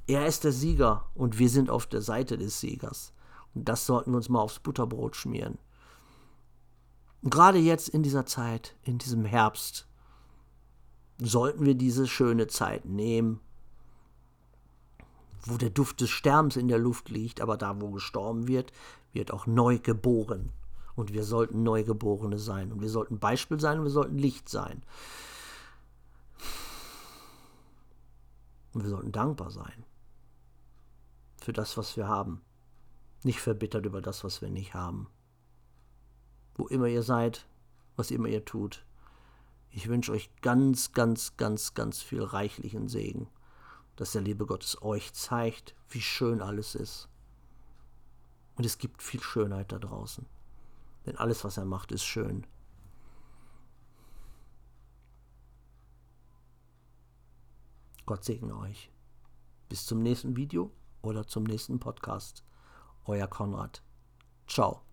er 0.06 0.26
ist 0.26 0.44
der 0.44 0.52
Sieger 0.52 1.06
und 1.14 1.38
wir 1.38 1.48
sind 1.48 1.70
auf 1.70 1.86
der 1.86 2.02
Seite 2.02 2.38
des 2.38 2.60
Siegers. 2.60 3.12
Und 3.54 3.68
das 3.68 3.86
sollten 3.86 4.12
wir 4.12 4.16
uns 4.16 4.28
mal 4.28 4.40
aufs 4.40 4.58
Butterbrot 4.58 5.16
schmieren. 5.16 5.58
Und 7.22 7.30
gerade 7.30 7.58
jetzt 7.58 7.88
in 7.88 8.02
dieser 8.02 8.26
Zeit, 8.26 8.76
in 8.82 8.98
diesem 8.98 9.24
Herbst, 9.24 9.86
sollten 11.20 11.64
wir 11.64 11.74
diese 11.74 12.06
schöne 12.06 12.46
Zeit 12.46 12.84
nehmen 12.84 13.40
wo 15.48 15.56
der 15.56 15.70
Duft 15.70 16.00
des 16.00 16.10
Sterbens 16.10 16.56
in 16.56 16.68
der 16.68 16.78
Luft 16.78 17.08
liegt, 17.08 17.40
aber 17.40 17.56
da, 17.56 17.80
wo 17.80 17.90
gestorben 17.90 18.48
wird, 18.48 18.72
wird 19.12 19.32
auch 19.32 19.46
neu 19.46 19.78
geboren. 19.78 20.50
Und 20.99 21.12
wir 21.12 21.24
sollten 21.24 21.62
Neugeborene 21.62 22.38
sein. 22.38 22.72
Und 22.72 22.80
wir 22.80 22.90
sollten 22.90 23.18
Beispiel 23.18 23.61
sein 23.61 23.78
und 23.78 23.84
wir 23.84 23.90
sollten 23.90 24.18
Licht 24.18 24.49
sein. 24.49 24.82
Und 28.72 28.82
wir 28.82 28.90
sollten 28.90 29.12
dankbar 29.12 29.51
sein 29.51 29.84
für 31.40 31.53
das, 31.53 31.76
was 31.76 31.96
wir 31.96 32.09
haben. 32.09 32.42
Nicht 33.22 33.40
verbittert 33.40 33.86
über 33.86 34.03
das, 34.03 34.24
was 34.24 34.42
wir 34.42 34.51
nicht 34.51 34.74
haben. 34.74 35.07
Wo 36.57 36.66
immer 36.66 36.86
ihr 36.86 37.03
seid, 37.03 37.46
was 37.96 38.11
immer 38.11 38.28
ihr 38.28 38.44
tut. 38.44 38.84
Ich 39.70 39.88
wünsche 39.88 40.12
euch 40.12 40.30
ganz, 40.42 40.92
ganz, 40.92 41.36
ganz, 41.36 41.74
ganz 41.74 42.03
viel 42.03 42.22
reichlichen 42.22 42.88
Segen 42.88 43.28
dass 43.99 44.12
der 44.12 44.22
liebe 44.22 44.46
Gottes 44.46 44.80
euch 44.80 45.12
zeigt, 45.12 45.74
wie 45.88 46.01
schön 46.01 46.40
alles 46.40 46.76
ist. 46.76 47.09
Und 48.55 48.64
es 48.64 48.78
gibt 48.78 49.03
viel 49.03 49.20
Schönheit 49.20 49.72
da 49.72 49.80
draußen. 49.80 50.24
Denn 51.09 51.16
alles, 51.16 51.42
was 51.42 51.56
er 51.56 51.64
macht, 51.64 51.90
ist 51.90 52.04
schön. 52.04 52.46
Gott 58.04 58.24
segne 58.24 58.54
euch. 58.59 58.90
Bis 59.70 59.86
zum 59.86 60.02
nächsten 60.02 60.36
Video 60.36 60.70
oder 61.00 61.26
zum 61.26 61.44
nächsten 61.44 61.80
Podcast. 61.80 62.44
euer 63.06 63.26
Konrad. 63.26 63.82
Ciao. 64.46 64.88